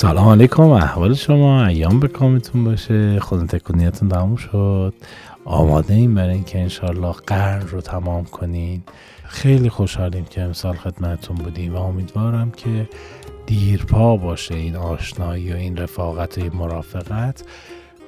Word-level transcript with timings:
سلام 0.00 0.28
علیکم 0.28 0.62
احوال 0.62 1.14
شما. 1.14 1.66
ایام 1.66 2.00
به 2.00 2.08
کامتون 2.08 2.64
باشه. 2.64 3.20
خود 3.20 3.46
تکونیتون 3.46 4.08
تموم 4.08 4.36
شد. 4.36 4.94
آماده 5.44 5.94
این 5.94 6.14
برای 6.14 6.34
اینکه 6.34 6.60
انشالله 6.60 7.12
قرن 7.12 7.68
رو 7.68 7.80
تمام 7.80 8.24
کنین. 8.24 8.82
خیلی 9.24 9.70
خوشحالیم 9.70 10.24
که 10.24 10.40
امسال 10.42 10.76
خدمتتون 10.76 11.36
بودیم 11.36 11.74
و 11.74 11.78
امیدوارم 11.78 12.50
که 12.50 12.88
دیرپا 13.46 14.16
باشه 14.16 14.54
این 14.54 14.76
آشنایی 14.76 15.52
و 15.52 15.56
این 15.56 15.76
رفاقت 15.76 16.38
و 16.38 16.40
این 16.40 16.52
مرافقت. 16.52 17.42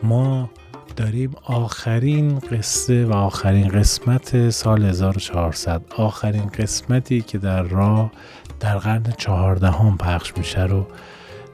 ما 0.02 0.50
داریم 0.96 1.32
آخرین 1.45 2.38
قصه 2.38 3.04
و 3.07 3.12
آخرین 3.12 3.68
قسمت 3.68 4.50
سال 4.50 4.84
1400 4.84 5.82
آخرین 5.96 6.46
قسمتی 6.46 7.20
که 7.20 7.38
در 7.38 7.62
راه 7.62 8.12
در 8.61 8.79
قرن 8.79 9.14
چهاردهم 9.18 9.98
پخش 9.98 10.32
میشه 10.36 10.63
رو 10.63 10.86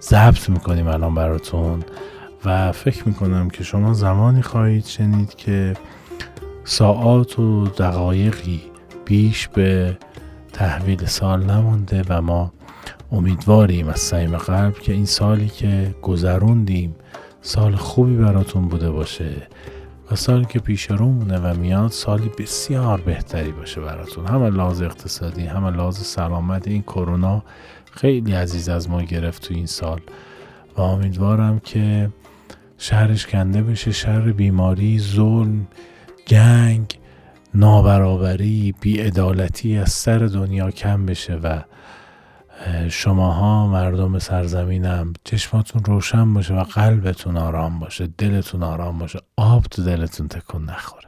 ضبط 0.01 0.49
می‌کنیم 0.49 0.87
الان 0.87 1.15
براتون 1.15 1.85
و 2.45 2.73
فکر 2.73 3.09
می‌کنم 3.09 3.51
که 3.51 3.65
شما 3.65 3.93
زمانی 3.93 4.43
خواهید 4.43 4.85
شنید 4.85 5.35
که 5.35 5.75
ساعات 6.65 7.39
و 7.39 7.67
دقایقی 7.67 8.63
بیش 9.05 9.49
به 9.49 9.99
تحویل 10.53 11.07
سال 11.07 11.45
نمونده 11.45 12.03
و 12.09 12.23
ما 12.23 12.53
امیدواریم 13.13 13.89
از 13.89 14.01
سعیم 14.01 14.37
قلب 14.37 14.75
که 14.75 14.93
این 14.93 15.07
سالی 15.07 15.49
که 15.49 15.95
گذروندیم 16.03 16.95
سال 17.41 17.77
خوبی 17.77 18.17
براتون 18.17 18.69
بوده 18.69 18.91
باشه 18.91 19.33
و 20.11 20.17
سالی 20.17 20.45
که 20.45 20.59
پیش 20.59 20.91
رو 20.91 21.07
مونه 21.07 21.39
و 21.39 21.55
میاد 21.55 21.91
سالی 21.91 22.31
بسیار 22.39 23.01
بهتری 23.01 23.53
باشه 23.53 23.81
براتون. 23.81 24.27
هم 24.27 24.45
لحاظ 24.45 24.83
اقتصادی 24.83 25.47
هم 25.47 25.67
لحاظ 25.67 25.99
سلامت 25.99 26.69
این 26.69 26.83
کرونا 26.83 27.43
خیلی 27.97 28.33
عزیز 28.33 28.69
از 28.69 28.91
ما 28.91 29.03
گرفت 29.03 29.49
تو 29.49 29.55
این 29.55 29.67
سال 29.67 30.01
و 30.77 30.81
امیدوارم 30.81 31.61
که 31.61 32.11
شهرش 32.79 33.27
کنده 33.27 33.63
بشه 33.63 33.93
شهر 33.93 34.33
بیماری 34.33 34.99
ظلم 34.99 35.67
جنگ 36.27 36.99
نابرابری 37.55 38.75
بیعدالتی 38.81 39.79
از 39.79 39.93
سر 39.93 40.19
دنیا 40.19 40.71
کم 40.71 41.07
بشه 41.07 41.35
و 41.35 41.63
شماها 42.89 43.67
مردم 43.67 44.19
سرزمینم 44.19 45.13
چشماتون 45.25 45.85
روشن 45.85 46.35
باشه 46.35 46.55
و 46.55 46.63
قلبتون 46.63 47.37
آرام 47.37 47.79
باشه 47.79 48.07
دلتون 48.07 48.63
آرام 48.63 48.99
باشه. 48.99 49.19
آب 49.37 49.63
تو 49.63 49.85
دلتون 49.85 50.29
تکون 50.29 50.65
نخوره. 50.71 51.06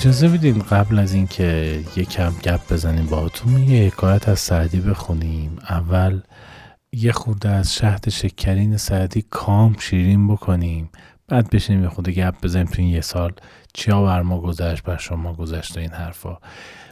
اجازه 0.00 0.28
بدین 0.28 0.58
قبل 0.58 0.98
از 0.98 1.14
اینکه 1.14 1.80
یکم 1.96 2.32
گپ 2.42 2.72
بزنیم 2.72 3.06
باهاتون 3.06 3.62
یه 3.62 3.86
حکایت 3.86 4.28
از 4.28 4.38
سعدی 4.38 4.80
بخونیم. 4.80 5.58
اول 5.70 6.20
یه 6.92 7.12
خورده 7.12 7.48
از 7.48 7.74
شهد 7.74 8.08
شکرین 8.08 8.76
سعدی 8.76 9.24
کام 9.30 9.76
شیرین 9.78 10.28
بکنیم. 10.28 10.90
بعد 11.28 11.50
بشینیم 11.50 11.82
یه 11.82 11.88
خورده 11.88 12.12
گپ 12.12 12.34
بزنیم 12.42 12.66
تو 12.66 12.82
این 12.82 12.90
یه 12.90 13.00
سال. 13.00 13.32
چیا 13.74 14.02
بر 14.02 14.22
ما 14.22 14.40
گذشت 14.40 14.82
بر 14.82 14.96
شما 14.96 15.32
گذشت 15.32 15.78
این 15.78 15.90
حرفا. 15.90 16.38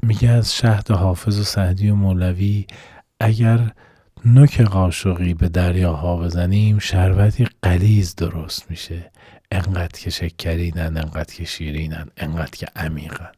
میگه 0.03 0.29
از 0.29 0.55
شهد 0.55 0.91
حافظ 0.91 1.39
و 1.39 1.43
سعدی 1.43 1.91
و 1.91 1.95
مولوی 1.95 2.67
اگر 3.21 3.73
نوک 4.25 4.61
قاشقی 4.61 5.35
به 5.35 5.49
دریاها 5.49 6.17
بزنیم 6.17 6.79
شربتی 6.79 7.47
قلیز 7.63 8.15
درست 8.15 8.71
میشه. 8.71 9.11
انقدر 9.53 10.01
که 10.01 10.11
شکرینن 10.11 10.97
انقدر 10.97 11.35
که 11.35 11.45
شیرینن 11.45 12.07
انقدر 12.17 12.51
که 12.51 12.67
عمیقن. 12.77 13.31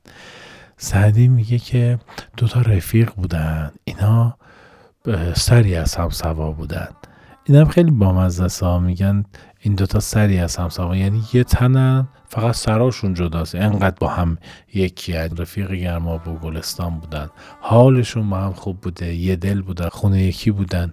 سعدی 0.76 1.28
میگه 1.28 1.58
که 1.58 1.98
دوتا 2.36 2.60
رفیق 2.60 3.10
بودن. 3.14 3.70
اینا 3.84 4.36
سری 5.34 5.74
از 5.74 5.94
هم 5.94 6.10
سوا 6.10 6.52
بودن. 6.52 6.88
این 7.44 7.56
هم 7.56 7.68
خیلی 7.68 7.90
بامزه 7.90 8.66
ها 8.66 8.78
میگن 8.78 9.24
این 9.60 9.74
دوتا 9.74 10.00
سری 10.00 10.38
از 10.38 10.56
هم 10.56 10.68
سوا 10.68 10.96
یعنی 10.96 11.22
یه 11.32 11.44
تنن 11.44 12.08
فقط 12.28 12.54
سراشون 12.54 13.14
جداست. 13.14 13.54
انقدر 13.54 13.96
با 14.00 14.08
هم 14.08 14.38
یکی 14.74 15.12
رفیق 15.12 15.72
گرما 15.72 16.14
و 16.14 16.18
گلستان 16.18 16.98
بودن. 16.98 17.30
حالشون 17.60 18.30
با 18.30 18.36
هم 18.36 18.52
خوب 18.52 18.80
بوده. 18.80 19.14
یه 19.14 19.36
دل 19.36 19.62
بودن 19.62 19.88
خونه 19.88 20.22
یکی 20.22 20.50
بودن. 20.50 20.92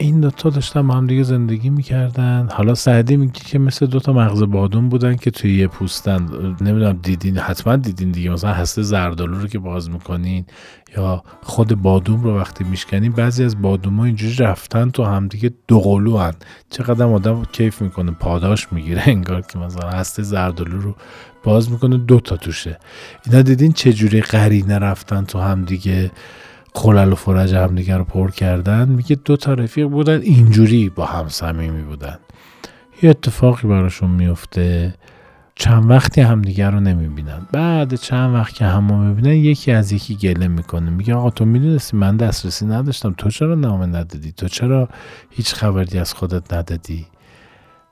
این 0.00 0.20
دوتا 0.20 0.50
داشتن 0.50 0.86
با 0.86 0.94
هم 0.94 1.06
دیگه 1.06 1.22
زندگی 1.22 1.70
می‌کردن. 1.70 2.48
حالا 2.52 2.74
سعدی 2.74 3.16
میگه 3.16 3.40
که 3.40 3.58
مثل 3.58 3.86
دوتا 3.86 4.12
مغز 4.12 4.42
بادون 4.42 4.88
بودن 4.88 5.16
که 5.16 5.30
توی 5.30 5.58
یه 5.58 5.66
پوستن. 5.66 6.28
نمی‌دونم 6.60 6.98
دیدین 7.02 7.38
حتما 7.38 7.76
دیدین 7.76 8.10
دیگه. 8.10 8.30
مثلا 8.30 8.52
هسته 8.52 8.82
زردالو 8.82 9.40
رو 9.40 9.46
که 9.46 9.58
باز 9.58 9.90
می‌کنین 9.90 10.44
یا 10.96 11.22
خود 11.42 11.82
بادوم 11.82 12.22
رو 12.22 12.38
وقتی 12.38 12.64
میشکنین 12.64 13.12
بعضی 13.12 13.44
از 13.44 13.62
بادوم 13.62 13.96
ها 13.96 14.04
اینجوری 14.04 14.34
رفتن 14.34 14.90
تو 14.90 15.04
همدیگه 15.04 15.50
دو 15.68 15.80
قلو 15.80 16.16
هن. 16.16 16.34
چقدر 16.70 17.04
آدم 17.04 17.44
کیف 17.52 17.82
می‌کنه. 17.82 18.10
پاداش 18.10 18.72
می‌گیره 18.72 19.02
انگار 19.06 19.40
که 19.42 19.58
مثلا 19.58 19.90
هسته 19.90 20.22
زردالو 20.22 20.80
رو 20.80 20.94
باز 21.44 21.70
می‌کنه 21.70 21.96
دوتا 21.96 22.36
توشه. 22.36 22.78
اینا 23.26 23.42
دیدین 23.42 23.72
چجوری 23.72 24.20
قرینه 24.20 24.78
رفتن 24.78 25.24
تو 25.24 25.38
همدیگه 25.38 26.10
خلل 26.74 27.12
و 27.12 27.14
فرج 27.14 27.54
همدیگه 27.54 27.96
رو 27.96 28.04
پر 28.04 28.30
کردن. 28.30 28.88
میگه 28.88 29.16
دو 29.24 29.36
تا 29.36 29.54
رفیق 29.54 29.86
بودن 29.86 30.20
اینجوری 30.20 30.88
با 30.88 31.06
هم 31.06 31.28
صمیمی 31.28 31.82
بودن. 31.82 32.18
یه 33.02 33.10
اتفاقی 33.10 33.68
براشون 33.68 34.10
میفته. 34.10 34.94
چند 35.54 35.90
وقتی 35.90 36.20
همدیگه 36.20 36.70
رو 36.70 36.80
نمی‌بینن. 36.80 37.46
بعد 37.52 37.94
چند 37.94 38.34
وقت 38.34 38.54
که 38.54 38.64
همو 38.64 38.96
می‌بینن 38.96 39.34
یکی 39.34 39.72
از 39.72 39.92
یکی 39.92 40.14
گله 40.14 40.48
می‌کنه. 40.48 40.90
میگه 40.90 41.14
آقا 41.14 41.30
تو 41.30 41.44
می‌دونستی 41.44 41.96
من 41.96 42.16
دسترسی 42.16 42.66
نداشتم. 42.66 43.14
تو 43.18 43.30
چرا 43.30 43.54
نامه 43.54 43.86
ندادی؟ 43.86 44.32
تو 44.32 44.48
چرا 44.48 44.88
هیچ 45.30 45.54
خبری 45.54 45.98
از 45.98 46.14
خودت 46.14 46.52
ندادی؟ 46.52 47.06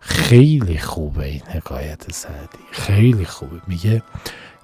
خیلی 0.01 0.79
خوبه 0.79 1.25
این 1.25 1.43
حکایت 1.47 2.13
سعدی. 2.13 2.59
خیلی 2.73 3.25
خوبه. 3.25 3.61
میگه 3.67 4.03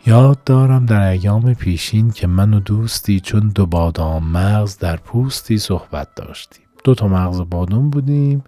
یاد 0.06 0.44
دارم 0.44 0.86
در 0.86 1.08
ایام 1.08 1.54
پیشین 1.54 2.10
که 2.10 2.26
من 2.26 2.54
و 2.54 2.60
دوستی 2.60 3.20
چون 3.20 3.52
دو 3.54 3.66
بادام 3.66 4.24
مغز 4.24 4.78
در 4.78 4.96
پوستی 4.96 5.58
صحبت 5.58 6.08
داشتیم. 6.16 6.64
دو 6.84 6.94
تا 6.94 7.08
مغز 7.08 7.40
بادام 7.50 7.90
بودیم 7.90 8.44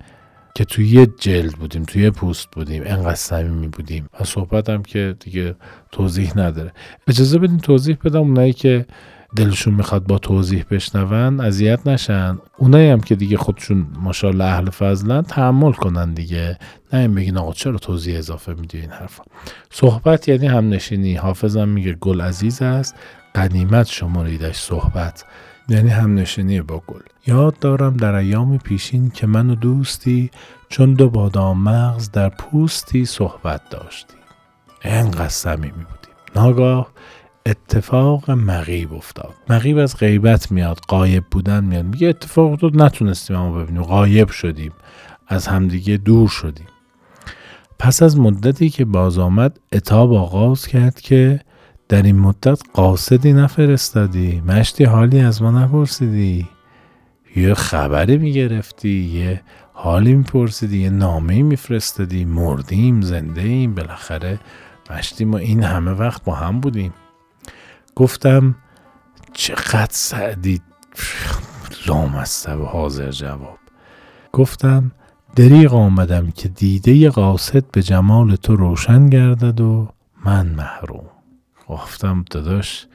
که 0.54 0.64
توی 0.64 0.88
یه 0.88 1.06
جلد 1.06 1.52
بودیم 1.52 1.82
توی 1.82 2.02
یه 2.02 2.10
پوست 2.10 2.48
بودیم 2.52 2.82
انقدر 2.86 3.14
صمیمی 3.14 3.68
بودیم. 3.68 4.08
و 4.20 4.24
صحبتم 4.24 4.82
که 4.82 5.16
دیگه 5.20 5.54
توضیح 5.92 6.38
نداره. 6.38 6.72
اجازه 7.06 7.38
بدین 7.38 7.58
توضیح 7.58 7.96
بدم 8.04 8.20
اونایی 8.20 8.52
که 8.52 8.86
دلشون 9.36 9.74
می‌خواد 9.74 10.06
با 10.06 10.18
توضیح 10.18 10.64
بشنون 10.70 11.40
اذیت 11.40 11.86
نشن. 11.86 12.38
اونایی 12.58 12.88
هم 12.88 13.00
که 13.00 13.14
دیگه 13.14 13.36
خودشون 13.36 13.86
ماشاءالله 13.98 14.44
اهل 14.44 14.70
فضلن 14.70 15.22
تحمل 15.22 15.72
کنن 15.72 16.14
دیگه. 16.14 16.58
نه 16.92 17.00
این 17.00 17.14
بگین 17.14 17.38
آقا 17.38 17.52
چرا 17.52 17.78
توضیح 17.78 18.18
اضافه 18.18 18.54
میدی 18.54 18.80
این 18.80 18.90
حرفا؟ 18.90 19.22
صحبت 19.70 20.28
یعنی 20.28 20.46
هم 20.46 20.68
نشینی 20.68 21.14
حافظم 21.14 21.68
میگه 21.68 21.92
گل 21.92 22.20
عزیز 22.20 22.62
است. 22.62 22.94
قنیمت 23.34 23.86
شماریدش 23.86 24.56
صحبت. 24.56 25.24
یعنی 25.68 25.90
هم 25.90 26.14
نشینی 26.14 26.60
با 26.60 26.82
گل. 26.86 27.00
یاد 27.26 27.58
دارم 27.58 27.96
در 27.96 28.14
ایام 28.14 28.58
پیشین 28.58 29.10
که 29.10 29.26
من 29.26 29.50
و 29.50 29.54
دوستی 29.54 30.30
چون 30.68 30.94
دو 30.94 31.10
بادام 31.10 31.62
مغز 31.62 32.10
در 32.10 32.28
پوستی 32.28 33.04
صحبت 33.04 33.60
داشتیم. 33.70 34.18
انقدر 34.82 35.28
صمیمی 35.28 35.70
بودیم. 35.70 36.14
ناگاه 36.36 36.88
اتفاق 37.46 38.30
مغیب 38.30 38.94
افتاد. 38.94 39.34
مغیب 39.50 39.78
از 39.78 39.96
غیبت 39.96 40.52
میاد 40.52 40.78
قایب 40.88 41.24
بودن 41.30 41.64
میاد. 41.64 41.84
میگه 41.84 42.08
اتفاق 42.08 42.56
تو 42.56 42.70
نتونستیم 42.74 43.36
اما 43.36 43.62
ببینیم. 43.62 43.82
قایب 43.82 44.30
شدیم. 44.30 44.72
از 45.28 45.46
همدیگه 45.46 45.96
دور 45.96 46.28
شدیم. 46.28 46.66
پس 47.78 48.02
از 48.02 48.18
مدتی 48.18 48.70
که 48.70 48.84
باز 48.84 49.18
آمد 49.18 49.60
اتاب 49.72 50.12
آغاز 50.12 50.66
کرد 50.66 51.00
که 51.00 51.40
در 51.88 52.02
این 52.02 52.18
مدت 52.18 52.62
قاصدی 52.72 53.32
نفرستادی. 53.32 54.42
مشتی 54.46 54.84
حالی 54.84 55.20
از 55.20 55.42
ما 55.42 55.50
نپرسیدی. 55.50 56.48
یه 57.36 57.54
خبری 57.54 58.18
می‌گرفتی 58.18 59.00
یه 59.00 59.42
حالی 59.72 60.14
میپرسیدی 60.14 60.82
یه 60.82 60.90
نامه 60.90 61.42
میفرستادی. 61.42 62.24
مردیم 62.24 63.00
زنده 63.00 63.42
ایم 63.42 63.74
بالاخره 63.74 64.38
مشتی 64.90 65.24
ما 65.24 65.38
این 65.38 65.62
همه 65.62 65.90
وقت 65.90 66.24
با 66.24 66.34
هم 66.34 66.60
بودیم. 66.60 66.92
گفتم 67.96 68.54
چقدر 69.32 69.88
سعدی. 69.90 70.60
و 72.46 72.64
حاضر 72.64 73.10
جواب. 73.10 73.58
گفتم 74.32 74.92
دریغ 75.36 75.74
آمدم 75.74 76.30
که 76.30 76.48
دیده 76.48 77.10
قاصد 77.10 77.64
به 77.72 77.82
جمال 77.82 78.36
تو 78.36 78.56
روشن 78.56 79.08
گردد 79.08 79.60
و 79.60 79.88
من 80.24 80.46
محروم. 80.46 81.10
گفتم 81.68 82.24
داداش 82.30 82.86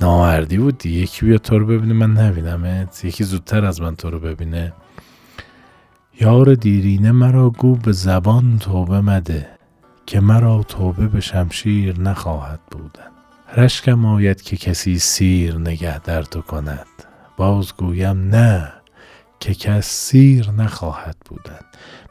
نامردی 0.00 0.58
بود 0.58 0.86
یکی 0.86 1.26
بیا 1.26 1.38
تو 1.38 1.58
رو 1.58 1.66
ببینه 1.66 1.92
من 1.92 2.10
نبینمت 2.10 3.04
یکی 3.04 3.24
زودتر 3.24 3.64
از 3.64 3.80
من 3.80 3.96
تو 3.96 4.10
رو 4.10 4.18
ببینه. 4.20 4.72
یار 6.20 6.54
دیرینه 6.54 7.12
مرا 7.12 7.50
گو 7.50 7.76
به 7.76 7.92
زبان 7.92 8.58
توبه 8.58 9.00
مده 9.00 9.48
که 10.06 10.20
مرا 10.20 10.62
توبه 10.62 11.08
به 11.08 11.20
شمشیر 11.20 12.00
نخواهد 12.00 12.60
بودن. 12.70 13.17
رشکم 13.56 14.04
آید 14.04 14.42
که 14.42 14.56
کسی 14.56 14.98
سیر 14.98 15.58
نگه 15.58 15.98
در 15.98 16.22
تو 16.22 16.42
کند. 16.42 16.86
باز 17.36 17.72
گویم 17.76 18.28
نه 18.28 18.72
که 19.40 19.54
کس 19.54 19.86
سیر 19.86 20.50
نخواهد 20.50 21.16
بودن. 21.24 21.60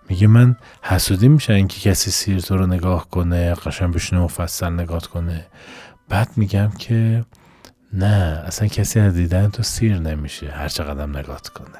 میگه 0.09 0.27
من 0.27 0.55
حسودی 0.81 1.27
میشه 1.27 1.53
اینکه 1.53 1.89
کسی 1.89 2.11
سیر 2.11 2.39
تو 2.39 2.57
رو 2.57 2.67
نگاه 2.67 3.09
کنه 3.09 3.53
قشن 3.53 3.91
بشینه 3.91 4.21
مفصل 4.21 4.69
نگاه 4.69 5.01
کنه. 5.01 5.45
بعد 6.09 6.29
میگم 6.35 6.69
که 6.69 7.25
نه 7.93 8.43
اصلا 8.45 8.67
کسی 8.67 8.99
از 8.99 9.13
دیدن 9.13 9.49
تو 9.49 9.63
سیر 9.63 9.99
نمیشه 9.99 10.51
هر 10.51 10.69
چقدر 10.69 11.05
نگاه 11.05 11.41
کنه. 11.55 11.79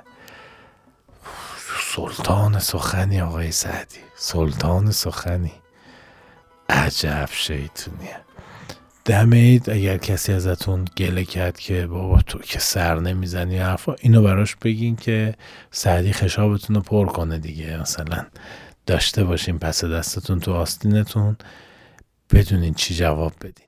سلطان 1.96 2.60
سخنی 2.60 3.22
آقای 3.22 3.52
سعدی 3.52 4.00
سلطان 4.16 4.92
سخنی. 4.92 5.54
عجب 6.70 7.30
شیطونیه. 7.32 8.27
دمید 9.08 9.70
اگر 9.70 9.98
کسی 9.98 10.34
ازتون 10.34 10.86
گله 10.98 11.26
کرد 11.26 11.60
که 11.60 11.88
بابا 11.88 12.22
تو 12.22 12.40
که 12.40 12.60
سر 12.60 13.00
نمی‌زنی 13.00 13.58
حرفا 13.58 13.96
اینو 14.00 14.22
براش 14.22 14.56
بگین 14.56 14.96
که 14.96 15.36
سعدی 15.72 16.14
خشابتون 16.14 16.76
رو 16.76 16.82
پر 16.82 17.06
کنه 17.06 17.38
دیگه. 17.38 17.82
مثلا 17.82 18.26
داشته 18.86 19.24
باشین 19.24 19.60
پس 19.60 19.84
دستتون 19.84 20.40
تو 20.40 20.54
آستینتون 20.54 21.38
بدونین 22.34 22.74
چی 22.74 22.96
جواب 22.96 23.34
بدین. 23.42 23.68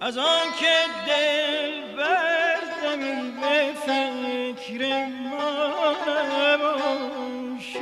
از 0.00 0.18
آن 0.18 0.46
که 0.60 0.74
دل 1.06 1.85
فکر 3.86 5.06
ما 5.06 5.94
باشه 6.58 7.80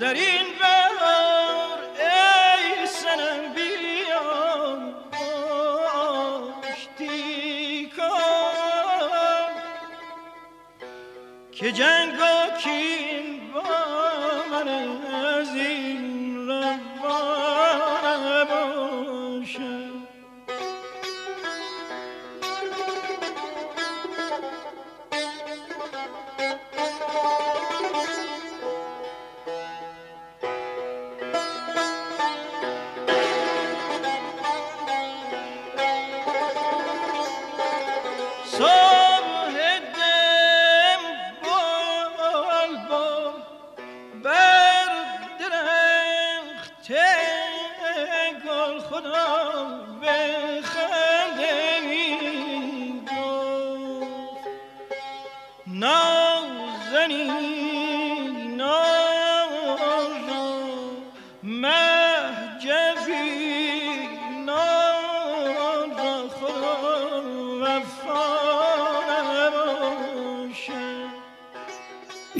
در 0.00 0.14
این 0.14 0.46
بهار 0.60 1.78
ای 1.98 2.86
سنم 2.86 3.54
بیا 3.54 4.26
آشتی 6.62 7.90
کن 7.96 9.52
که 11.52 11.72
جنگ 11.72 12.14
و 12.20 12.22
کین 12.58 13.52
با 13.52 13.62
من 14.50 14.68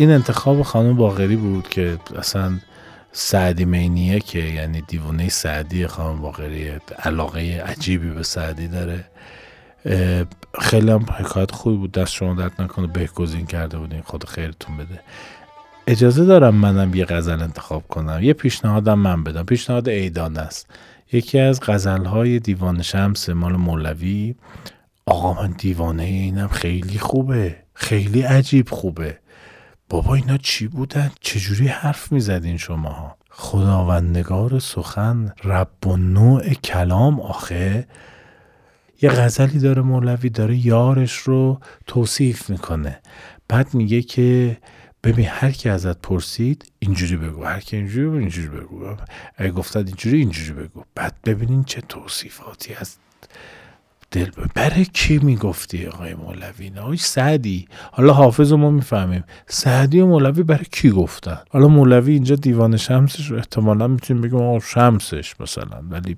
این 0.04 0.12
انتخاب 0.12 0.62
خانم 0.62 0.96
باغری 0.96 1.36
بود 1.36 1.68
که 1.68 1.98
اصلا 2.18 2.58
سعدی 3.12 3.64
مینیه 3.64 4.20
که 4.20 4.38
یعنی 4.38 4.80
دیوانه 4.80 5.28
سعدی 5.28 5.86
خانم 5.86 6.22
باغری 6.22 6.72
علاقه 6.98 7.62
عجیبی 7.66 8.10
به 8.10 8.22
سعدی 8.22 8.68
داره. 8.68 9.04
خیلی 10.60 10.90
هم 10.90 11.06
حکایت 11.18 11.50
خوبی 11.50 11.76
بود 11.76 11.92
دست 11.92 12.12
شما 12.12 12.34
درد 12.34 12.62
نکنه 12.62 12.86
بهگزین 12.86 13.46
کرده 13.46 13.78
بودین 13.78 14.02
خود 14.02 14.24
خیرتون 14.24 14.76
بده. 14.76 15.00
اجازه 15.86 16.24
دارم 16.24 16.54
منم 16.54 16.94
یه 16.94 17.04
غزل 17.04 17.42
انتخاب 17.42 17.88
کنم. 17.88 18.22
یه 18.22 18.32
پیشنهادم 18.32 18.98
من 18.98 19.24
بدم. 19.24 19.42
پیشنهاد 19.42 19.88
ایدان 19.88 20.36
است. 20.36 20.70
یکی 21.12 21.38
از 21.38 21.60
غزلهای 21.60 22.38
دیوان 22.38 22.82
شمس 22.82 23.28
مال 23.28 23.52
مولوی. 23.56 24.34
آقا 25.06 25.42
من 25.42 25.54
دیوانه 25.58 26.02
اینم 26.02 26.48
خیلی 26.48 26.98
خوبه. 26.98 27.56
خیلی 27.74 28.22
عجیب 28.22 28.68
خوبه. 28.70 29.18
بابا 29.88 30.14
اینا 30.14 30.36
چی 30.36 30.68
بودن؟ 30.68 31.10
چجوری 31.20 31.68
حرف 31.68 32.12
می‌زدین 32.12 32.56
شماها؟ 32.56 33.16
خداوندگار 33.30 34.58
سخن 34.58 35.32
رب 35.44 35.86
و 35.86 35.96
نوع 35.96 36.54
کلام 36.54 37.20
آخه. 37.20 37.86
یه 39.02 39.10
غزلی 39.10 39.58
داره 39.58 39.82
مولوی 39.82 40.30
داره 40.30 40.66
یارش 40.66 41.12
رو 41.16 41.60
توصیف 41.86 42.50
می‌کنه. 42.50 43.00
بعد 43.48 43.74
میگه 43.74 44.02
که 44.02 44.58
ببین 45.04 45.26
هر 45.28 45.50
کی 45.50 45.68
ازت 45.68 45.98
پرسید 45.98 46.72
اینجوری 46.78 47.16
بگو 47.16 47.44
هر 47.44 47.60
کی 47.60 47.76
اینجوری 47.76 48.06
بگو 48.06 48.16
اینجوری 48.16 48.48
بگو. 48.48 48.96
اگه 49.36 49.50
گفتد 49.50 49.86
اینجوری 49.86 50.18
اینجوری 50.18 50.52
بگو. 50.52 50.82
بعد 50.94 51.14
ببینین 51.24 51.64
چه 51.64 51.80
توصیفاتی 51.80 52.74
از 52.74 52.96
دل 54.14 54.30
برای 54.54 54.84
کی 54.84 55.18
می‌گفتی 55.18 55.86
آقای 55.86 56.14
مولوی؟ 56.14 56.70
نه 56.70 56.96
سعدی. 56.96 57.68
حالا 57.92 58.12
حافظ 58.12 58.52
رو 58.52 58.56
ما 58.56 58.70
می‌فهمیم. 58.70 59.24
سعدی 59.46 60.00
و 60.00 60.06
مولوی 60.06 60.42
برای 60.42 60.64
کی 60.72 60.90
گفتن؟ 60.90 61.38
حالا 61.50 61.68
مولوی 61.68 62.12
اینجا 62.12 62.36
دیوان 62.36 62.76
شمسش 62.76 63.30
رو 63.30 63.36
احتمالا 63.36 63.88
می‌تونیم 63.88 64.22
بگیم 64.22 64.40
آقا 64.40 64.60
شمسش 64.60 65.34
مثلا 65.40 65.82
ولی 65.90 66.16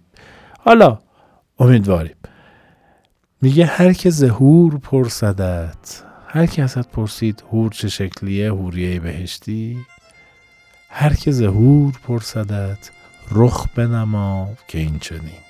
حالا 0.60 0.98
امیدواریم. 1.58 2.16
میگه 3.42 3.66
هر 3.66 3.92
که 3.92 4.10
زهور 4.10 4.78
پرسدت. 4.78 6.02
هر 6.28 6.46
کی 6.46 6.62
ازت 6.62 6.90
پرسید 6.90 7.44
هور 7.52 7.70
چه 7.72 7.88
شکلیه 7.88 8.52
هوریه 8.52 9.00
بهشتی. 9.00 9.78
هر 10.90 11.14
که 11.14 11.30
زهور 11.30 11.94
پرسدت 12.08 12.90
رخ 13.32 13.66
بنما 13.74 14.48
که 14.68 14.78
این 14.78 14.98
چنین. 14.98 15.45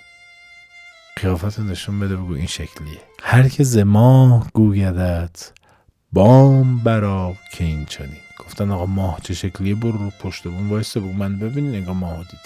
قیافت 1.16 1.58
نشون 1.58 2.00
بده 2.00 2.16
بگو 2.16 2.32
این 2.32 2.46
شکلیه. 2.46 3.00
هر 3.23 3.49
که 3.49 3.64
زماه 3.64 4.50
گویدت 4.54 5.52
بام 6.12 6.78
برا 6.78 7.35
که 7.52 7.64
این 7.64 7.85
چنین. 7.85 8.20
گفتن 8.38 8.70
آقا 8.70 8.87
ماه 8.87 9.20
چه 9.23 9.35
شکلیه؟ 9.35 9.75
برو 9.75 9.92
رو 9.92 10.11
پشت 10.20 10.44
بون 10.44 10.68
وایسته 10.68 11.00
بگو 11.00 11.12
من 11.12 11.38
ببینین 11.38 11.75
نگاه 11.75 11.96
ماه 11.96 12.16
دیدی. 12.16 12.37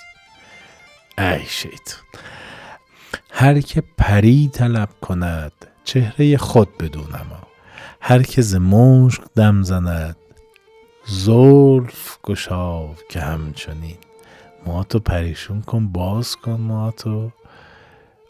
ای 1.18 1.46
شیطان. 1.46 2.00
هر 3.30 3.60
که 3.60 3.82
پری 3.98 4.50
طلب 4.52 4.88
کند 5.00 5.52
چهره 5.84 6.36
خود 6.36 6.78
بدونم 6.78 7.26
هر 8.00 8.22
که 8.22 8.42
ز 8.42 8.54
مشک 8.54 9.22
دم 9.36 9.62
زند 9.62 10.16
زلف 11.06 12.18
گشاو 12.24 12.94
که 13.08 13.20
همچنین. 13.20 13.96
ما 14.66 14.84
تو 14.84 14.98
پریشون 14.98 15.62
کن 15.62 15.88
باز 15.88 16.36
کن 16.36 16.60
ما 16.60 16.90
تو 16.90 17.30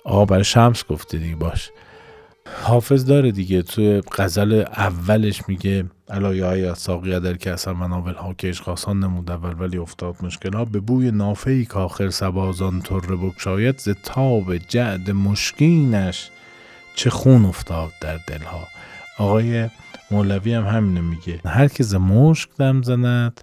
آقا 0.04 0.24
برای 0.24 0.44
شمس 0.44 0.84
گفتی 0.86 1.18
دیگه 1.18 1.36
باش. 1.36 1.70
حافظ 2.62 3.04
داره 3.04 3.32
دیگه. 3.32 3.62
توی 3.62 4.02
غزل 4.12 4.64
اولش 4.76 5.48
میگه 5.48 5.84
علایه 6.08 6.44
های 6.44 6.74
ساقیه 6.74 7.20
در 7.20 7.36
که 7.36 7.52
اصلا 7.52 7.74
منابل 7.74 8.14
ها 8.14 8.34
که 8.34 8.48
اشخاصان 8.48 9.00
نمود 9.00 9.30
اول 9.30 9.60
ولی 9.60 9.78
افتاد 9.78 10.16
مشکل 10.22 10.52
ها. 10.52 10.64
به 10.64 10.80
بوی 10.80 11.10
نافه 11.10 11.64
که 11.64 11.74
آخر 11.74 12.10
سبازان 12.10 12.80
تر 12.80 13.00
بکشاید 13.00 13.78
ز 13.78 13.88
تاب 13.88 14.56
جعد 14.56 15.10
مشکینش 15.10 16.30
چه 16.94 17.10
خون 17.10 17.44
افتاد 17.44 17.92
در 18.00 18.16
دلها. 18.26 18.68
آقای 19.18 19.68
مولوی 20.10 20.54
هم 20.54 20.66
همینو 20.66 21.02
میگه. 21.02 21.40
هر 21.46 21.68
که 21.68 21.82
ز 21.82 21.94
مشک 21.94 22.48
دم 22.58 22.82
زند 22.82 23.40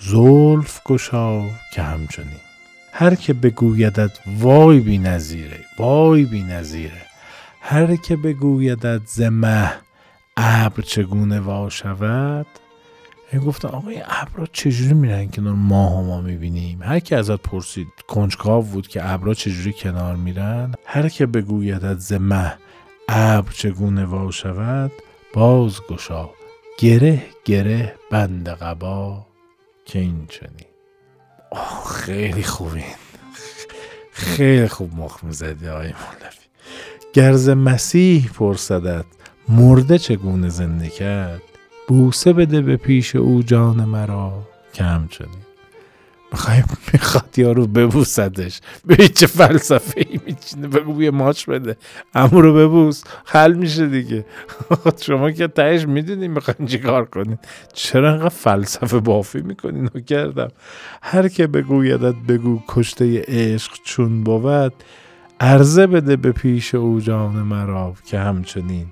زلف 0.00 0.80
گشا 0.84 1.42
که 1.74 1.82
همچنین. 1.82 2.47
هر 3.00 3.14
که 3.14 3.32
بگویدت 3.32 4.10
وای 4.38 4.80
بی 4.80 4.98
نظیره 4.98 5.60
وای 5.78 6.24
بی 6.24 6.42
نظیره. 6.42 7.02
هر 7.60 7.96
که 7.96 8.16
بگویدت 8.16 9.00
ز 9.06 9.20
مه 9.20 9.72
ابر 10.36 10.82
چگونه 10.82 11.40
وا 11.40 11.68
شود؟ 11.68 12.46
این 13.32 13.42
گفتن 13.42 13.68
آقای 13.68 14.02
ابرا 14.06 14.46
چجوری 14.52 14.94
میرن 14.94 15.28
کنار 15.28 15.54
ماه 15.54 16.02
ما 16.02 16.20
می‌بینیم؟ 16.20 16.82
هر 16.82 16.98
که 16.98 17.16
ازت 17.16 17.42
پرسید 17.42 17.88
کنجکاو 18.08 18.64
بود 18.64 18.88
که 18.88 19.12
ابرا 19.12 19.34
چجوری 19.34 19.72
کنار 19.72 20.16
میرن 20.16 20.74
هر 20.84 21.08
که 21.08 21.26
بگویدت 21.26 21.98
ز 21.98 22.12
مه 22.12 22.54
ابر 23.08 23.52
چگونه 23.52 24.04
وا 24.04 24.30
شود 24.30 24.92
باز 25.34 25.80
گشا 25.90 26.30
گره 26.78 27.22
گره 27.44 27.94
بند 28.10 28.48
قبا 28.48 29.26
که 29.84 29.98
این 29.98 30.26
چنین. 30.28 30.67
خیلی 31.86 32.42
خوبین 32.42 32.84
خیلی 34.12 34.68
خوب 34.68 34.94
مخ 34.94 35.24
می‌زدی 35.24 35.68
آقای 35.68 35.86
مولوی. 35.86 36.38
گرز 37.12 37.48
مسیح 37.48 38.30
پرسدت 38.34 39.04
مرده 39.48 39.98
چگونه 39.98 40.48
زنده 40.48 40.88
کرد؟ 40.88 41.42
بوسه 41.88 42.32
بده 42.32 42.60
به 42.60 42.76
پیش 42.76 43.16
او 43.16 43.42
جان 43.42 43.84
مرا. 43.84 44.42
که 44.72 44.84
همچنین 44.84 45.47
می‌خوای 46.32 46.62
می‌خواد 46.92 47.38
یارو 47.38 47.66
ببوسدش. 47.66 48.60
به 48.86 49.08
چه 49.08 49.26
فلسفه 49.26 50.00
ای 50.10 50.20
میچینه. 50.26 50.68
بگو 50.68 51.02
یه 51.02 51.10
ماچ 51.10 51.46
بده. 51.46 51.76
امو 52.14 52.40
رو 52.40 52.54
ببوس. 52.54 53.02
حل 53.24 53.54
میشه 53.54 53.86
دیگه. 53.86 54.26
شما 55.06 55.30
که 55.30 55.48
تهش 55.48 55.86
می‌دونی 55.86 56.28
می‌خواین 56.28 56.68
چی 56.68 56.78
کار 56.78 57.04
کنین. 57.04 57.38
چرا 57.74 58.12
انقدر 58.12 58.28
فلسفه 58.28 59.00
بافی 59.00 59.40
می‌کنین؟ 59.40 59.90
و 59.94 60.00
کردم. 60.00 60.48
هر 61.02 61.28
که 61.28 61.46
بگویدت 61.46 62.14
بگو 62.28 62.62
کشته 62.68 63.24
عشق 63.28 63.72
چون 63.84 64.24
بود 64.24 64.72
عرضه 65.40 65.86
بده 65.86 66.16
به 66.16 66.32
پیش 66.32 66.74
او 66.74 67.00
جان 67.00 67.34
مرا 67.34 67.94
که 68.06 68.18
همچنین. 68.18 68.86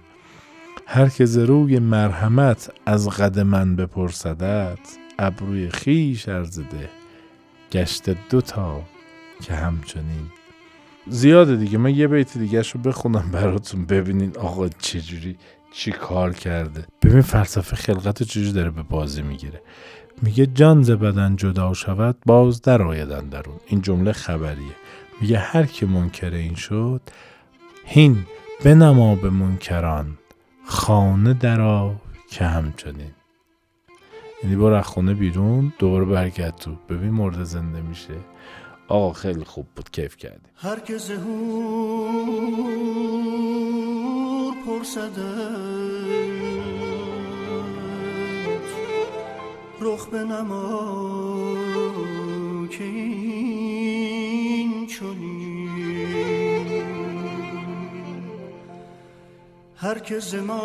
هر 0.86 1.08
که 1.08 1.24
روی 1.24 1.78
مرحمت 1.78 2.70
از 2.86 3.08
قد 3.08 3.38
من 3.38 3.76
بپرسدت 3.76 4.78
ابروی 5.18 5.70
خیش 5.70 6.28
ارزده 6.28 6.88
گشته 7.72 8.16
دوتا 8.30 8.82
که 9.42 9.54
همچنین. 9.54 10.30
زیاده 11.08 11.56
دیگه. 11.56 11.78
من 11.78 11.94
یه 11.94 12.08
بیت 12.08 12.38
دیگه 12.38 12.62
رو 12.62 12.80
بخونم 12.80 13.30
براتون 13.32 13.84
ببینین 13.86 14.36
آقا 14.36 14.68
چجوری 14.68 15.36
چی 15.72 15.92
کار 15.92 16.32
کرده. 16.32 16.84
ببین 17.02 17.20
فلسفه 17.20 17.76
خلقت 17.76 18.22
چجوری 18.22 18.52
داره 18.52 18.70
به 18.70 18.82
بازی 18.82 19.22
می‌گیره. 19.22 19.62
میگه 20.22 20.46
جان 20.46 20.82
ز 20.82 20.90
بدن 20.90 21.36
جدا 21.36 21.74
شود 21.74 22.16
باز 22.26 22.62
در 22.62 22.82
آیدن 22.82 23.28
درون 23.28 23.56
این 23.66 23.80
جمله 23.80 24.12
خبریه. 24.12 24.76
میگه 25.20 25.38
هر 25.38 25.66
که 25.66 25.86
منکر 25.86 26.30
این 26.30 26.54
شد 26.54 27.00
هین 27.84 28.26
بنما 28.64 29.14
به 29.14 29.30
منکران. 29.30 30.18
خانه 30.66 31.34
درا 31.34 31.94
که 32.30 32.44
همچنین. 32.44 33.15
یعنی 34.46 34.64
از 34.64 34.84
خونه 34.84 35.14
بیرون 35.14 35.72
دوباره 35.78 36.04
برگرد 36.04 36.56
تو. 36.56 36.70
ببین 36.88 37.10
مرده 37.10 37.44
زنده 37.44 37.80
میشه. 37.80 38.14
آقا 38.88 39.12
خیلی 39.12 39.44
خوب 39.44 39.66
بود 39.76 39.90
کیف 39.90 40.16
کردیم. 40.16 40.50
هر 40.56 40.80
که 40.80 40.96
زهور 40.98 41.34
پرسده. 44.66 45.56
رخ 49.80 50.06
به 50.06 50.24
نما 50.24 51.56
که 52.70 52.84
این 52.84 53.76
هر 59.76 59.98
که 59.98 60.18
زمان 60.18 60.56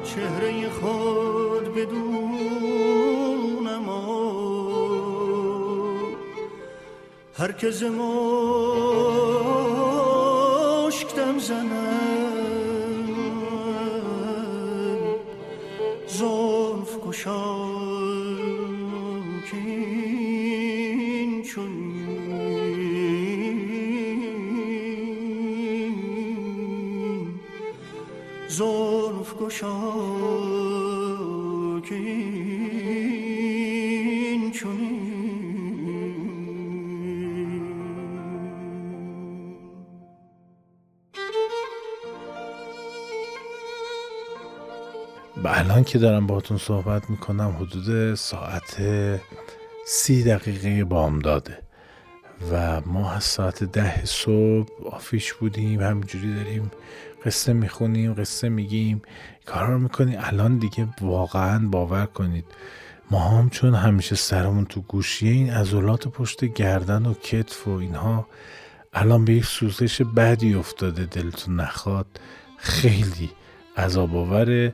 چهره 0.04 0.70
خود 0.70 1.74
بدون 1.74 3.66
اما 3.68 4.32
هر 7.38 7.52
که 7.52 7.70
ز 7.70 7.82
مشک 7.82 7.96
دم 11.16 11.38
زند 11.38 11.81
که 45.92 45.98
دارم 45.98 46.26
باهاتون 46.26 46.58
صحبت 46.58 47.10
می‌کنم 47.10 47.56
حدود 47.60 48.14
ساعت 48.14 48.76
سی 49.86 50.22
دقیقه 50.22 50.84
بامداده 50.84 51.58
و 52.52 52.80
ما 52.80 53.12
از 53.12 53.24
ساعت 53.24 53.64
ده 53.64 54.04
صبح 54.04 54.68
آفیش 54.92 55.32
بودیم 55.32 55.80
همینجوری 55.80 56.34
داریم 56.34 56.70
قصه 57.24 57.52
می‌خونیم 57.52 58.14
قصه 58.14 58.48
میگیم 58.48 59.02
کار 59.46 59.66
رو 59.66 59.78
می‌کنیم. 59.78 60.18
الان 60.22 60.58
دیگه 60.58 60.88
واقعا 61.00 61.68
باور 61.68 62.06
کنید 62.06 62.44
ما 63.10 63.28
هم 63.28 63.50
چون 63.50 63.74
همیشه 63.74 64.16
سرمون 64.16 64.64
تو 64.64 64.80
گوشیه 64.80 65.32
این 65.32 65.50
ازولات 65.50 66.08
پشت 66.08 66.44
گردن 66.44 67.06
و 67.06 67.14
کتف 67.14 67.68
و 67.68 67.70
اینها 67.70 68.26
الان 68.92 69.24
به 69.24 69.32
یک 69.32 69.44
سوزش 69.44 70.02
بدی 70.02 70.54
افتاده 70.54 71.04
دلتون 71.04 71.56
نخواد 71.60 72.06
خیلی 72.56 73.30
عذاب 73.76 74.16
آوره 74.16 74.72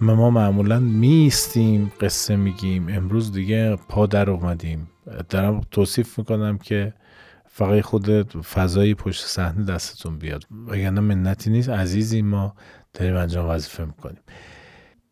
ما 0.00 0.30
معمولا 0.30 0.80
میستیم 0.80 1.92
قصه 2.00 2.36
میگیم. 2.36 2.88
امروز 2.88 3.32
دیگه 3.32 3.76
پا 3.76 4.06
در 4.06 4.30
اومدیم. 4.30 4.90
دارم 5.28 5.60
توصیف 5.70 6.18
می‌کنم 6.18 6.58
که 6.58 6.94
فقط 7.48 7.80
خود 7.80 8.08
فضای 8.42 8.94
پشت 8.94 9.26
صحنه 9.26 9.64
دستتون 9.64 10.18
بیاد. 10.18 10.46
وگرنه 10.66 11.00
منتی 11.00 11.50
نیست 11.50 11.68
عزیزی 11.68 12.22
ما 12.22 12.54
داریم 12.94 13.16
انجام 13.16 13.50
وظیفه 13.50 13.84
می‌کنیم. 13.84 14.20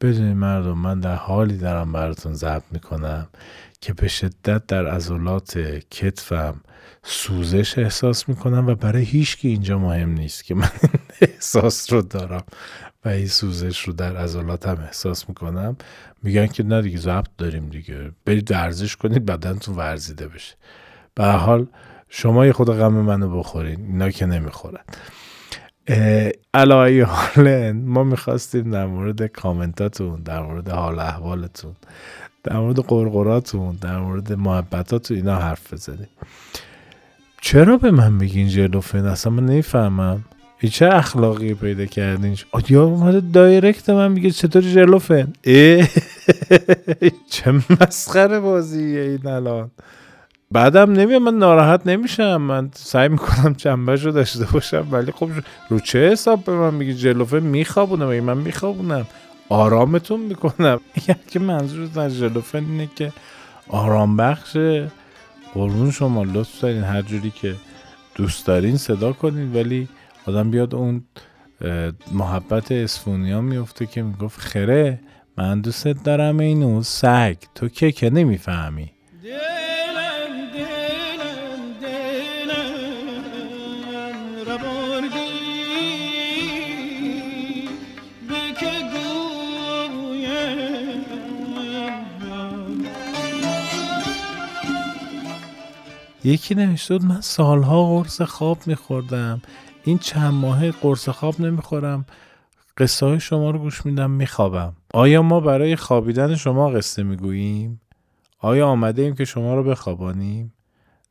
بدونید 0.01 0.37
مردم 0.37 0.79
من 0.79 1.01
در 1.01 1.15
حالی 1.15 1.57
دارم 1.57 1.93
براتون 1.93 2.35
ضبط 2.35 2.63
می‌کنم 2.71 3.29
که 3.81 3.93
به 3.93 4.09
شدت 4.09 4.67
در 4.67 4.87
عضلات 4.87 5.59
کتفم 5.91 6.61
سوزش 7.03 7.79
احساس 7.79 8.29
می‌کنم 8.29 8.67
و 8.67 8.75
برای 8.75 9.03
هیچ 9.05 9.37
که 9.37 9.49
اینجا 9.49 9.79
مهم 9.79 10.13
نیست 10.13 10.45
که 10.45 10.55
من 10.55 10.71
احساس 11.21 11.93
رو 11.93 12.03
دارم. 12.03 12.43
و 13.05 13.09
این 13.09 13.27
سوزش 13.27 13.81
رو 13.81 13.93
در 13.93 14.17
عضلاتم 14.17 14.79
احساس 14.87 15.29
می‌کنم. 15.29 15.77
میگن 16.23 16.47
که 16.47 16.63
نه 16.63 16.83
دیگه 16.83 16.99
ضبط 16.99 17.29
داریم 17.39 17.69
دیگه. 17.69 18.11
برید 18.25 18.51
ورزش 18.51 18.97
کنید 18.97 19.27
بدنتون 19.27 19.77
ورزیده 19.77 20.29
بشه. 20.29 20.55
به 21.15 21.25
حال 21.25 21.67
شما 22.09 22.47
یه 22.47 22.53
خود 22.53 22.71
غم 22.71 22.93
منو 22.93 23.39
بخورین. 23.39 23.81
اینا 23.87 24.11
که 24.11 24.27
نمی‌خورن. 24.27 24.85
علایه 26.55 27.05
حال 27.05 27.73
ما 27.73 28.05
می‌خواستیم 28.05 28.71
در 28.71 28.87
مورد 28.87 29.27
کامنتاتون 29.27 30.23
در 30.23 30.43
مورد 30.43 30.69
حال 30.69 30.99
احوالتون 30.99 31.77
در 32.45 32.57
مورد 32.57 32.81
قرقراتون 32.81 33.77
در 33.77 33.99
مورد 33.99 34.33
محبتاتون 34.33 35.17
اینا 35.17 35.37
حرف 35.37 35.73
بزنیم. 35.73 36.09
چرا 37.41 37.77
به 37.77 37.91
من 37.91 38.19
بگین 38.19 38.49
جلوفن؟ 38.49 39.05
اصلا 39.07 39.33
من 39.33 39.47
نمی‌فهمم. 39.47 40.25
چه 40.67 40.87
اخلاقی 40.87 41.55
پیدا 41.55 41.87
کردین؟ 41.87 42.37
یا 42.69 42.85
اومده 42.85 43.21
دایرکت 43.21 43.91
من 43.91 44.13
میگه 44.13 44.31
چطور 44.31 44.63
جلوفن 44.63 45.33
چه 47.31 47.53
مسخره 47.81 48.41
بازیه 48.41 49.01
این 49.01 49.27
الان. 49.27 49.71
بعدم 50.51 50.93
نمیام 50.93 51.23
من 51.23 51.39
ناراحت 51.39 51.87
نمیشم. 51.87 52.37
من 52.37 52.71
سعی 52.75 53.09
می‌کنم 53.09 53.55
چنبش 53.55 54.05
رو 54.05 54.13
داشته 54.13 54.45
باشم 54.53 54.87
ولی 54.91 55.13
خب 55.13 55.29
رو 55.69 55.81
چه 55.81 55.99
حساب 55.99 56.45
به 56.45 56.53
من 56.53 56.75
میگه 56.75 56.95
جلوفه 56.95 57.41
میخوابونم 57.41 58.21
من 58.21 58.37
میخوابونم. 58.37 59.07
آرامتون 59.49 60.21
می‌کنم. 60.21 60.81
که 61.31 61.39
منظور 61.39 62.01
از 62.01 62.19
جلوفه 62.19 62.59
اینه 62.59 62.89
که 62.97 63.13
آرام 63.69 64.17
بخشه. 64.17 64.91
قربون 65.55 65.91
شما 65.91 66.23
لطف 66.23 66.61
دارین. 66.61 66.83
هر 66.83 67.03
جوری 67.03 67.31
که 67.31 67.55
دوست 68.15 68.47
دارین 68.47 68.77
صدا 68.77 69.13
کنین 69.13 69.55
ولی 69.55 69.89
آدم 70.29 70.51
بیاد 70.51 70.75
اون 70.75 71.05
محبت 72.13 72.73
اسفونیا 72.73 73.41
میفته 73.41 73.87
که 73.87 74.03
می‌گفت 74.03 74.41
خره 74.41 75.01
من 75.37 75.61
دوست 75.61 75.87
دارم 75.89 76.39
اینو 76.39 76.83
سگ. 76.83 77.37
تو 77.55 77.69
که 77.69 77.93
که 77.93 78.11
نمی‌فهمی؟ 78.11 78.91
یکی 96.25 96.55
نوشته 96.55 96.99
من 96.99 97.21
سالها 97.21 97.87
قرص 97.87 98.23
خواب 98.23 98.59
میخوردم. 98.67 99.43
این 99.89 99.99
چند 99.99 100.35
ماه 100.35 100.71
قرص 100.71 101.09
خواب 101.09 101.41
نمی‌خورم. 101.41 102.07
قصه 102.79 103.07
های 103.07 103.21
شما 103.21 103.51
رو 103.51 103.59
گوش 103.59 103.87
میدم 103.87 104.11
میخوابم. 104.11 104.77
آیا 104.95 105.23
ما 105.23 105.41
برای 105.41 105.77
خوابیدن 105.77 106.35
شما 106.35 106.71
قصه 106.71 107.03
می‌گوییم؟ 107.03 107.81
آیا 108.39 108.67
آمده 108.67 109.03
ایم 109.03 109.15
که 109.15 109.25
شما 109.25 109.55
رو 109.55 109.65
بخوابانیم؟ 109.65 110.53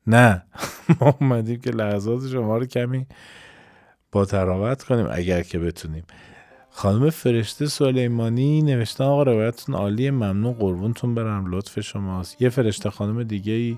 نه. 0.08 0.44
ما 1.02 1.16
اومدیم 1.22 1.60
که 1.60 1.72
لحظات 1.72 2.28
شما 2.28 2.58
رو 2.58 2.66
کمی 2.66 3.06
با 4.12 4.26
تراوت 4.26 4.84
کنیم 4.84 5.08
اگر 5.12 5.42
که 5.42 5.60
بتونیم. 5.60 6.04
خانم 6.70 7.10
فرشته 7.10 7.66
سلیمانی 7.66 8.62
نوشتن 8.62 9.04
آقا 9.04 9.24
روایتتون 9.24 9.76
عالی 9.76 10.10
ممنون 10.10 10.54
قربونتون 10.54 11.16
برم 11.16 11.56
لطف 11.56 11.80
شماست. 11.80 12.42
یه 12.42 12.50
فرشته 12.50 12.90
خانم 12.90 13.24
دیگه 13.24 13.54
ای 13.54 13.78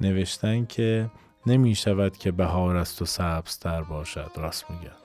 نوشتن 0.00 0.64
که 0.64 1.10
نمی 1.46 1.74
شود 1.74 2.16
که 2.16 2.32
بهار 2.32 2.76
است 2.76 3.02
و 3.02 3.04
سبزتر 3.04 3.82
باشد. 3.82 4.30
راست 4.36 4.70
میگن 4.70 4.96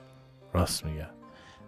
راست 0.52 0.84
میگن 0.84 1.10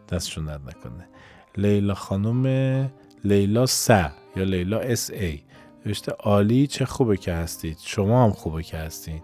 دستشون 0.09 0.45
درد 0.45 0.61
نکنه. 0.69 1.09
لیلا 1.57 1.95
خانم 1.95 2.91
لیلا 3.25 3.67
س 3.67 3.91
یا 3.91 4.45
لیلا 4.45 4.79
اس 4.79 5.11
ای 5.11 5.41
نوشته 5.87 6.13
عالی 6.13 6.67
چه 6.67 6.85
خوبه 6.85 7.17
که 7.17 7.33
هستید. 7.33 7.79
شما 7.81 8.25
هم 8.25 8.31
خوبه 8.31 8.63
که 8.63 8.77
هستید 8.77 9.23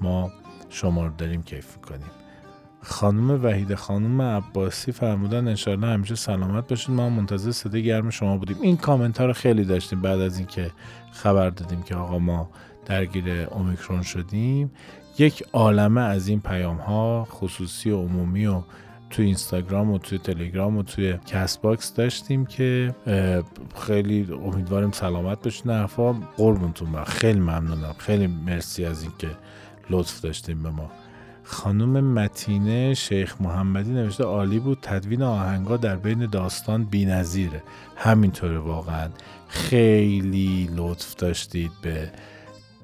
ما 0.00 0.32
شما 0.68 1.06
رو 1.06 1.12
داریم 1.18 1.42
کیف 1.42 1.76
می‌کنیم. 1.76 2.10
خانم 2.82 3.44
وحید 3.44 3.74
خانم 3.74 4.22
عباسی 4.22 4.92
فرمودن 4.92 5.48
انشالله 5.48 5.86
همیشه 5.86 6.14
سلامت 6.14 6.68
باشید 6.68 6.90
ما 6.90 7.10
منتظر 7.10 7.50
صدای 7.50 7.82
گرم 7.84 8.10
شما 8.10 8.36
بودیم. 8.36 8.56
این 8.60 8.76
کامنت 8.76 9.20
ها 9.20 9.26
رو 9.26 9.32
خیلی 9.32 9.64
داشتیم. 9.64 10.00
بعد 10.00 10.20
از 10.20 10.38
اینکه 10.38 10.70
خبر 11.12 11.50
دادیم 11.50 11.82
که 11.82 11.94
آقا 11.94 12.18
ما 12.18 12.50
درگیر 12.86 13.30
اومیکرون 13.30 14.02
شدیم. 14.02 14.70
یک 15.18 15.44
عالمه 15.52 16.00
از 16.00 16.28
این 16.28 16.40
پیام 16.40 16.76
ها 16.76 17.28
خصوصی 17.30 17.90
و 17.90 17.96
عمومی 17.96 18.46
و 18.46 18.62
توی 19.10 19.26
اینستاگرام 19.26 19.90
و 19.90 19.98
توی 19.98 20.18
تلگرام 20.18 20.76
و 20.76 20.82
توی 20.82 21.18
Castbox 21.26 21.94
داشتیم 21.94 22.46
که 22.46 22.94
خیلی 23.86 24.28
امیدواریم 24.32 24.90
سلامت 24.90 25.42
بشین 25.42 25.72
حرفا. 25.72 26.12
قربونتون 26.12 26.92
برم. 26.92 27.04
خیلی 27.04 27.40
ممنونم. 27.40 27.94
خیلی 27.98 28.26
مرسی 28.26 28.84
از 28.84 29.02
اینکه 29.02 29.30
لطف 29.90 30.20
داشتیم 30.20 30.62
به 30.62 30.70
ما. 30.70 30.90
خانم 31.44 32.04
متینه 32.14 32.94
شیخ 32.94 33.40
محمدی 33.40 33.90
نوشته 33.90 34.24
عالی 34.24 34.58
بود. 34.58 34.78
تدوین 34.82 35.22
آهنگا 35.22 35.76
در 35.76 35.96
بین 35.96 36.26
داستان 36.26 36.84
بی‌نظیره. 36.84 37.62
همینطوره 37.96 38.58
واقعا. 38.58 39.08
خیلی 39.48 40.70
لطف 40.76 41.14
داشتید 41.14 41.70
به 41.82 42.10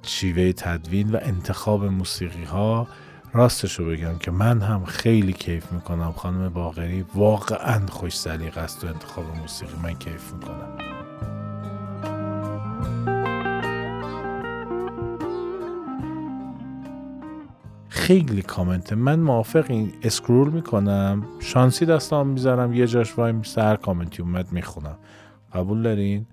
شیوه 0.02 0.52
تدوین 0.52 1.10
و 1.10 1.18
انتخاب 1.22 1.84
موسیقی 1.84 2.44
ها 2.44 2.86
راستش 3.32 3.78
رو 3.78 3.86
بگم 3.86 4.18
که 4.18 4.30
من 4.30 4.60
هم 4.60 4.84
خیلی 4.84 5.32
کیف 5.32 5.72
می‌کنم. 5.72 6.12
خانم 6.12 6.48
باغری 6.48 7.04
واقعا 7.14 7.86
خوش 7.86 8.18
سلیق 8.18 8.58
است 8.58 8.80
تو 8.80 8.86
انتخاب 8.86 9.24
موسیقی. 9.40 9.72
من 9.82 9.94
کیف 9.94 10.32
می‌کنم. 10.32 10.78
خیلی 17.88 18.42
کامنته 18.42 18.94
من 18.94 19.20
موافق 19.20 19.64
این 19.68 19.92
اسکرول 20.02 20.50
می‌کنم. 20.50 21.24
شانسی 21.40 21.86
دستام 21.86 22.26
می‌ذارم. 22.26 22.72
یه 22.74 22.86
جاش 22.86 23.18
وای 23.18 23.34
سر 23.42 23.76
کامنتی 23.76 24.22
اومد 24.22 24.52
می‌خونم. 24.52 24.96
قبول 25.54 25.82
دارین؟ 25.82 26.26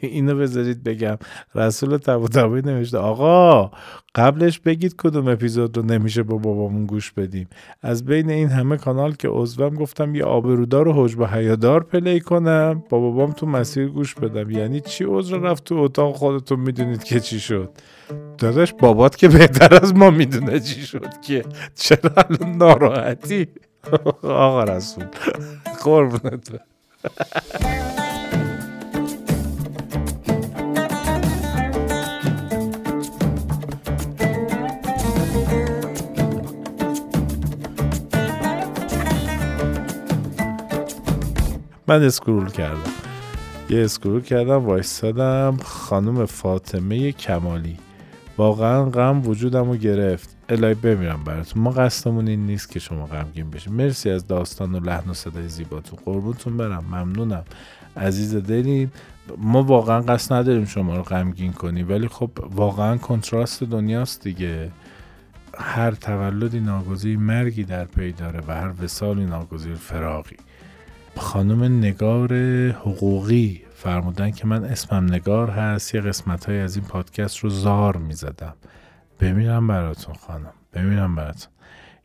اینو 0.00 0.34
بذارید 0.34 0.82
بگم. 0.82 1.16
رسول 1.54 1.96
تبا 1.96 2.46
نوشته 2.46 2.98
آقا 2.98 3.70
قبلش 4.14 4.60
بگید 4.60 4.96
کدوم 4.98 5.28
اپیزود 5.28 5.76
رو 5.76 5.82
نمیشه 5.82 6.22
با 6.22 6.36
بابامون 6.36 6.86
گوش 6.86 7.12
بدیم. 7.12 7.48
از 7.82 8.04
بین 8.04 8.30
این 8.30 8.48
همه 8.48 8.76
کانال 8.76 9.14
که 9.14 9.28
عضوم 9.28 9.74
گفتم 9.74 10.14
یه 10.14 10.24
آبرودار 10.24 10.88
و 10.88 10.92
حجب 10.92 11.24
حیادار 11.24 11.82
پلی 11.84 12.20
کنم. 12.20 12.82
با 12.88 13.00
بابام 13.00 13.32
تو 13.32 13.46
مسیر 13.46 13.88
گوش 13.88 14.14
بدم. 14.14 14.50
یعنی 14.50 14.80
چی 14.80 15.04
عذر 15.08 15.38
رفت 15.38 15.64
تو 15.64 15.74
اتاق؟ 15.74 16.16
خودتون 16.16 16.60
می‌دونید 16.60 17.04
که 17.04 17.20
چی 17.20 17.40
شد. 17.40 17.70
داداش 18.38 18.72
بابات 18.72 19.16
که 19.16 19.28
بهتر 19.28 19.78
از 19.82 19.94
ما 19.94 20.10
می‌دونه 20.10 20.60
چی 20.60 20.80
شد 20.80 21.20
که. 21.20 21.44
چرا 21.74 22.10
الان 22.16 22.56
ناراحتی؟ 22.56 23.46
آقا 24.22 24.64
رسول 24.64 25.04
قربونت 25.84 26.50
من 41.88 42.02
اسکرول 42.02 42.50
کردم. 42.50 42.90
یه 43.70 43.84
اسکرول 43.84 44.22
کردم 44.22 44.64
وایستادم. 44.64 45.56
خانم 45.64 46.26
فاطمه 46.26 47.12
کمالی. 47.12 47.76
واقعا 48.38 48.84
غم 48.84 49.28
وجودم 49.28 49.70
رو 49.70 49.76
گرفت. 49.76 50.36
الهی 50.48 50.74
بمیرم 50.74 51.24
براتون. 51.24 51.62
ما 51.62 51.70
قصدمون 51.70 52.28
این 52.28 52.46
نیست 52.46 52.70
که 52.70 52.78
شما 52.78 53.06
غمگین 53.06 53.50
بشین. 53.50 53.72
مرسی 53.72 54.10
از 54.10 54.26
داستان 54.26 54.74
و 54.74 54.80
لحن 54.80 55.10
و 55.10 55.14
صدای 55.14 55.48
زیباتون. 55.48 55.98
قربونتون 56.04 56.56
برم. 56.56 56.84
ممنونم. 56.90 57.44
عزیز 57.96 58.36
دلین 58.36 58.90
ما 59.38 59.62
واقعا 59.62 60.00
قصد 60.00 60.34
نداریم 60.34 60.64
شما 60.64 60.96
رو 60.96 61.02
غمگین 61.02 61.52
کنیم 61.52 61.88
ولی 61.88 62.08
خب 62.08 62.30
واقعا 62.54 62.96
کنتراست 62.96 63.64
دنیاست 63.64 64.22
دیگه. 64.22 64.70
هر 65.58 65.90
تولدی 65.90 66.60
ناگزیر 66.60 67.18
مرگی 67.18 67.64
در 67.64 67.84
پی 67.84 68.12
داره 68.12 68.40
و 68.48 68.54
هر 68.54 68.72
وسالی 68.82 69.24
ناگزیر 69.24 69.74
فراغی. 69.74 70.36
خانم 71.16 71.64
نگار 71.78 72.34
حقوقی 72.70 73.62
فرمودن 73.74 74.30
که 74.30 74.46
من 74.46 74.64
اسمم 74.64 75.04
نگار 75.04 75.50
هست 75.50 75.94
یه 75.94 76.00
قسمت 76.00 76.44
های 76.44 76.60
از 76.60 76.76
این 76.76 76.84
پادکست 76.84 77.38
رو 77.38 77.50
زار 77.50 77.96
می‌زدم. 77.96 78.54
بمیرم 79.20 79.66
براتون 79.66 80.14
خانم 80.14 80.52
بمیرم 80.72 81.14
براتون. 81.14 81.52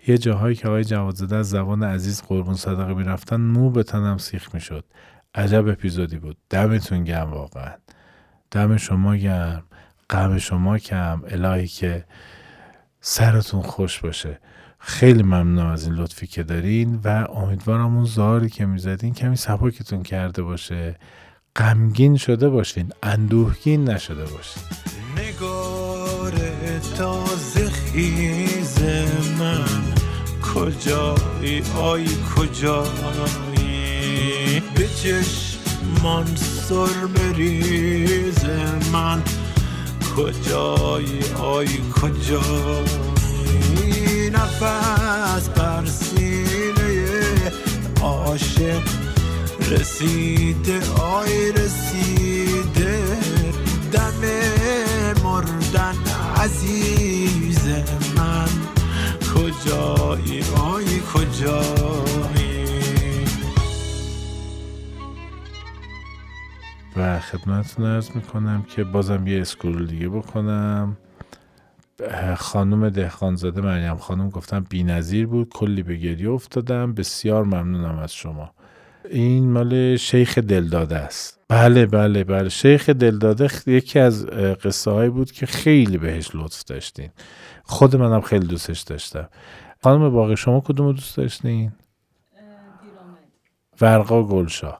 یه 0.08 0.18
جاهایی 0.18 0.56
که 0.56 0.68
آقای 0.68 0.84
جوادزاده 0.84 1.36
از 1.36 1.50
زبان 1.50 1.84
عزیز 1.84 2.22
قربون 2.22 2.56
صدقه 2.56 2.94
می‌رفتن 2.94 3.42
مو 3.42 3.70
به 3.70 3.84
تنم 3.84 4.18
سیخ 4.18 4.54
می‌شد. 4.54 4.86
عجب 5.36 5.68
اپیزودی 5.68 6.18
بود. 6.18 6.38
دمتون 6.50 7.04
گم 7.04 7.30
واقعا. 7.32 7.72
دم 8.52 8.78
شما 8.78 9.18
گم 9.18 9.62
غم 10.10 10.38
شما 10.38 10.78
کم. 10.78 11.22
الهی 11.28 11.68
که 11.68 12.06
سرتون 13.02 13.62
خوش 13.62 14.00
باشه. 14.00 14.40
خیلی 14.84 15.24
ممنونم 15.24 15.66
از 15.66 15.84
این 15.86 15.94
لطفی 15.94 16.28
که 16.28 16.44
دارین 16.44 17.00
و 17.04 17.08
امیدوارم 17.36 17.96
اون 17.96 18.06
زاری 18.06 18.50
که 18.50 18.66
می‌زدین 18.66 19.14
کمی 19.14 19.36
سبکتون 19.36 20.04
کرده 20.04 20.44
باشه. 20.44 20.96
غمگین 21.56 22.18
شده 22.18 22.50
باشین 22.50 22.92
اندوهگین 23.04 23.90
نشده 23.90 24.26
باشین 24.26 24.64
نگار 25.18 26.34
تازه 26.98 27.70
خیز 27.70 28.80
من 29.40 29.66
کجایی؟ 30.56 31.64
آی 31.76 32.06
کجایی؟ 32.36 33.30
به 34.76 34.88
چشمان 34.88 36.26
سر 36.36 37.08
بریز 37.16 38.46
من. 38.94 39.22
کجایی؟ 40.16 41.20
آی 41.40 41.68
کجایی؟ 42.02 43.11
نفس 44.42 45.50
بر 45.50 45.86
سینه 45.86 47.52
عاشق 48.02 48.82
رسیده 49.72 50.92
آی 50.92 51.52
رسیده. 51.52 53.04
دم 53.92 54.22
مردن 55.24 55.96
عزیز 56.36 57.68
من 58.18 58.50
کجایی؟ 59.36 60.44
آی 60.56 61.00
کجایی؟ 61.14 62.62
و 66.98 67.20
خدمتتون 67.20 67.86
ارز 67.86 68.10
می‌کنم 68.16 68.66
که 68.76 68.84
بازم 68.84 69.28
یه 69.28 69.42
اسکرول 69.42 69.88
دیگه 69.88 70.10
بکنم. 70.10 70.98
خانم 72.38 72.90
دهخانزاده 72.90 73.62
مریم 73.62 73.98
خانم 73.98 74.30
گفتم 74.30 74.66
بی 74.70 74.84
نظیر 74.84 75.28
بود 75.28 75.50
کلی 75.50 75.84
به 75.84 75.96
گریه 75.96 76.30
افتادم. 76.30 76.94
بسیار 76.94 77.44
ممنونم 77.44 78.00
از 78.00 78.14
شما. 78.14 78.52
این 79.10 79.52
مال 79.52 79.96
شیخ 79.96 80.38
دلداده 80.38 80.96
است. 80.96 81.40
بله 81.50 81.86
بله 81.86 82.24
بله. 82.24 82.50
شیخ 82.50 82.90
دلداده 82.90 83.50
یکی 83.68 84.00
از 84.00 84.26
قصه 84.26 84.92
هایی 84.92 85.10
بود 85.10 85.32
که 85.32 85.46
خیلی 85.46 85.98
بهش 85.98 86.30
لطف 86.34 86.64
داشتین. 86.64 87.10
خود 87.64 87.96
منم 87.96 88.22
خیلی 88.22 88.48
دوستش 88.48 88.82
داشتم. 88.82 89.30
خانم 89.84 90.10
باقی 90.10 90.38
شما 90.38 90.60
کدوم 90.60 90.92
دوست 90.92 91.18
داشتین؟ 91.18 91.72
ورقا 93.82 94.24
گلشا. 94.24 94.80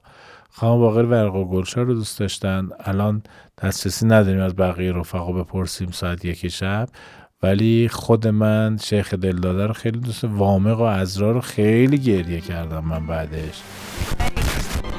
خانم 0.54 0.80
باقر 0.80 1.04
ورقا 1.04 1.44
گلشا 1.44 1.82
رو 1.82 1.94
دوست 1.94 2.20
داشتن. 2.20 2.70
الان 2.86 3.24
دسترسی 3.64 4.06
نداریم 4.06 4.42
از 4.42 4.56
بقیه 4.56 4.92
رفقا 4.92 5.32
بپرسیم 5.32 5.88
ساعت 5.92 6.26
یکی 6.26 6.50
شب. 6.50 6.88
ولی 7.44 7.90
خود 7.92 8.28
من 8.28 8.78
شیخ 8.78 9.14
دلداده 9.14 9.68
رو 9.68 9.74
خیلی 9.74 10.00
دوست 10.00 10.24
وامق 10.24 10.80
و 10.80 10.84
ازرا 10.84 11.32
رو 11.32 11.42
خیلی 11.42 11.98
گریه 11.98 12.42
کردم 12.42 12.84
من 12.86 13.08
بعدش. 13.08 13.62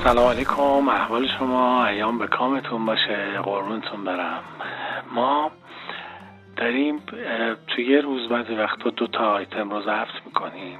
سلام 0.04 0.28
علیکم. 0.28 0.88
احوال 0.88 1.28
شما 1.38 1.86
ایام 1.86 2.18
به 2.18 2.26
کامتون 2.26 2.86
باشه. 2.86 3.40
قربونتون 3.44 4.04
برم. 4.04 4.40
ما 5.14 5.50
داریم 6.56 6.98
توی 7.68 7.84
یه 7.84 8.00
روز 8.00 8.28
بعضی 8.28 8.54
وقتا 8.54 8.90
دو 8.90 9.06
تا 9.06 9.32
آیتم 9.32 9.70
رو 9.70 9.82
ضبط 9.82 10.26
می‌کنیم. 10.26 10.78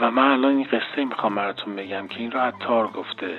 و 0.00 0.10
من 0.10 0.22
الان 0.22 0.56
این 0.56 0.66
قصه 0.66 1.04
می‌خوام 1.04 1.34
براتون 1.34 1.76
بگم 1.76 2.08
که 2.08 2.16
این 2.18 2.30
رو 2.30 2.40
عطار 2.40 2.86
گفته. 2.86 3.38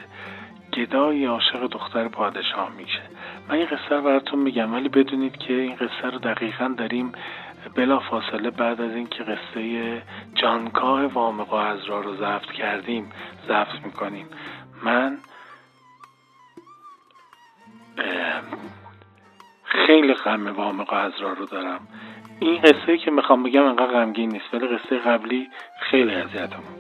گدایی 0.78 1.26
عاشق 1.26 1.68
دختر 1.68 2.08
پادشاه 2.08 2.72
میشه. 2.78 3.02
من 3.50 3.56
این 3.56 3.66
قصه 3.66 3.96
رو 3.96 4.02
براتون 4.02 4.40
میگم 4.40 4.74
ولی 4.74 4.90
بدونید 4.90 5.38
که 5.38 5.54
این 5.54 5.76
قصه 5.76 6.10
رو 6.12 6.20
دقیقا 6.20 6.76
داریم 6.78 7.12
بلا 7.76 8.00
فاصله 8.00 8.50
بعد 8.50 8.82
از 8.82 8.92
اینکه 8.92 9.24
قصه 9.24 10.02
جانکاه 10.36 11.06
وامقا 11.06 11.62
از 11.62 11.84
را 11.86 12.02
رو 12.02 12.16
ضبط 12.16 12.52
کردیم 12.52 13.12
ضبط 13.48 13.86
می‌کنیم. 13.86 14.28
من 14.84 15.18
خیلی 19.64 20.14
غم 20.14 20.48
وامقا 20.56 20.96
از 20.98 21.14
را 21.20 21.34
رو 21.34 21.46
دارم. 21.46 21.88
این 22.40 22.62
قصه 22.62 22.98
که 22.98 23.12
می‌خوام 23.12 23.44
بگم 23.44 23.64
انقدر 23.64 23.92
غمگین 23.92 24.32
نیست 24.32 24.54
ولی 24.54 24.68
قصه 24.68 24.98
قبلی 24.98 25.50
خیلی 25.80 26.16
اذیتمون 26.16 26.80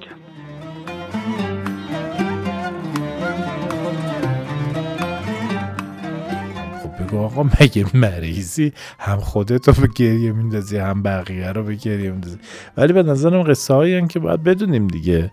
بگو 7.13 7.23
آقا 7.23 7.43
مگه 7.43 7.85
مریضی؟ 7.93 8.73
هم 8.99 9.17
خودتو 9.17 9.71
به 9.71 9.87
گریه 9.95 10.31
میندازی 10.31 10.77
هم 10.77 11.03
بقیه 11.03 11.51
رو 11.51 11.63
به 11.63 11.75
گریه 11.75 12.11
میندازی. 12.11 12.37
ولی 12.77 12.93
به 12.93 13.03
نظرم 13.03 13.43
قصه 13.43 13.73
هایی 13.73 14.07
که 14.07 14.19
باید 14.19 14.43
بدونیم 14.43 14.87
دیگه. 14.87 15.29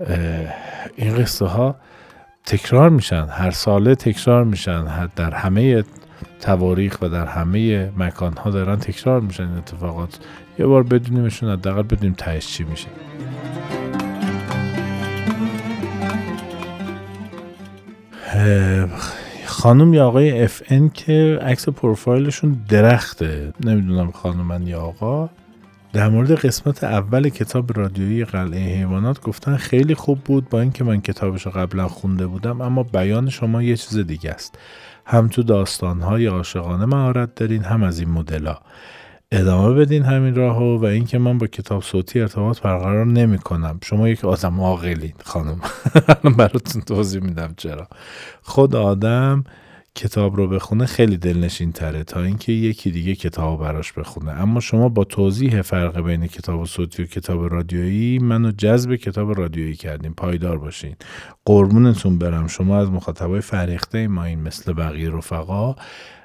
این 0.96 1.16
قصه 1.16 1.46
ها 1.46 1.76
تکرار 2.44 2.90
میشن 2.90 3.26
هر 3.30 3.50
ساله 3.50 3.94
تکرار 3.94 4.44
میشن. 4.44 5.10
در 5.16 5.34
همه 5.34 5.84
تواریخ 6.40 6.98
و 7.02 7.08
در 7.08 7.26
همه 7.26 7.90
مکان 7.96 8.36
ها 8.36 8.50
دارن 8.50 8.76
تکرار 8.76 9.20
میشن 9.20 9.42
این 9.42 9.56
اتفاقات. 9.56 10.18
یه 10.58 10.66
بار 10.66 10.82
بدونیمشون 10.82 11.52
حداقل 11.52 11.82
بدونیم 11.82 12.14
تهش 12.18 12.46
چی 12.46 12.64
میشه. 12.64 12.88
خانم 19.60 19.94
یا 19.94 20.06
آقای 20.06 20.42
اف 20.42 20.62
ان 20.68 20.88
که 20.88 21.38
عکس 21.42 21.68
پروفایلشون 21.68 22.56
درخته. 22.68 23.52
نمی‌دونم 23.64 24.10
خانم 24.10 24.68
یا 24.68 24.80
آقا. 24.80 25.28
در 25.92 26.08
مورد 26.08 26.32
قسمت 26.32 26.84
اول 26.84 27.28
کتاب 27.28 27.78
رادیویی 27.78 28.24
قلعه 28.24 28.76
حیوانات 28.76 29.20
گفتن 29.20 29.56
خیلی 29.56 29.94
خوب 29.94 30.18
بود 30.24 30.48
با 30.48 30.60
اینکه 30.60 30.84
من 30.84 31.00
کتابش 31.00 31.46
رو 31.46 31.52
قبلا 31.52 31.88
خونده 31.88 32.26
بودم 32.26 32.60
اما 32.60 32.82
بیان 32.82 33.28
شما 33.28 33.62
یه 33.62 33.76
چیز 33.76 33.98
دیگه 33.98 34.30
است. 34.30 34.58
هم 35.06 35.28
تو 35.28 35.42
داستانهای 35.42 36.26
عاشقانه 36.26 36.84
مهارت 36.84 37.34
دارین 37.34 37.62
هم 37.62 37.82
از 37.82 38.00
این 38.00 38.10
مدلا 38.10 38.58
ادامه 39.32 39.74
بدین 39.74 40.02
همین 40.02 40.34
راهو 40.34 40.78
و 40.78 40.84
اینکه 40.84 41.18
من 41.18 41.38
با 41.38 41.46
کتاب 41.46 41.82
صوتی 41.82 42.20
ارتباط 42.20 42.60
برقرار 42.60 43.06
نمی 43.06 43.38
کنم 43.38 43.80
شما 43.84 44.08
یک 44.08 44.24
آدم 44.24 44.60
عاقلین 44.60 45.12
خانم. 45.24 45.60
براتون 46.38 46.82
توضیح 46.82 47.22
میدم 47.22 47.54
چرا. 47.56 47.88
خود 48.42 48.76
آدم 48.76 49.44
کتاب 49.94 50.36
رو 50.36 50.48
بخونه 50.48 50.86
خیلی 50.86 51.16
دلنشین 51.16 51.72
تره 51.72 52.04
تا 52.04 52.22
اینکه 52.22 52.52
یکی 52.52 52.90
دیگه 52.90 53.14
کتاب 53.14 53.60
براش 53.60 53.92
بخونه. 53.92 54.32
اما 54.32 54.60
شما 54.60 54.88
با 54.88 55.04
توضیح 55.04 55.62
فرق 55.62 56.00
بین 56.00 56.26
کتاب 56.26 56.64
صوتی 56.64 57.02
و 57.02 57.06
کتاب 57.06 57.52
رادیویی 57.54 58.18
منو 58.18 58.50
جذب 58.50 58.94
کتاب 58.96 59.38
رادیویی 59.38 59.76
کردین. 59.76 60.14
پایدار 60.14 60.58
باشین. 60.58 60.96
قربونتون 61.44 62.18
برم. 62.18 62.46
شما 62.46 62.78
از 62.78 62.90
مخاطبای 62.90 63.40
فریخته 63.40 64.08
ما 64.08 64.24
این 64.24 64.40
مثل 64.40 64.72
بقیه 64.72 65.10
رفقا 65.10 65.74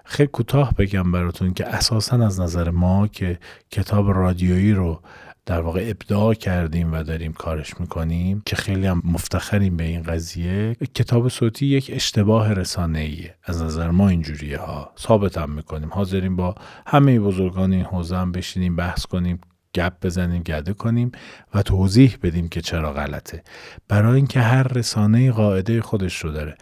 خیلی 0.06 0.28
کوتاه 0.28 0.74
بگم 0.74 1.12
براتون 1.12 1.54
که 1.54 1.68
اساسا 1.68 2.26
از 2.26 2.40
نظر 2.40 2.70
ما 2.70 3.08
که 3.08 3.40
کتاب 3.72 4.10
رادیویی 4.12 4.72
رو 4.72 5.02
در 5.46 5.62
واقع 5.62 5.86
ابداع 5.88 6.34
کردیم 6.34 6.94
و 6.94 7.04
داریم 7.04 7.34
کارش 7.34 7.80
می‌کنیم 7.80 8.42
که 8.46 8.56
خیلی 8.56 8.88
هم 8.88 9.02
مفتخریم 9.06 9.78
به 9.78 9.84
این 9.84 10.04
قضیه 10.04 10.76
کتاب 10.94 11.28
صوتی 11.28 11.66
یک 11.66 11.92
اشتباه 11.94 12.54
رسانه 12.54 13.00
ایه 13.00 13.36
از 13.44 13.62
نظر 13.62 13.90
ما 13.92 14.10
اینجوریه 14.10 14.58
ها. 14.58 14.92
ثابت 15.00 15.38
هم 15.38 15.52
می‌کنیم. 15.52 15.90
حاضرین 15.90 16.36
با 16.36 16.56
همه 16.88 17.20
بزرگان 17.20 17.74
این 17.74 17.86
حوزه 17.86 18.18
هم 18.18 18.32
بشینیم 18.32 18.76
بحث 18.76 19.06
کنیم. 19.06 19.40
گپ 19.76 19.94
بزنیم 20.02 20.44
گده 20.44 20.74
کنیم 20.74 21.12
و 21.54 21.62
توضیح 21.62 22.18
بدیم 22.24 22.48
که 22.48 22.62
چرا 22.62 22.94
غلطه. 22.94 23.44
برای 23.88 24.16
اینکه 24.16 24.40
هر 24.40 24.64
رسانه 24.64 25.32
قاعده 25.32 25.82
خودش 25.82 26.18
رو 26.18 26.32
داره. 26.32 26.58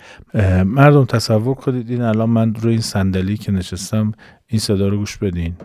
مردم 0.64 1.06
تصور 1.06 1.56
کنید 1.56 1.90
این 1.90 2.02
الان 2.02 2.30
من 2.30 2.56
روی 2.56 2.72
این 2.72 2.82
صندلی 2.82 3.38
که 3.38 3.52
نشستم 3.52 4.12
این 4.48 4.60
صدا 4.60 4.88
رو 4.88 4.98
گوش 4.98 5.18
بدین. 5.18 5.56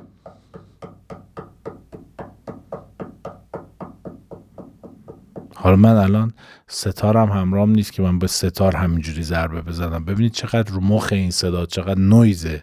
حالا 5.54 5.76
من 5.76 5.96
الان 5.96 6.32
ستارم 6.68 7.32
همرام 7.32 7.70
نیست 7.70 7.92
که 7.92 8.02
من 8.02 8.18
به 8.18 8.26
ستار 8.26 8.76
همینجوری 8.76 9.22
ضربه 9.22 9.62
بزنم. 9.62 10.04
ببینید 10.04 10.32
چقدر 10.32 10.72
رو 10.72 10.80
مخ 10.80 11.08
این 11.12 11.30
صدا 11.30 11.66
چقدر 11.66 12.00
نویزه. 12.00 12.62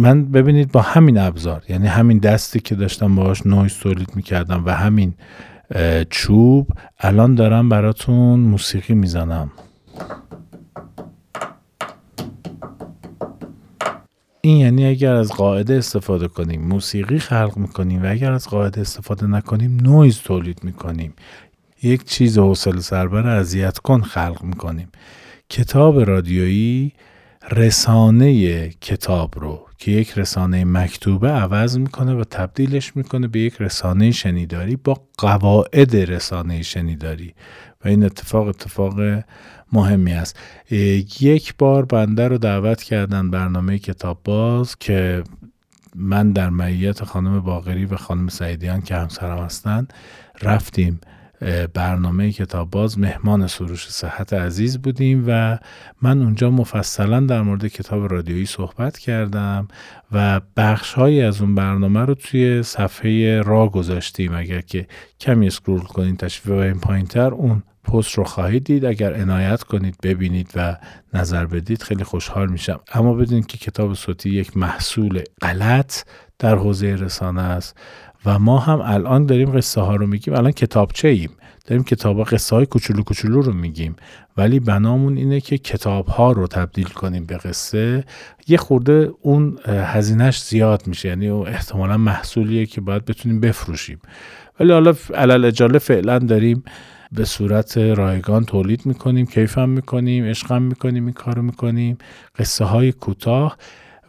من 0.00 0.24
ببینید 0.24 0.72
با 0.72 0.80
همین 0.82 1.18
ابزار 1.18 1.62
یعنی 1.68 1.86
همین 1.86 2.18
دستی 2.18 2.60
که 2.60 2.74
داشتم 2.74 3.14
باهاش 3.14 3.46
نویز 3.46 3.74
تولید 3.74 4.16
می‌کردم 4.16 4.62
و 4.66 4.70
همین 4.70 5.14
چوب 6.10 6.68
الان 7.00 7.34
دارم 7.34 7.68
براتون 7.68 8.40
موسیقی 8.40 8.94
می‌زنم. 8.94 9.52
این 14.40 14.56
یعنی 14.56 14.86
اگر 14.86 15.14
از 15.14 15.32
قاعده 15.32 15.74
استفاده 15.74 16.28
کنیم 16.28 16.62
موسیقی 16.62 17.18
خلق 17.18 17.52
می‌کنیم 17.56 18.02
و 18.02 18.06
اگر 18.10 18.32
از 18.32 18.48
قاعده 18.48 18.80
استفاده 18.80 19.26
نکنیم 19.26 19.76
نویز 19.82 20.18
تولید 20.18 20.64
می‌کنیم. 20.64 21.14
یک 21.82 22.04
چیز 22.04 22.38
حوصله 22.38 22.80
سربر 22.80 23.26
اذیت 23.26 23.78
کن 23.78 24.00
خلق 24.00 24.42
می‌کنیم. 24.42 24.88
کتاب 25.50 26.00
رادیویی 26.00 26.92
رسانه 27.48 28.68
کتاب 28.68 29.38
رو 29.38 29.66
که 29.78 29.90
یک 29.90 30.18
رسانه 30.18 30.64
مکتوبه 30.64 31.28
عوض 31.28 31.78
می‌کنه 31.78 32.14
و 32.14 32.24
تبدیلش 32.24 32.96
می‌کنه 32.96 33.28
به 33.28 33.40
یک 33.40 33.56
رسانه 33.60 34.10
شنیداری 34.10 34.76
با 34.76 35.00
قواعد 35.18 35.96
رسانه 35.96 36.62
شنیداری. 36.62 37.34
و 37.84 37.88
این 37.88 38.04
اتفاق 38.04 38.48
اتفاق 38.48 38.94
مهمی 39.72 40.12
است. 40.12 40.38
یک 41.20 41.54
بار 41.58 41.84
بنده 41.84 42.28
رو 42.28 42.38
دعوت 42.38 42.82
کردن 42.82 43.30
برنامه 43.30 43.78
کتاب 43.78 44.20
باز 44.24 44.76
که 44.78 45.24
من 45.94 46.32
در 46.32 46.50
معیت 46.50 47.04
خانم 47.04 47.40
باقری 47.40 47.84
و 47.84 47.96
خانم 47.96 48.28
سعیدیان 48.28 48.82
که 48.82 48.94
همسرم 48.94 49.38
هستند 49.38 49.92
رفتیم. 50.42 51.00
برنامه 51.74 52.32
کتاب 52.32 52.70
باز 52.70 52.98
مهمان 52.98 53.46
سروش 53.46 53.88
صحت 53.88 54.32
عزیز 54.32 54.78
بودیم 54.78 55.24
و 55.26 55.58
من 56.02 56.22
اونجا 56.22 56.50
مفصلا 56.50 57.20
در 57.20 57.42
مورد 57.42 57.66
کتاب 57.66 58.12
رادیویی 58.12 58.46
صحبت 58.46 58.98
کردم 58.98 59.68
و 60.12 60.40
بخش 60.56 60.92
های 60.92 61.22
از 61.22 61.40
اون 61.40 61.54
برنامه 61.54 62.00
رو 62.00 62.14
توی 62.14 62.62
صفحه 62.62 63.42
را 63.42 63.68
گذاشتیم. 63.68 64.34
اگر 64.34 64.60
که 64.60 64.86
کمی 65.20 65.46
اسکرول 65.46 65.80
کنید 65.80 66.16
تشریف 66.16 66.50
این 66.50 66.80
پایینتر 66.80 67.30
اون 67.30 67.62
پست 67.84 68.14
رو 68.14 68.24
خواهید 68.24 68.64
دید. 68.64 68.84
اگر 68.84 69.14
عنایت 69.14 69.62
کنید 69.62 69.96
ببینید 70.02 70.50
و 70.56 70.76
نظر 71.14 71.46
بدید 71.46 71.82
خیلی 71.82 72.04
خوشحال 72.04 72.48
میشم. 72.48 72.80
اما 72.92 73.14
بدونید 73.14 73.46
که 73.46 73.58
کتاب 73.58 73.94
صوتی 73.94 74.30
یک 74.30 74.56
محصول 74.56 75.22
غلط 75.42 76.02
در 76.38 76.54
حوزه 76.54 76.86
رسانه 76.94 77.42
است. 77.42 77.76
و 78.26 78.38
ما 78.38 78.58
هم 78.58 78.80
الان 78.80 79.26
داریم 79.26 79.50
قصه 79.50 79.80
ها 79.80 79.96
رو 79.96 80.06
میگیم. 80.06 80.34
الان 80.34 80.52
کتابچه 80.52 81.08
ایم. 81.08 81.30
داریم 81.66 81.84
کتاب 81.84 82.18
ها 82.18 82.24
قصه 82.24 82.56
های 82.56 82.66
کوچولو 82.66 83.02
کوچولو 83.02 83.42
رو 83.42 83.52
میگیم. 83.52 83.96
ولی 84.36 84.60
بنامون 84.60 85.16
اینه 85.16 85.40
که 85.40 85.58
کتاب 85.58 86.06
ها 86.06 86.32
رو 86.32 86.46
تبدیل 86.46 86.88
کنیم 86.88 87.26
به 87.26 87.36
قصه. 87.36 88.04
یه 88.48 88.58
خورده 88.58 89.10
اون 89.22 89.58
هزینهش 89.66 90.42
زیاد 90.42 90.86
میشه. 90.86 91.08
یعنی 91.08 91.28
احتمالا 91.28 91.96
محصولیه 91.96 92.66
که 92.66 92.80
باید 92.80 93.04
بتونیم 93.04 93.40
بفروشیم. 93.40 94.00
ولی 94.60 94.72
حالا 94.72 94.94
علی‌العجاله 95.14 95.78
فعلا 95.78 96.18
داریم 96.18 96.64
به 97.12 97.24
صورت 97.24 97.78
رایگان 97.78 98.44
تولید 98.44 98.86
می‌کنیم 98.86 99.26
کیفم 99.26 99.68
می‌کنیم 99.68 100.24
عشقم 100.24 100.62
می‌کنیم 100.62 101.04
این 101.04 101.14
کارو 101.14 101.42
می‌کنیم. 101.42 101.98
قصه 102.38 102.64
های 102.64 102.92
کوتاه. 102.92 103.56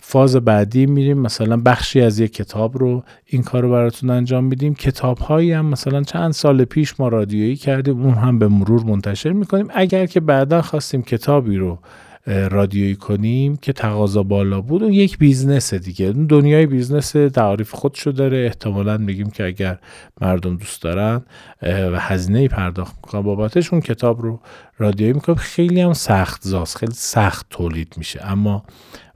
فاز 0.03 0.35
بعدی 0.35 0.85
میریم 0.85 1.17
مثلا 1.17 1.57
بخشی 1.57 2.01
از 2.01 2.19
یک 2.19 2.33
کتاب 2.33 2.77
رو 2.77 3.03
این 3.25 3.43
کار 3.43 3.61
رو 3.61 3.71
براتون 3.71 4.09
انجام 4.09 4.43
میدیم. 4.43 4.73
کتاب 4.73 5.17
هایی 5.17 5.51
هم 5.51 5.65
مثلا 5.65 6.03
چند 6.03 6.31
سال 6.31 6.65
پیش 6.65 6.99
ما 6.99 7.07
رادیویی 7.07 7.55
کردیم 7.55 8.01
اون 8.01 8.13
هم 8.13 8.39
به 8.39 8.47
مرور 8.47 8.83
منتشر 8.83 9.31
می‌کنیم. 9.31 9.67
اگر 9.73 10.05
که 10.05 10.19
بعدا 10.19 10.61
خواستیم 10.61 11.01
کتابی 11.01 11.57
رو 11.57 11.79
رادیویی 12.27 12.95
کنیم 12.95 13.55
که 13.57 13.73
تقاضا 13.73 14.23
بالا 14.23 14.61
بود 14.61 14.83
اون 14.83 14.93
یک 14.93 15.17
business 15.17 15.73
دیگه. 15.73 16.11
دنیای 16.11 16.65
business 16.65 17.11
تعریف 17.11 17.75
خودشو 17.75 18.11
داره. 18.11 18.37
احتمالا 18.37 18.97
میگیم 18.97 19.29
که 19.29 19.45
اگر 19.45 19.77
مردم 20.21 20.57
دوست 20.57 20.81
دارن 20.81 21.21
و 21.61 21.99
هزینه 21.99 22.47
پرداخت 22.47 22.95
می‌کنن 22.95 23.21
بابتش 23.21 23.73
اون 23.73 23.81
کتاب 23.81 24.21
رو 24.21 24.39
رادیویی 24.77 25.13
می‌کنیم. 25.13 25.37
خیلی 25.37 25.81
هم 25.81 25.93
سخت 25.93 26.41
زاست. 26.43 26.77
خیلی 26.77 26.93
سخت 26.95 27.45
تولید 27.49 27.93
میشه. 27.97 28.19
اما 28.23 28.63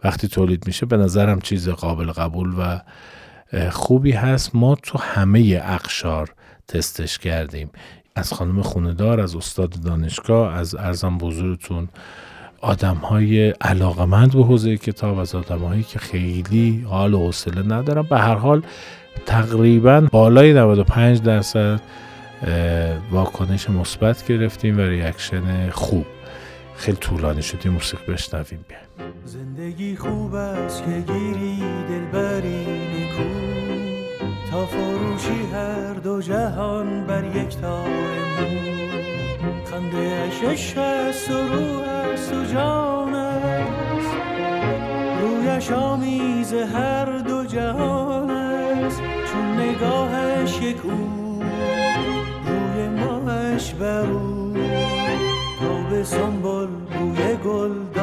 وقتی 0.05 0.27
تولید 0.27 0.67
میشه 0.67 0.85
به 0.85 0.97
نظرم 0.97 1.41
چیز 1.41 1.69
قابل 1.69 2.11
قبول 2.11 2.53
و 2.59 2.79
خوبی 3.69 4.11
هست. 4.11 4.55
ما 4.55 4.75
تو 4.75 4.97
همه 4.97 5.61
اقشار 5.65 6.33
تستش 6.67 7.17
کردیم. 7.17 7.69
از 8.15 8.33
خانم 8.33 8.61
خوندار 8.61 9.21
از 9.21 9.35
استاد 9.35 9.69
دانشگاه 9.69 10.53
از 10.53 10.75
ارزم 10.75 11.17
بزرگتون. 11.17 11.89
آدم 12.61 12.95
های 12.95 13.49
علاقمند 13.49 14.33
به 14.33 14.43
حوزه 14.43 14.77
کتاب 14.77 15.19
از 15.19 15.35
آدم 15.35 15.59
هایی 15.59 15.83
که 15.83 15.99
خیلی 15.99 16.85
حال 16.89 17.13
و 17.13 17.19
حوصله 17.19 17.75
ندارن. 17.75 18.01
به 18.01 18.19
هر 18.19 18.35
حال 18.35 18.61
تقریبا 19.25 20.01
بالای 20.11 20.53
95 20.53 21.21
درصد 21.21 21.81
واکنش 23.11 23.69
مثبت 23.69 24.27
گرفتیم 24.27 24.77
و 24.77 24.81
ریاکشن 24.81 25.69
خوب. 25.69 26.05
خیلی 26.75 26.97
طولانی 26.97 27.41
شدیم 27.41 27.71
موسیقی 27.71 28.13
بشنویم. 28.13 28.65
بیایم 28.67 28.84
زندگی 29.25 29.95
خوب 29.95 30.35
است 30.35 30.83
که 30.83 31.13
گیری 31.13 31.63
دلبری 31.89 32.65
نیکو 32.65 33.23
تا 34.51 34.65
فروشی 34.65 35.51
هر 35.53 35.93
دو 35.93 36.21
جهان 36.21 37.05
بر 37.07 37.23
یک 37.23 37.57
تار 37.57 37.87
خنده 39.65 39.97
اشش 39.97 40.77
است 40.77 41.31
و 41.31 41.33
رو 41.33 41.79
است 41.79 42.33
و 42.33 42.45
جان 42.45 43.13
است. 43.15 44.15
رویش 45.21 45.71
آمیز 45.71 46.53
هر 46.53 47.17
دو 47.17 47.45
جهان 47.45 48.29
است. 48.31 49.01
چون 49.01 49.59
نگاهش 49.59 50.61
یک 50.61 50.85
او 50.85 51.43
روی 52.45 52.89
ماهش 52.89 53.73
بر 53.73 54.05
او. 54.05 54.53
تا 55.59 55.89
به 55.89 56.03
سنبل 56.03 56.67
بوی 56.67 57.35
گل 57.45 57.94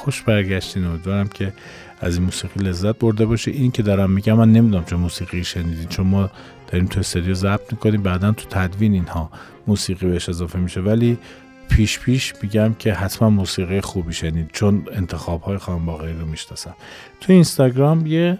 خوش 0.00 0.22
برگشتین. 0.22 0.84
امیدوارم 0.84 1.28
که 1.28 1.52
از 2.00 2.16
این 2.16 2.24
موسیقی 2.24 2.60
لذت 2.60 2.98
برده 2.98 3.26
باشین 3.26 3.50
این 3.50 3.70
که 3.70 3.82
دارم 3.82 4.10
میگم 4.10 4.34
من 4.34 4.52
نمی‌دونم 4.52 4.84
چه 4.84 4.96
موسیقی 4.96 5.44
شنیدین 5.44 5.88
چون 5.88 6.06
ما 6.06 6.30
داریم 6.68 6.86
تو 6.86 7.00
استودیو 7.00 7.34
ضبط 7.34 7.72
می‌کنیم. 7.72 8.02
بعدا 8.02 8.32
تو 8.32 8.46
تدوین 8.50 8.92
اینها 8.92 9.30
موسیقی 9.66 10.06
بهش 10.06 10.28
اضافه 10.28 10.58
میشه. 10.58 10.80
ولی 10.80 11.18
پیش 11.70 11.98
پیش 11.98 12.34
میگم 12.42 12.74
که 12.78 12.92
حتما 12.92 13.30
موسیقی 13.30 13.80
خوبی 13.80 14.12
شنید 14.12 14.50
چون 14.52 14.86
انتخاب 14.92 15.42
های 15.42 15.58
خانم 15.58 15.86
باقری 15.86 16.12
رو 16.12 16.26
می‌شناسم. 16.26 16.74
تو 17.20 17.32
اینستاگرام 17.32 18.06
یه 18.06 18.38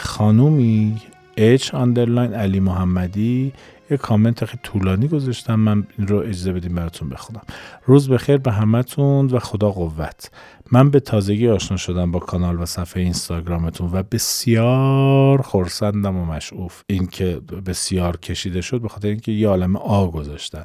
خانومی 0.00 1.02
H 1.36 1.74
underline 1.74 2.34
علی 2.34 2.60
محمدی. 2.60 3.52
یه 3.90 3.96
کامنت 3.96 4.44
خیلی 4.44 4.60
طولانی 4.62 5.08
گذاشتن. 5.08 5.54
من 5.54 5.86
این 5.98 6.08
رو 6.08 6.18
اجازه 6.18 6.52
بدین 6.52 6.74
براتون 6.74 7.08
بخونم. 7.08 7.42
روز 7.86 8.10
بخیر 8.10 8.36
به 8.36 8.52
همتون 8.52 9.26
و 9.26 9.38
خدا 9.38 9.70
قوت. 9.70 10.30
من 10.72 10.90
به 10.90 11.00
تازگی 11.00 11.48
آشنا 11.48 11.76
شدم 11.76 12.10
با 12.10 12.18
کانال 12.18 12.60
و 12.60 12.66
صفحه 12.66 13.02
اینستاگرامتون 13.02 13.90
و 13.92 14.02
بسیار 14.02 15.42
خورسندم 15.42 16.16
و 16.16 16.24
مشعوف. 16.24 16.82
این 16.86 17.06
که 17.06 17.40
بسیار 17.66 18.16
کشیده 18.16 18.60
شد 18.60 18.80
به 18.80 18.88
خاطر 18.88 19.08
اینکه 19.08 19.32
یه 19.32 19.48
عالم 19.48 19.76
آ 19.76 20.06
گذاشتن. 20.06 20.64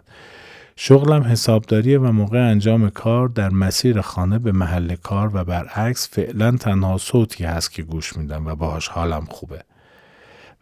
شغلم 0.75 1.23
حسابداریه 1.23 1.99
و 1.99 2.11
موقع 2.11 2.49
انجام 2.49 2.89
کار 2.89 3.27
در 3.27 3.49
مسیر 3.49 4.01
خانه 4.01 4.39
به 4.39 4.51
محل 4.51 4.95
کار 4.95 5.31
و 5.33 5.43
برعکس 5.43 6.09
فعلا 6.09 6.51
تنها 6.51 6.97
صوتی 6.97 7.43
هست 7.43 7.71
که 7.71 7.83
گوش 7.83 8.17
میدم 8.17 8.47
و 8.47 8.55
باهاش 8.55 8.87
حالم 8.87 9.25
خوبه. 9.29 9.63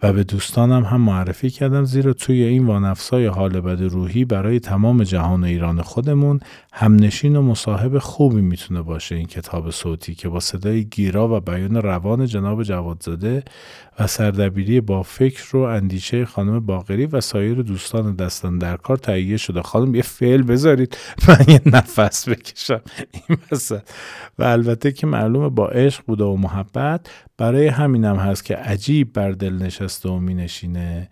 و 0.03 0.13
به 0.13 0.23
دوستانم 0.23 0.83
هم 0.83 1.01
معرفی 1.01 1.49
کردم 1.49 1.83
زیرا 1.83 2.13
توی 2.13 2.43
این 2.43 2.65
وانفسای 2.65 3.25
حال 3.25 3.61
بد 3.61 3.81
روحی 3.81 4.25
برای 4.25 4.59
تمام 4.59 5.03
جهان 5.03 5.43
و 5.43 5.45
ایران 5.45 5.81
خودمون 5.81 6.39
همنشین 6.73 7.35
و 7.35 7.41
مصاحب 7.41 7.97
خوبی 7.97 8.41
می‌تونه 8.41 8.81
باشه. 8.81 9.15
این 9.15 9.25
کتاب 9.25 9.69
صوتی 9.69 10.15
که 10.15 10.29
با 10.29 10.39
صدای 10.39 10.85
گیرا 10.85 11.37
و 11.37 11.39
بیان 11.39 11.75
روان 11.75 12.25
جناب 12.25 12.63
جوادزاده 12.63 13.43
و 13.99 14.07
سردبیری 14.07 14.81
با 14.81 15.03
فکر 15.03 15.57
و 15.57 15.59
اندیشه 15.59 16.25
خانم 16.25 16.59
باقری 16.59 17.05
و 17.05 17.21
سایر 17.21 17.61
دوستان 17.61 18.15
دستان 18.15 18.57
در 18.57 18.77
کار 18.77 18.97
تهیه 18.97 19.37
شده. 19.37 19.61
خانم 19.61 19.95
یه 19.95 20.01
فعل 20.01 20.41
بذارید. 20.41 20.97
من 21.27 21.45
یه 21.47 21.61
نفس 21.65 22.29
بکشم. 22.29 22.81
این 23.11 23.37
مثلا 23.51 23.81
و 24.39 24.43
البته 24.43 24.91
که 24.91 25.07
معلومه 25.07 25.49
با 25.49 25.67
عشق 25.67 26.03
بوده 26.07 26.23
و 26.23 26.35
محبت 26.35 27.07
برای 27.37 27.67
همینم 27.67 28.15
هست 28.15 28.45
که 28.45 28.55
عجیب 28.55 29.13
بر 29.13 29.31
دل 29.31 29.53
نشسته 29.91 30.09
و 30.09 30.19
می 30.19 30.33
نشینه 30.33 31.09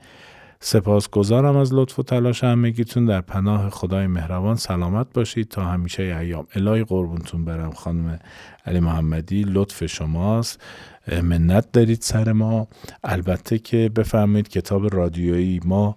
سپاسگزارم 0.59 1.55
از 1.55 1.73
لطف 1.73 1.99
و 1.99 2.03
تلاش 2.03 2.43
همگیتون. 2.43 3.05
در 3.05 3.21
پناه 3.21 3.69
خدای 3.69 4.07
مهربان 4.07 4.55
سلامت 4.55 5.07
باشید. 5.13 5.47
تا 5.47 5.65
همیشه 5.65 6.03
ایام. 6.03 6.47
الهی 6.55 6.83
قربونتون 6.83 7.45
برم. 7.45 7.71
خانم 7.71 8.19
علی 8.65 8.79
محمدی 8.79 9.43
لطف 9.43 9.85
شماست. 9.85 10.61
منت 11.23 11.71
دارید 11.71 12.01
سر 12.01 12.31
ما. 12.31 12.67
البته 13.03 13.59
که 13.59 13.89
بفرمایید 13.95 14.47
کتاب 14.47 14.95
رادیویی. 14.95 15.59
ما 15.65 15.95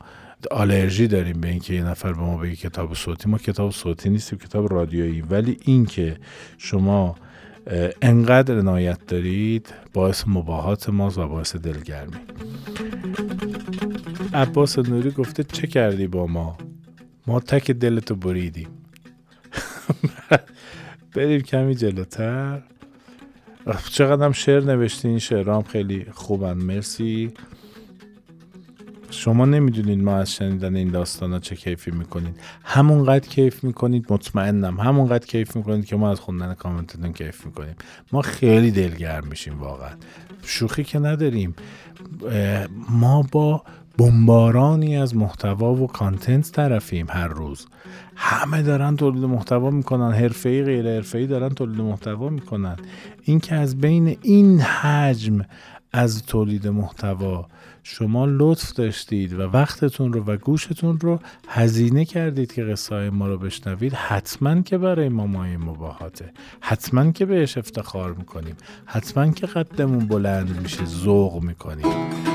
آلرژی 0.50 1.06
داریم 1.06 1.40
به 1.40 1.48
اینکه 1.48 1.74
یه 1.74 1.84
نفر 1.84 2.12
به 2.12 2.20
ما 2.20 2.36
بگه 2.36 2.56
کتاب 2.56 2.94
صوتی. 2.94 3.28
ما 3.28 3.38
کتاب 3.38 3.70
صوتی 3.70 4.10
نیستیم 4.10 4.38
کتاب 4.38 4.72
رادیویی. 4.72 5.20
ولی 5.20 5.56
اینکه 5.64 6.16
شما 6.58 7.14
انقدر 8.02 8.58
عنایت 8.58 9.06
دارید 9.06 9.74
باعث 9.92 10.24
مباهات 10.26 10.88
ماست 10.88 11.18
و 11.18 11.28
باعث 11.28 11.56
دلگرمی. 11.56 12.16
عباس 14.34 14.78
نوری 14.78 15.10
گفته 15.10 15.44
چه 15.44 15.66
کردی 15.66 16.06
با 16.06 16.26
ما؟ 16.26 16.58
ما 17.26 17.40
تک 17.40 17.70
دلتو 17.70 18.14
بریدیم. 18.14 18.68
بریم 21.14 21.40
کمی 21.40 21.74
جلوتر. 21.74 22.62
چقدر 23.90 24.24
هم 24.24 24.32
شعر 24.32 24.60
نوشتین 24.60 25.18
شعرام 25.18 25.62
خیلی 25.62 26.06
خوبن. 26.12 26.52
مرسی. 26.52 27.32
شما 29.12 29.44
نمی‌دونید 29.44 30.02
ما 30.02 30.16
از 30.16 30.32
شنیدن 30.32 30.76
این 30.76 30.88
داستان 30.88 31.32
ها 31.32 31.38
چه 31.38 31.56
کیفی 31.56 31.90
می‌کنید. 31.90 32.40
همونقدر 32.64 33.28
کیف 33.28 33.64
می‌کنید 33.64 34.12
مطمئنم 34.12 34.80
همونقدر 34.80 35.26
کیف 35.26 35.56
می‌کنید 35.56 35.84
که 35.84 35.96
ما 35.96 36.10
از 36.10 36.20
خوندن 36.20 36.54
کامنتتون 36.54 37.12
کیف 37.12 37.46
می‌کنیم. 37.46 37.74
ما 38.12 38.22
خیلی 38.22 38.70
دلگرم 38.70 39.26
میشیم 39.26 39.58
واقعا. 39.60 39.90
شوخی 40.42 40.84
که 40.84 40.98
نداریم. 40.98 41.54
ما 42.90 43.22
با 43.32 43.62
بمبارانی 43.98 44.96
از 44.96 45.16
محتوا 45.16 45.74
و 45.74 45.86
کانتنت 45.86 46.52
طرفیم 46.52 47.06
هر 47.10 47.28
روز. 47.28 47.66
همه 48.16 48.62
دارن 48.62 48.96
تولید 48.96 49.24
محتوا 49.24 49.70
می‌کنن 49.70 50.12
حرفه‌ای 50.12 50.62
غیر 50.62 50.94
حرفه‌ای 50.94 51.26
دارن 51.26 51.48
تولید 51.48 51.80
محتوا 51.80 52.28
می‌کنن. 52.28 52.76
اینکه 53.22 53.54
از 53.54 53.78
بین 53.78 54.16
این 54.22 54.60
حجم 54.60 55.40
از 55.92 56.26
تولید 56.26 56.68
محتوا 56.68 57.46
شما 57.82 58.26
لطف 58.26 58.72
داشتید 58.72 59.32
و 59.32 59.42
وقتتون 59.42 60.12
رو 60.12 60.24
و 60.24 60.36
گوشتون 60.36 61.00
رو 61.00 61.18
هزینه 61.48 62.04
کردید 62.04 62.52
که 62.52 62.64
قصه 62.64 63.10
ما 63.10 63.28
رو 63.28 63.38
بشنوید 63.38 63.92
حتما 63.92 64.62
که 64.62 64.78
برای 64.78 65.08
ما 65.08 65.26
مایه 65.26 65.56
مباهاته. 65.56 66.32
حتما 66.60 67.12
که 67.12 67.26
بهش 67.26 67.58
افتخار 67.58 68.14
می‌کنیم. 68.14 68.56
حتما 68.86 69.30
که 69.30 69.46
قدمون 69.46 70.06
بلند 70.06 70.62
میشه 70.62 70.84
ذوق 70.84 71.42
می‌کنیم. 71.42 72.31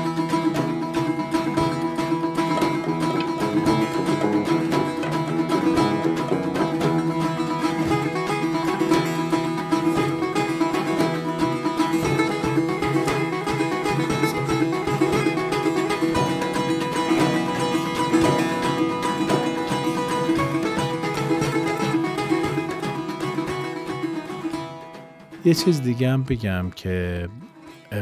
یه 25.48 25.54
چیز 25.54 25.82
دیگه 25.82 26.10
هم 26.10 26.22
بگم 26.22 26.70
که 26.70 27.28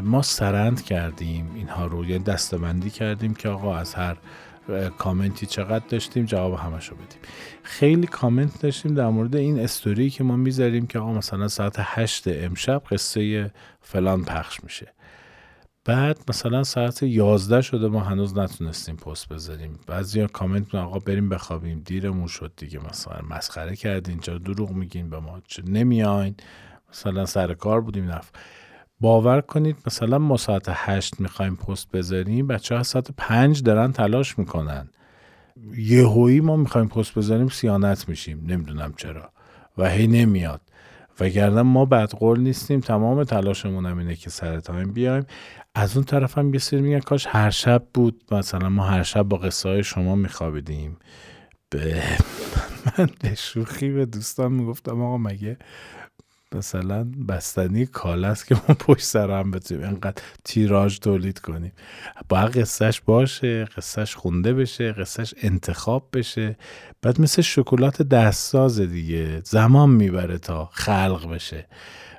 ما 0.02 0.22
سرند 0.22 0.82
کردیم 0.82 1.50
اینها 1.54 1.86
رو 1.86 2.04
یعنی 2.04 2.24
دستبندی 2.24 2.90
کردیم 2.90 3.34
که 3.34 3.48
آقا 3.48 3.76
از 3.76 3.94
هر 3.94 4.16
کامنتی 4.98 5.46
چقدر 5.46 5.84
داشتیم 5.88 6.24
جواب 6.24 6.54
همشو 6.54 6.94
بدیم. 6.94 7.18
خیلی 7.62 8.06
کامنت 8.06 8.62
داشتیم 8.62 8.94
در 8.94 9.08
مورد 9.08 9.36
این 9.36 9.60
استوری 9.60 10.10
که 10.10 10.24
ما 10.24 10.36
می‌ذاریم 10.36 10.86
که 10.86 10.98
آقا 10.98 11.12
مثلا 11.12 11.48
ساعت 11.48 11.76
هشت 11.78 12.24
امشب 12.26 12.82
قصه 12.90 13.50
فلان 13.80 14.24
پخش 14.24 14.64
میشه. 14.64 14.92
بعد 15.84 16.18
مثلا 16.28 16.64
ساعت 16.64 17.02
یازده 17.02 17.62
شده 17.62 17.88
ما 17.88 18.00
هنوز 18.00 18.38
نتونستیم 18.38 18.96
پست 18.96 19.28
بذاریم. 19.28 19.78
بعضی 19.86 20.26
کامنت 20.26 20.74
آقا 20.74 20.98
بریم 20.98 21.28
بخوابیم 21.28 21.82
دیرمون 21.84 22.26
شد 22.26 22.52
دیگه 22.56 22.78
مثلا 22.90 23.20
مسخره 23.30 23.76
کردین 23.76 24.18
چرا 24.18 24.38
دروغ 24.38 24.70
میگین 24.70 25.10
به 25.10 25.18
ما؟ 25.18 25.40
چرا 25.46 25.64
نمیاین. 25.68 26.34
مثلا 26.96 27.26
سر 27.26 27.54
کار 27.54 27.80
بودیم 27.80 28.10
نف 28.10 28.30
باور 29.00 29.40
کنید 29.40 29.76
مثلا 29.86 30.18
ما 30.18 30.36
ساعت 30.36 30.64
هشت 30.68 31.20
می‌خوایم 31.20 31.56
پست 31.56 31.90
بذاریم 31.90 32.46
بچه 32.46 32.76
ها 32.76 32.82
ساعت 32.82 33.10
پنج 33.16 33.62
دارن 33.62 33.92
تلاش 33.92 34.38
می‌کنن. 34.38 34.88
یهویی 35.76 36.40
ما 36.40 36.56
می‌خوایم 36.56 36.88
پست 36.88 37.14
بذاریم 37.14 37.48
سیانت 37.48 38.08
میشیم. 38.08 38.44
نمی‌دونم 38.46 38.94
چرا. 38.96 39.30
و 39.78 39.90
هی 39.90 40.06
نمیاد. 40.06 40.60
وگرنه 41.20 41.62
ما 41.62 41.84
بدقول 41.84 42.40
نیستیم. 42.40 42.80
تمام 42.80 43.24
تلاشمون 43.24 43.86
هم 43.86 43.98
اینه 43.98 44.14
که 44.14 44.30
سر 44.30 44.60
تایم 44.60 44.92
بیایم. 44.92 45.26
از 45.74 45.96
اون 45.96 46.04
طرف 46.04 46.38
هم 46.38 46.54
یه 46.54 46.60
سری 46.60 46.80
میگن 46.80 47.00
کاش 47.00 47.26
هر 47.26 47.50
شب 47.50 47.86
بود. 47.94 48.24
مثلا 48.30 48.68
ما 48.68 48.84
هر 48.84 49.02
شب 49.02 49.22
با 49.22 49.36
قصه 49.36 49.68
های 49.68 49.84
شما 49.84 50.14
میخوابیدیم. 50.14 50.96
به 51.70 52.02
من 52.98 53.08
به 53.20 53.34
شوخی 53.34 53.90
به 53.90 54.06
دوستان 54.06 54.52
می‌گفتم 54.52 55.02
آقا 55.02 55.18
مگه 55.18 55.58
مثلا 56.56 57.04
بستنی 57.28 57.86
کاله 57.86 58.26
است 58.26 58.46
که 58.46 58.54
ما 58.54 58.74
پشت 58.74 59.04
سر 59.04 59.30
هم 59.30 59.50
بتونیم 59.50 59.84
اینقدر 59.84 60.22
تیراژ 60.44 60.98
تولید 60.98 61.38
کنیم. 61.38 61.72
باید 62.28 62.58
قصهش 62.58 63.00
باشه 63.00 63.64
قصهش 63.64 64.14
خونده 64.14 64.54
بشه 64.54 64.92
قصهش 64.92 65.34
انتخاب 65.42 66.08
بشه. 66.12 66.56
بعد 67.02 67.20
مثل 67.20 67.42
شکلات 67.42 68.02
دستساز 68.02 68.80
دیگه 68.80 69.40
زمان 69.44 69.90
می‌بره 69.90 70.38
تا 70.38 70.68
خلق 70.72 71.30
بشه. 71.34 71.66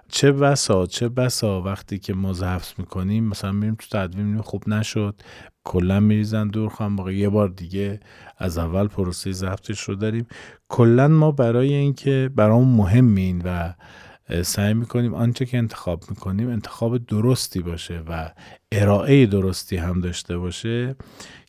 چه 0.10 0.32
بسا 0.32 0.86
چه 0.86 1.10
بسا 1.10 1.62
وقتی 1.62 2.00
که 2.00 2.14
ما 2.14 2.34
ضبط 2.34 2.80
می‌کنیم 2.80 3.24
مثلا 3.24 3.52
میریم 3.52 3.76
تو 3.76 3.98
تدوین 3.98 4.26
میریم 4.26 4.42
خوب 4.42 4.70
نشد. 4.70 5.22
کلا 5.64 6.00
میریزن 6.00 6.48
دور 6.48 6.72
باقی 6.98 7.16
یه 7.16 7.30
بار 7.30 7.50
دیگه 7.50 8.00
از 8.38 8.58
اول 8.58 8.88
پروسه 8.88 9.32
ضبطش 9.32 9.82
رو 9.82 9.96
داریم. 9.96 10.28
کلا 10.70 11.08
ما 11.08 11.32
برای 11.32 11.74
اینکه 11.74 12.30
برامون 12.36 12.78
مهمین 12.78 13.42
و 13.46 13.74
سعی 14.44 14.74
می‌کنیم 14.74 15.14
آنچه 15.14 15.46
که 15.46 15.58
انتخاب 15.58 16.04
می‌کنیم 16.10 16.50
انتخاب 16.50 16.98
درستی 16.98 17.60
باشه 17.60 18.04
و 18.08 18.32
ارائه 18.72 19.26
درستی 19.26 19.78
هم 19.78 20.02
داشته 20.02 20.38
باشه. 20.38 20.96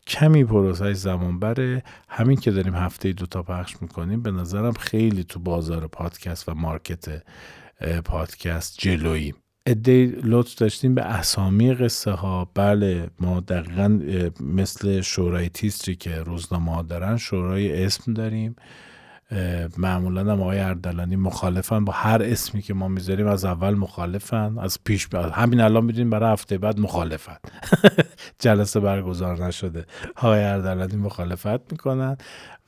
کمی 0.06 0.44
پروسه 0.44 0.92
زمان 0.92 1.38
بره. 1.38 1.82
همین 2.08 2.36
که 2.36 2.50
داریم 2.50 2.74
هفته 2.74 3.12
دوتا 3.12 3.42
پخش 3.42 3.76
می‌کنیم 3.80 4.22
به 4.22 4.30
نظرم 4.30 4.72
خیلی 4.72 5.24
تو 5.24 5.40
بازار 5.40 5.86
پادکست 5.86 6.48
و 6.48 6.54
مارکت 6.54 7.22
پادکست 8.04 8.78
جلوییم 8.78 9.34
ادهی 9.66 10.06
لطف 10.06 10.54
داشتیم 10.54 10.94
به 10.94 11.02
اسامی 11.02 11.74
قصه 11.74 12.10
ها. 12.10 12.50
بله 12.54 13.10
ما 13.20 13.40
دقیقا 13.40 14.00
مثل 14.40 15.00
شورای 15.00 15.48
تیستری 15.48 15.96
که 15.96 16.16
روزنامه 16.16 16.82
دارن 16.82 17.16
شورای 17.16 17.84
اسم 17.84 18.14
داریم. 18.14 18.56
معمولا 19.78 20.20
هم 20.20 20.40
آقای 20.40 20.58
اردلانی 20.58 21.16
مخالفن. 21.16 21.84
با 21.84 21.92
هر 21.92 22.22
اسمی 22.22 22.62
که 22.62 22.74
ما 22.74 22.88
می‌ذاریم 22.88 23.26
از 23.26 23.44
اول 23.44 23.74
مخالفن. 23.74 24.58
از 24.58 24.78
پیش 24.84 25.06
بعد 25.06 25.32
همین 25.32 25.60
الان 25.60 25.84
می‌دونیم 25.84 26.10
برای 26.10 26.32
هفته 26.32 26.58
بعد 26.58 26.80
مخالفن. 26.80 27.36
جلسه 28.38 28.80
برگزار 28.80 29.46
نشده. 29.46 29.86
آقای 30.16 30.44
اردلانی 30.44 30.96
مخالفت 30.96 31.72
می‌کنن. 31.72 32.16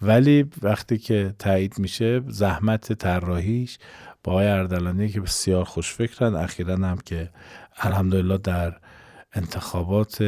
ولی 0.03 0.51
وقتی 0.63 0.99
که 0.99 1.35
تایید 1.39 1.79
میشه 1.79 2.23
زحمت 2.29 2.93
طراحیش 2.93 3.79
با 4.25 4.33
آقای 4.33 4.47
اردلانی 4.47 5.09
که 5.09 5.21
بسیار 5.21 5.65
خوشفکرن. 5.65 6.35
اخیرا 6.35 6.77
هم 6.77 6.99
که 7.05 7.31
الحمدلله 7.79 8.39
در 8.39 8.77
انتخابات 9.33 10.23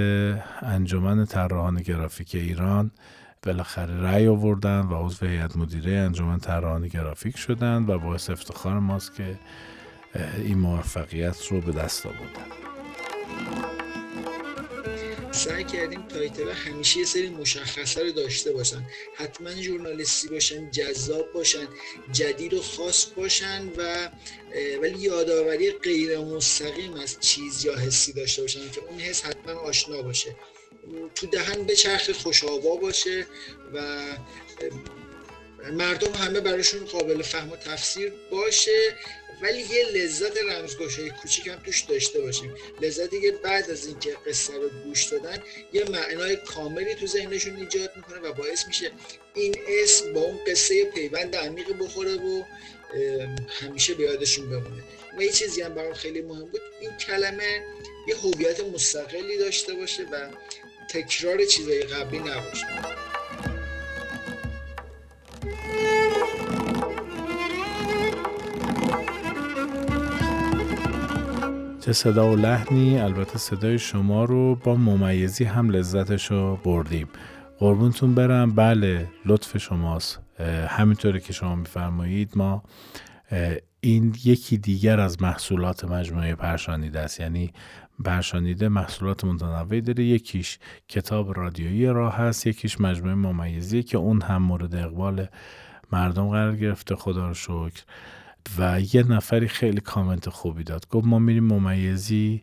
انجمن 0.62 1.24
طراحان 1.24 1.76
گرافیک 1.76 2.34
ایران 2.34 2.90
بالاخره 3.46 4.00
رأی 4.00 4.26
آوردن 4.28 4.80
و 4.80 5.06
عضو 5.06 5.26
هیئت 5.26 5.56
مدیره 5.56 5.92
انجمن 5.92 6.38
طراحان 6.38 6.88
گرافیک 6.88 7.36
شدن 7.36 7.84
و 7.88 7.98
باعث 7.98 8.30
افتخار 8.30 8.78
ماست 8.78 9.14
که 9.14 9.38
این 10.36 10.58
موفقیت 10.58 11.46
رو 11.46 11.60
به 11.60 11.72
دست 11.72 12.06
آوردن. 12.06 12.46
سعی 15.30 15.64
کردیم 15.64 16.02
تایتل 16.02 16.50
همیشه 16.50 16.98
یه 16.98 17.04
سری 17.04 17.30
مشخصه 17.30 18.02
رو 18.02 18.12
داشته 18.12 18.52
باشن. 18.52 18.82
حتما 19.16 19.50
ژورنالیستی 19.50 20.28
باشن 20.28 20.70
جذاب 20.70 21.32
باشن 21.34 21.66
جدید 22.12 22.54
و 22.54 22.62
خاص 22.62 23.06
باشن 23.16 23.68
و 23.78 24.08
ولی 24.82 24.98
یادآوری 24.98 25.72
غیر 25.72 26.18
مستقیم 26.18 26.94
از 26.94 27.20
چیز 27.20 27.64
یا 27.64 27.76
حسی 27.76 28.12
داشته 28.12 28.42
باشن 28.42 28.70
که 28.70 28.80
اون 28.90 29.00
حس 29.00 29.24
حتما 29.24 29.60
آشنا 29.60 30.02
باشه. 30.02 30.36
تو 31.14 31.26
دهن 31.26 31.62
به 31.62 31.76
چرخ 31.76 32.10
خوشابا 32.10 32.76
باشه 32.76 33.26
و 33.74 33.98
مردم 35.72 36.12
همه 36.12 36.40
براشون 36.40 36.84
قابل 36.84 37.22
فهم 37.22 37.50
و 37.50 37.56
تفسیر 37.56 38.12
باشه. 38.30 38.96
ولی 39.42 39.58
یه 39.58 39.84
لذت 39.84 40.36
رمزگشایی 40.36 41.10
کوچیک 41.10 41.46
هم 41.46 41.62
توش 41.66 41.80
داشته 41.80 42.20
باشیم. 42.20 42.54
لذتی 42.80 43.20
که 43.20 43.32
بعد 43.32 43.70
از 43.70 43.86
اینکه 43.86 44.16
قصه 44.26 44.54
رو 44.54 44.68
گوش 44.84 45.04
دادن 45.04 45.42
یه 45.72 45.84
معنای 45.84 46.36
کاملی 46.36 46.94
تو 46.94 47.06
ذهنشون 47.06 47.56
ایجاد 47.56 47.90
می‌کنه 47.96 48.18
و 48.18 48.32
باعث 48.32 48.66
میشه 48.66 48.90
این 49.34 49.56
اسم 49.68 50.12
با 50.12 50.20
اون 50.20 50.38
قصه 50.46 50.84
پیوند 50.84 51.36
عمیق 51.36 51.72
بخوره 51.78 52.14
و 52.14 52.42
همیشه 53.48 53.94
به 53.94 54.02
یادشون 54.02 54.50
بمونه. 54.50 54.82
و 55.18 55.22
یه 55.22 55.32
چیزی 55.32 55.62
هم 55.62 55.74
برام 55.74 55.94
خیلی 55.94 56.22
مهم 56.22 56.44
بود. 56.44 56.60
این 56.80 56.90
کلمه 56.96 57.62
یه 58.08 58.16
هویت 58.16 58.60
مستقلی 58.60 59.38
داشته 59.38 59.74
باشه 59.74 60.02
و 60.02 60.28
تکرار 60.92 61.44
چیزای 61.44 61.82
قبلی 61.82 62.18
نباشه. 62.18 62.66
چه 71.80 71.92
صدا 71.92 72.32
و 72.32 72.36
لحنی 72.36 72.98
البته 72.98 73.38
صدای 73.38 73.78
شما 73.78 74.24
رو 74.24 74.54
با 74.54 74.74
ممیزی 74.74 75.44
هم 75.44 75.70
لذتش 75.70 76.30
رو 76.30 76.56
بردیم. 76.56 77.08
قربونتون 77.58 78.14
برم. 78.14 78.54
بله 78.54 79.08
لطف 79.26 79.58
شماست. 79.58 80.20
همینطوره 80.68 81.20
که 81.20 81.32
شما 81.32 81.54
میفرمایید 81.54 82.32
ما 82.36 82.62
این 83.80 84.16
یکی 84.24 84.58
دیگر 84.58 85.00
از 85.00 85.22
محصولات 85.22 85.84
مجموعه 85.84 86.34
پرشانیده 86.34 87.00
است. 87.00 87.20
یعنی 87.20 87.52
پرشانیده 88.02 88.68
محصولات 88.68 89.24
متنوعی 89.24 89.80
داره. 89.80 90.04
یکیش 90.04 90.58
کتاب 90.88 91.38
رادیویی 91.38 91.86
راه 91.86 92.16
هست 92.16 92.46
یکیش 92.46 92.80
مجموعه 92.80 93.14
ممیزی 93.14 93.82
که 93.82 93.98
اون 93.98 94.22
هم 94.22 94.42
مورد 94.42 94.74
اقبال 94.74 95.26
مردم 95.92 96.28
قرار 96.28 96.56
گرفته. 96.56 96.96
خدا 96.96 97.28
رو 97.28 97.34
شکر. 97.34 97.82
و 98.58 98.80
یه 98.92 99.02
نفری 99.02 99.48
خیلی 99.48 99.80
کامنت 99.80 100.28
خوبی 100.28 100.64
داد. 100.64 100.88
گفت 100.88 101.06
ما 101.06 101.18
میریم 101.18 101.44
ممیزی 101.44 102.42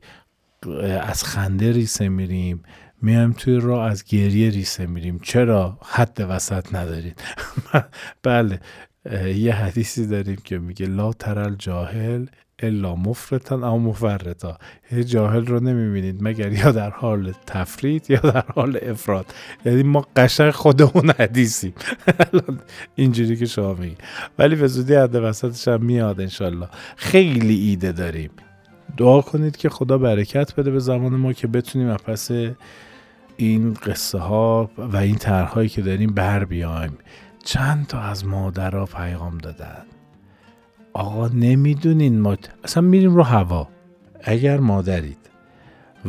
از 1.02 1.24
خنده 1.24 1.72
ریسه 1.72 2.10
میریم. 2.10 2.64
میایم 3.02 3.32
توی 3.32 3.60
راه 3.60 3.90
از 3.92 4.04
گریه 4.04 4.50
ریسه 4.50 4.86
میریم. 4.86 5.20
چرا؟ 5.20 5.80
حد 5.86 6.26
وسط 6.30 6.76
ندارید 6.76 7.22
بله 8.24 8.60
یه 9.36 9.54
حدیثی 9.54 10.08
داریم 10.08 10.36
که 10.44 10.58
میگه 10.58 10.86
لا 10.86 11.14
ترل 11.14 11.56
جاهل 11.56 12.26
الا 12.60 12.96
مفرتن 12.96 13.64
او 13.64 13.80
مفرتا 13.80 14.58
جاهل 15.08 15.46
رو 15.46 15.60
نمی‌بینید 15.60 16.18
مگر 16.22 16.52
یا 16.52 16.72
در 16.72 16.90
حال 16.90 17.34
تفرید 17.48 18.12
یا 18.12 18.20
در 18.20 18.44
حال 18.56 18.80
افراد. 18.82 19.26
یعنی 19.66 19.84
ما 19.84 20.08
قشنگ 20.16 20.52
خودمون 20.52 21.12
حدیثیم. 21.20 21.74
اینجوری 22.96 23.36
که 23.36 23.46
شما 23.46 23.74
میگی 23.74 23.98
ولی 24.40 24.56
به 24.56 24.68
زودی 24.68 24.96
حد 24.96 25.16
وسطش 25.16 25.68
هم 25.68 25.86
میاد 25.86 26.22
انشالله. 26.22 26.68
خیلی 26.96 27.56
ایده 27.56 27.92
داریم. 27.92 28.32
دعا 28.98 29.22
کنید 29.22 29.58
که 29.58 29.70
خدا 29.70 29.98
برکت 29.98 30.56
بده 30.56 30.72
به 30.72 30.80
زمان 30.80 31.16
ما 31.16 31.34
که 31.34 31.48
بتونیم 31.48 31.96
پس 31.96 32.32
این 33.38 33.74
قصه 33.74 34.18
ها 34.18 34.72
و 34.78 34.98
این 34.98 35.16
طرحهایی 35.16 35.70
که 35.70 35.82
داریم 35.82 36.14
بر 36.14 36.46
بیایم. 36.46 36.98
چند 37.44 37.88
تا 37.88 38.00
از 38.00 38.26
مادرها 38.26 38.86
پیغام 38.86 39.38
دادن. 39.38 39.86
آقا 40.94 41.28
نمی‌دونین 41.28 42.20
ما 42.20 42.38
اصلا 42.64 42.84
میریم 42.84 43.16
رو 43.16 43.24
هوا. 43.24 43.68
اگر 44.24 44.60
مادرید 44.60 45.30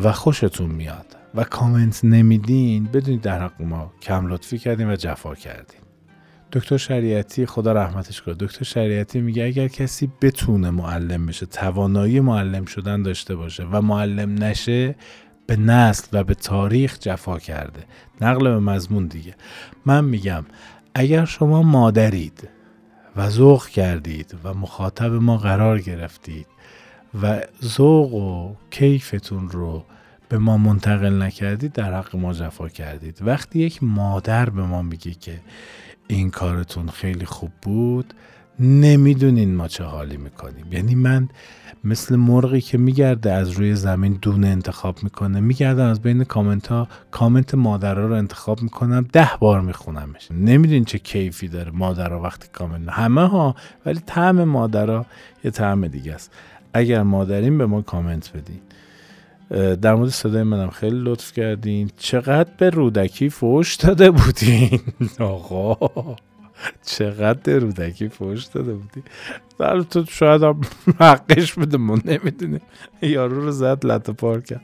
و 0.03 0.13
خوشتون 0.13 0.71
میاد 0.71 1.17
و 1.35 1.45
کامنت 1.45 2.05
نمیدین 2.05 2.85
بدونید 2.85 3.21
در 3.21 3.43
حق 3.43 3.63
ما 3.63 3.93
کم 4.03 4.27
لطفی 4.27 4.59
کردیم 4.59 4.91
و 4.91 4.97
جفا 4.97 5.35
کردیم 5.35 5.81
دکتر 6.53 6.77
شریعتی 6.77 7.47
خدا 7.47 7.73
رحمتش 7.73 8.23
کنه 8.23 8.35
دکتر 8.35 8.65
شریعتی 8.65 9.21
میگه 9.21 9.45
اگر 9.45 9.69
کسی 9.69 10.13
بتونه 10.23 10.71
معلم 10.71 11.27
بشه 11.27 11.47
توانایی 11.47 12.21
معلم 12.21 12.65
شدن 12.65 13.03
داشته 13.03 13.37
باشه 13.37 13.65
و 13.65 13.81
معلم 13.81 14.45
نشه 14.45 14.95
به 15.47 15.57
نسل 15.57 16.07
و 16.13 16.25
به 16.25 16.35
تاریخ 16.35 16.99
جفا 16.99 17.39
کرده. 17.39 17.85
نقل 18.21 18.45
به 18.45 18.59
مضمون 18.59 19.07
دیگه. 19.07 19.35
من 19.87 20.05
میگم 20.05 20.45
اگر 20.95 21.25
شما 21.25 21.63
مادرید 21.63 22.49
و 23.17 23.31
ذوق 23.31 23.67
کردید 23.67 24.35
و 24.45 24.55
مخاطب 24.55 25.13
ما 25.13 25.37
قرار 25.37 25.81
گرفتید 25.81 26.47
و 27.23 27.41
ذوق 27.65 28.15
و 28.15 28.55
کیفتون 28.71 29.51
رو 29.51 29.85
به 30.29 30.39
ما 30.39 30.57
منتقل 30.57 31.23
نکردید 31.23 31.73
در 31.73 31.95
حق 31.95 32.17
ما 32.17 32.33
جفا 32.33 32.69
کردید. 32.69 33.19
وقتی 33.21 33.59
یک 33.59 33.83
مادر 33.83 34.51
به 34.51 34.63
ما 34.63 34.83
میگه 34.83 35.15
که 35.15 35.41
این 36.09 36.31
کارتون 36.31 36.89
خیلی 36.89 37.25
خوب 37.25 37.51
بود 37.63 38.15
نمی‌دونین 38.61 39.55
ما 39.55 39.69
چه 39.69 39.85
حالی 39.85 40.17
می‌کنیم. 40.17 40.65
یعنی 40.73 40.95
من 40.95 41.29
مثل 41.85 42.17
مرغی 42.17 42.61
که 42.61 42.79
میگرده 42.79 43.33
از 43.33 43.51
روی 43.51 43.75
زمین 43.75 44.19
دونه 44.23 44.47
انتخاب 44.47 45.03
می‌کنه 45.03 45.41
میگردم 45.41 45.85
از 45.87 46.01
بین 46.03 46.25
کامنت 46.25 46.67
ها 46.67 46.89
کامنت 47.11 47.55
مادرها 47.55 48.07
رو 48.07 48.15
انتخاب 48.15 48.63
می‌کنم 48.63 49.07
ده 49.13 49.31
بار 49.41 49.61
میخونمش. 49.61 50.29
نمی‌دونین 50.31 50.85
چه 50.85 50.99
کیفی 50.99 51.49
داره 51.49 51.71
مادرها 51.71 52.21
وقتی 52.21 52.49
کامنت 52.53 52.89
همه 52.89 53.29
ها 53.29 53.55
ولی 53.87 54.01
طعم 54.07 54.45
مادرها 54.45 55.07
یه 55.45 55.51
طعم 55.51 55.87
دیگه 55.89 56.15
است. 56.15 56.31
اگر 56.75 57.03
مادرین 57.03 57.59
به 57.59 57.67
ما 57.67 57.83
کامنت 57.83 58.33
بدین 58.33 58.61
در 59.77 59.95
مورد 59.95 60.09
صدای 60.11 60.43
منم 60.43 60.71
خیلی 60.71 61.01
لطف 61.01 61.33
کردین. 61.33 61.91
چقدر 61.97 62.51
به 62.59 62.71
رودکی 62.71 63.31
فوش 63.31 63.75
داده 63.75 64.11
بودین. 64.11 64.81
آقا. 65.19 66.17
چقدر 66.87 67.59
رودکی 67.59 68.09
فوش 68.09 68.45
داده 68.45 68.73
بودی؟ 68.73 69.03
در 69.59 69.81
تو 69.81 70.05
شاید 70.05 70.43
هم 70.43 70.61
حقش 70.99 71.55
بده 71.55 71.77
ما 71.77 71.99
نمی‌دونیم. 72.05 72.61
یارو 73.03 73.45
رو 73.45 73.51
زد 73.51 73.87
لط 73.87 74.11
پار 74.11 74.41
کرد. 74.41 74.61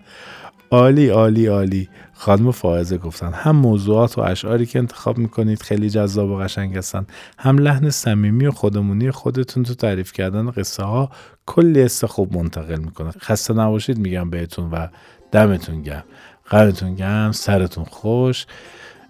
عالی 0.70 1.08
عالی 1.08 1.46
عالی. 1.46 1.88
خانم 2.14 2.50
فائزه 2.50 2.98
گفتن 2.98 3.32
هم 3.32 3.56
موضوعات 3.56 4.18
و 4.18 4.20
اشعاری 4.20 4.66
که 4.66 4.78
انتخاب 4.78 5.18
می‌کنید 5.18 5.62
خیلی 5.62 5.90
جذاب 5.90 6.30
و 6.30 6.36
قشنگ 6.36 6.76
هستن. 6.76 7.06
هم 7.38 7.58
لحن 7.58 7.90
صمیمی 7.90 8.46
و 8.46 8.50
خودمونی 8.50 9.10
خودتون 9.10 9.62
تو 9.62 9.74
تعریف 9.74 10.12
کردن 10.12 10.50
قصه 10.50 10.82
ها 10.82 11.10
کلی 11.46 11.82
حس 11.82 12.04
خوب 12.04 12.36
منتقل 12.36 12.78
می‌کنه. 12.78 13.10
خسته 13.10 13.54
نباشید 13.54 13.98
میگم 13.98 14.30
بهتون 14.30 14.70
و 14.70 14.86
دمتون 15.32 15.82
گم 15.82 16.02
قلبتون 16.46 16.94
گم 16.94 17.32
سرتون 17.32 17.84
خوش. 17.84 18.46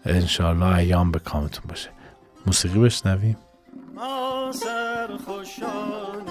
انشالله 0.05 0.77
ایام 0.77 1.11
به 1.11 1.19
کامتون 1.19 1.65
باشه. 1.69 1.96
موسیقی 2.47 2.79
بشنویم. 2.79 3.37
ما 3.95 4.53
ما 4.53 5.07
خوشان 5.25 6.27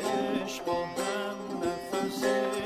عشق 0.00 0.68
و 0.68 0.84
هم 0.84 2.59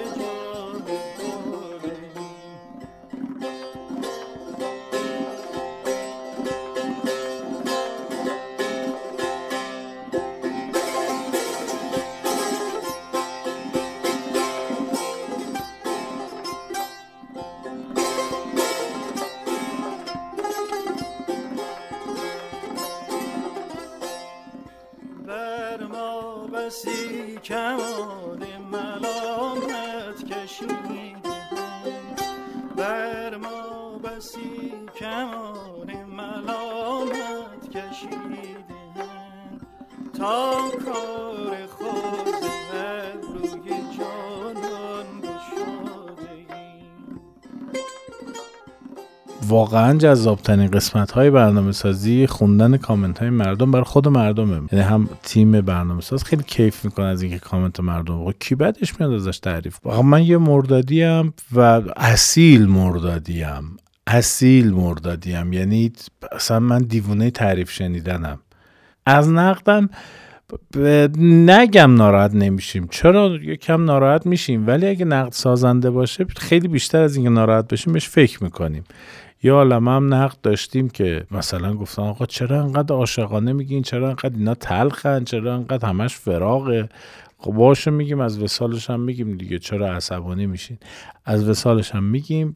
تا 40.24 40.70
کار 40.84 41.56
خود 41.66 42.34
روی 43.22 43.70
جانان 43.98 45.06
واقعا 49.48 49.98
جذابترین 49.98 50.70
قسمت 50.70 51.10
های 51.10 51.30
برنامه 51.30 51.72
سازی 51.72 52.26
خوندن 52.26 52.76
کامنت 52.76 53.18
های 53.18 53.30
مردم 53.30 53.70
برای 53.70 53.84
خود 53.84 54.08
مردمه. 54.08 54.60
یعنی 54.72 54.84
هم 54.84 55.08
تیم 55.22 55.60
برنامه 55.60 56.00
ساز 56.00 56.24
خیلی 56.24 56.42
کیف 56.42 56.84
می‌کنه 56.84 57.06
از 57.06 57.22
اینکه 57.22 57.38
کامنت 57.38 57.80
مردم 57.80 58.32
کی 58.32 58.54
بعدش 58.54 59.00
میاد 59.00 59.12
ازش 59.12 59.38
تعریف 59.38 59.78
واقعا 59.82 60.02
من 60.02 60.22
یه 60.22 60.38
مردادیم 60.38 61.34
و 61.52 61.82
اصیل 61.96 62.66
مردادیم 62.66 63.76
اصیل 64.06 64.72
مردادیم 64.72 65.52
یعنی 65.52 65.92
اصلا 66.32 66.60
من 66.60 66.82
دیوونه 66.82 67.30
تعریف 67.30 67.70
شنیدنم. 67.70 68.38
از 69.06 69.28
نقدم 69.28 69.88
نگم 71.18 71.94
ناراحت 71.94 72.34
نمیشیم. 72.34 72.88
چرا 72.90 73.36
یکم 73.42 73.84
ناراحت 73.84 74.26
میشیم؟ 74.26 74.66
ولی 74.66 74.86
اگه 74.86 75.04
نقد 75.04 75.32
سازنده 75.32 75.90
باشه 75.90 76.24
خیلی 76.36 76.68
بیشتر 76.68 77.02
از 77.02 77.16
اینکه 77.16 77.30
ناراحت 77.30 77.68
بشیم 77.68 77.92
بهش 77.92 78.08
فکر 78.08 78.44
می‌کنیم. 78.44 78.84
یا 79.42 79.54
عالم 79.54 79.88
هم 79.88 80.14
نقد 80.14 80.36
داشتیم 80.42 80.88
که 80.88 81.26
مثلا 81.30 81.74
گفتن 81.74 82.02
آقا 82.02 82.26
چرا 82.26 82.62
انقدر 82.62 82.94
عاشقانه 82.94 83.52
میگین؟ 83.52 83.82
چرا 83.82 84.08
انقدر 84.08 84.36
اینا 84.36 84.54
تلخن؟ 84.54 85.24
چرا 85.24 85.54
انقدر 85.54 85.88
همش 85.88 86.16
فراغه؟ 86.16 86.88
خب 87.38 87.52
باشه 87.52 87.90
میگیم 87.90 88.20
از 88.20 88.42
وسالش 88.42 88.90
هم 88.90 89.00
میگیم 89.00 89.36
دیگه. 89.36 89.58
چرا 89.58 89.96
عصبانی 89.96 90.46
میشین؟ 90.46 90.78
از 91.24 91.48
وسالش 91.48 91.90
هم 91.90 92.04
میگیم 92.04 92.52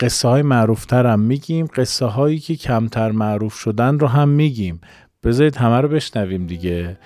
قصه 0.00 0.28
های 0.28 0.42
معروفتر 0.42 1.06
هم 1.06 1.20
میگیم. 1.20 1.66
قصه 1.66 2.06
هایی 2.06 2.38
که 2.38 2.56
کمتر 2.56 3.10
معروف 3.10 3.54
شدن 3.54 3.98
رو 3.98 4.06
هم 4.06 4.28
میگیم. 4.28 4.80
بذارید 5.24 5.56
همه 5.56 5.80
رو 5.80 5.88
بشنویم 5.88 6.46
دیگه. 6.46 6.98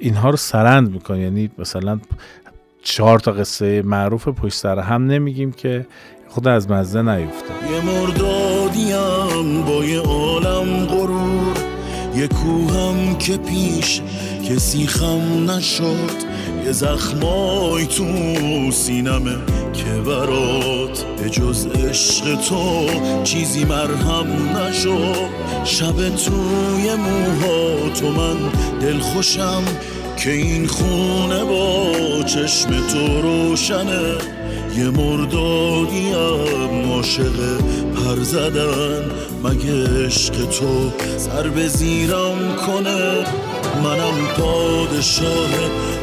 اینها 0.00 0.30
رو 0.30 0.36
سرند 0.36 0.90
می‌کنیم 0.90 1.22
یعنی 1.22 1.50
مثلا 1.58 2.00
چهار 2.82 3.18
تا 3.18 3.32
قصه 3.32 3.82
معروف 3.82 4.28
پشت 4.28 4.54
سر 4.54 4.78
هم 4.78 5.06
نمیگیم 5.06 5.52
که 5.52 5.86
خود 6.28 6.48
از 6.48 6.70
مزه 6.70 7.02
نیفته 7.02 7.54
یه 7.72 7.80
مردادیم 7.80 9.64
با 9.64 9.84
یه 9.84 10.00
عالم 10.00 10.86
غرور. 10.86 11.56
یه 12.16 12.28
کوهم 12.28 13.18
که 13.18 13.36
پیش 13.36 14.00
کسی 14.48 14.86
خم 14.86 15.50
نشد. 15.50 16.29
زخمای 16.72 17.86
تو 17.86 18.04
سینمه 18.70 19.36
که 19.72 20.00
برات 20.06 21.04
به 21.22 21.30
جز 21.30 21.66
عشق 21.66 22.34
تو 22.34 22.86
چیزی 23.24 23.64
مرهم 23.64 24.56
نشد 24.56 25.28
شب 25.64 25.96
توی 25.96 26.94
موها 26.94 27.90
تو 28.00 28.10
من 28.10 28.36
دلخوشم 28.80 29.62
که 30.16 30.30
این 30.30 30.66
خونه 30.66 31.44
با 31.44 31.92
چشم 32.22 32.68
تو 32.68 33.20
روشنه. 33.22 34.14
یه 34.76 34.90
مردادیم 34.90 36.14
عاشق 36.92 37.60
پر 37.94 38.22
زدن. 38.22 39.10
مگه 39.44 40.04
عشق 40.06 40.34
تو 40.34 40.90
سر 41.18 41.48
به 41.48 41.68
زیرم 41.68 42.56
کنه؟ 42.66 43.24
منم 43.84 44.26
پادشاه 44.36 45.50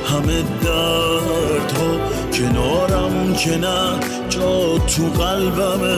همه 0.06 0.44
دردها. 0.64 1.98
کنارم 2.34 3.34
که 3.34 3.58
نه 3.58 4.00
جا 4.30 4.78
تو 4.78 5.24
قلبمه. 5.24 5.96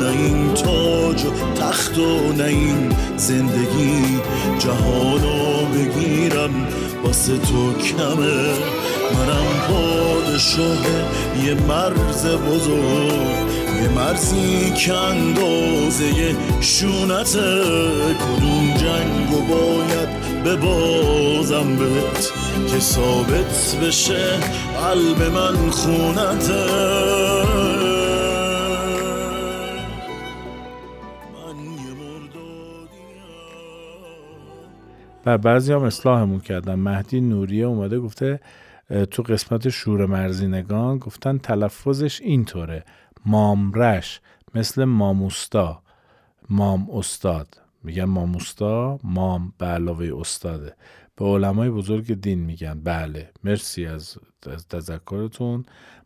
نه 0.00 0.10
این 0.10 0.54
تاج 0.54 1.24
و 1.24 1.54
تخت 1.60 1.98
و 1.98 2.32
نه 2.32 2.44
این 2.44 2.92
زندگی. 3.16 4.20
جهانو 4.58 5.64
بگیرم 5.74 6.68
واسه 7.04 7.38
تو 7.38 7.72
کمه. 7.72 8.50
منم 9.14 9.48
پادشاه 9.68 10.86
یه 11.44 11.54
مرز 11.54 12.26
بزرگ. 12.26 13.59
یه 13.80 13.88
مرزی 13.88 14.70
که 14.70 14.94
اندازه 14.94 16.36
شونته 16.60 17.64
کدوم 18.14 18.74
جنگ 18.76 19.32
و 19.32 19.40
باید 19.40 20.08
ببازم 20.44 21.76
بهت 21.76 22.32
که 22.70 22.78
ثابت 22.78 23.76
بشه 23.82 24.38
قلب 24.80 25.22
من 25.22 25.70
خونته 25.70 26.64
و 35.26 35.38
بعضی 35.38 35.72
هم 35.72 35.82
اصلاحمون 35.82 36.40
کردن. 36.40 36.74
مهدی 36.74 37.20
نوریه 37.20 37.66
اومده 37.66 38.00
گفته 38.00 38.40
تو 39.10 39.22
قسمت 39.22 39.68
شور 39.68 40.06
مرزینگان 40.06 40.98
گفتن 40.98 41.38
تلفظش 41.38 42.20
اینطوره. 42.20 42.84
مامرش 43.26 44.20
مثل 44.54 44.84
ماموستا. 44.84 45.82
مام 46.50 46.90
استاد. 46.90 47.60
میگن 47.84 48.04
ماموستا 48.04 48.98
مام 49.02 49.52
به 49.58 49.66
علاوه 49.66 50.10
استاده. 50.20 50.74
به 51.16 51.24
علمای 51.24 51.70
بزرگ 51.70 52.14
دین 52.14 52.38
میگن. 52.38 52.80
بله 52.84 53.30
مرسی 53.44 53.86
از, 53.86 54.18
تذکرتون. 54.68 55.64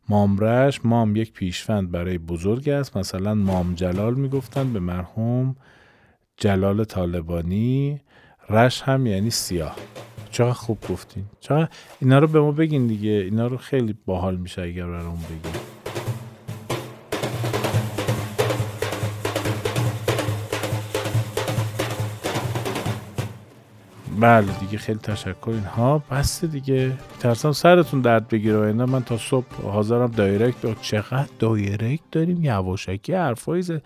مامرش 0.09 0.85
مام 0.85 1.17
یک 1.17 1.33
پیشوند 1.33 1.91
برای 1.91 2.19
بزرگ 2.19 2.69
است. 2.69 2.97
مثلا 2.97 3.35
مام 3.35 3.75
جلال 3.75 4.15
می‌گفتن 4.15 4.73
به 4.73 4.81
مرحوم 4.81 5.57
جلال 6.37 6.85
طالبانی. 6.85 8.01
رش 8.51 8.83
هم 8.83 9.07
یعنی 9.07 9.31
سیاه. 9.31 9.77
چقدر 10.31 10.53
خوب 10.53 10.79
گفتین. 10.91 11.25
چقدر 11.41 11.69
اینا 12.01 12.19
رو 12.19 12.27
به 12.27 12.41
ما 12.41 12.53
بگین 12.53 12.87
دیگه. 12.87 13.11
اینا 13.11 13.47
رو 13.47 13.57
خیلی 13.57 13.95
باحال 14.07 14.37
میشه 14.37 14.62
اگر 14.62 14.87
برامون 14.87 15.23
بگین. 15.23 15.64
بله 24.21 24.53
دیگه 24.61 24.79
خیلی 24.79 24.99
تشکر. 24.99 25.49
اینها 25.49 26.03
بسته 26.11 26.47
دیگه. 26.47 26.93
ترسم 27.21 27.53
سرتون 27.53 28.01
درد 28.01 28.29
بگیره 28.29 28.73
و 28.73 28.87
من 28.87 29.03
تا 29.03 29.19
صبح 29.19 29.62
حاضرم 29.62 30.07
دایرکت 30.07 30.81
چقدر 30.83 31.29
دایرکت 31.39 32.03
داریم؟ 32.12 32.45
یواشکی 32.45 33.12
حرفایی 33.12 33.62
زد 33.62 33.83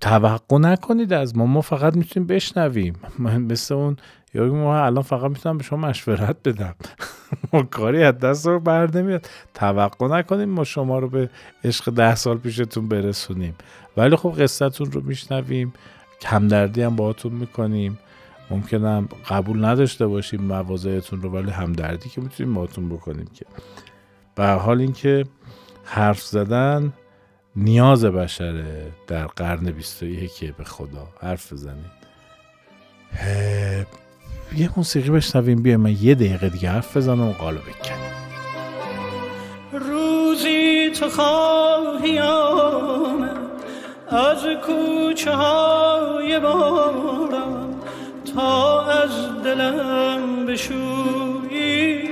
توقع 0.00 0.58
نکنید 0.58 1.12
از 1.12 1.36
ما. 1.36 1.46
ما 1.46 1.60
فقط 1.60 1.96
می‌تونیم 1.96 2.26
بشنویم. 2.26 2.94
من 3.18 3.42
مثل 3.42 3.74
اون 3.74 3.96
یا 4.34 4.46
ما 4.46 4.78
الان 4.84 5.02
فقط 5.02 5.30
می‌تونم 5.30 5.58
به 5.58 5.64
شما 5.64 5.88
مشورت 5.88 6.36
بدم. 6.44 6.74
ما 7.52 7.62
کاری 7.62 8.02
از 8.02 8.18
دست 8.18 8.46
رو 8.46 8.60
بر 8.60 8.96
نمیاد. 8.96 9.26
توقع 9.54 10.08
نکنیم 10.18 10.48
ما 10.48 10.64
شما 10.64 10.98
رو 10.98 11.08
به 11.08 11.30
عشق 11.64 11.90
ده 11.90 12.14
سال 12.14 12.38
پیشتون 12.38 12.88
برسونیم. 12.88 13.54
ولی 13.96 14.16
خب 14.16 14.42
قصتون 14.42 14.92
رو 14.92 15.00
میشنویم. 15.00 15.72
کمدردی 16.20 16.82
هم 16.82 16.96
باهاتون 16.96 17.32
می‌کنیم. 17.32 17.98
ممکنم 18.50 19.08
قبول 19.28 19.64
نداشته 19.64 20.06
باشیم 20.06 20.42
مواضعتون 20.42 21.22
رو 21.22 21.30
ولی 21.30 21.50
همدردی 21.50 22.08
که 22.08 22.20
می‌تونیم 22.20 22.54
باهاتون 22.54 22.88
بکنیم 22.88 23.28
که. 23.34 23.46
به 24.34 24.46
حال 24.46 24.80
اینکه 24.80 25.24
حرف 25.84 26.22
زدن 26.22 26.92
نیاز 27.56 28.04
بشره 28.04 28.92
در 29.06 29.26
قرن 29.26 29.70
21 29.70 30.54
به 30.56 30.64
خدا. 30.64 31.08
حرف 31.20 31.52
بزنید. 31.52 31.98
یه 34.56 34.70
موسیقی 34.76 35.10
بشنویم 35.10 35.62
بیایم 35.62 35.80
من 35.80 35.96
یه 36.00 36.14
دقیقه 36.14 36.48
دیگه 36.48 36.70
حرف 36.70 36.96
بزنم 36.96 37.28
و 37.28 37.32
قالو 37.32 37.58
بکنیم. 37.58 38.08
روزی 39.72 40.90
تو 40.90 41.08
خواهی 41.08 42.18
از 44.08 44.46
کوچه 44.66 45.32
های 45.32 46.40
بارم 46.40 47.47
تا 48.34 48.82
از 48.82 49.42
دلم 49.44 50.46
بشویی 50.46 52.10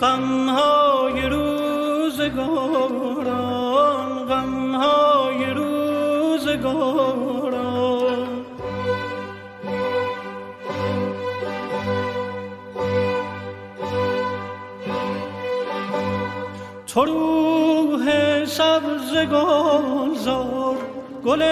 غمهای 0.00 1.22
روزگاران 1.28 2.68
غمهای 4.28 5.44
روزگاران. 5.54 6.88
تو 16.86 17.04
روح 17.04 18.44
سبز 18.44 19.14
گلزار 19.14 20.76
گل 21.24 21.42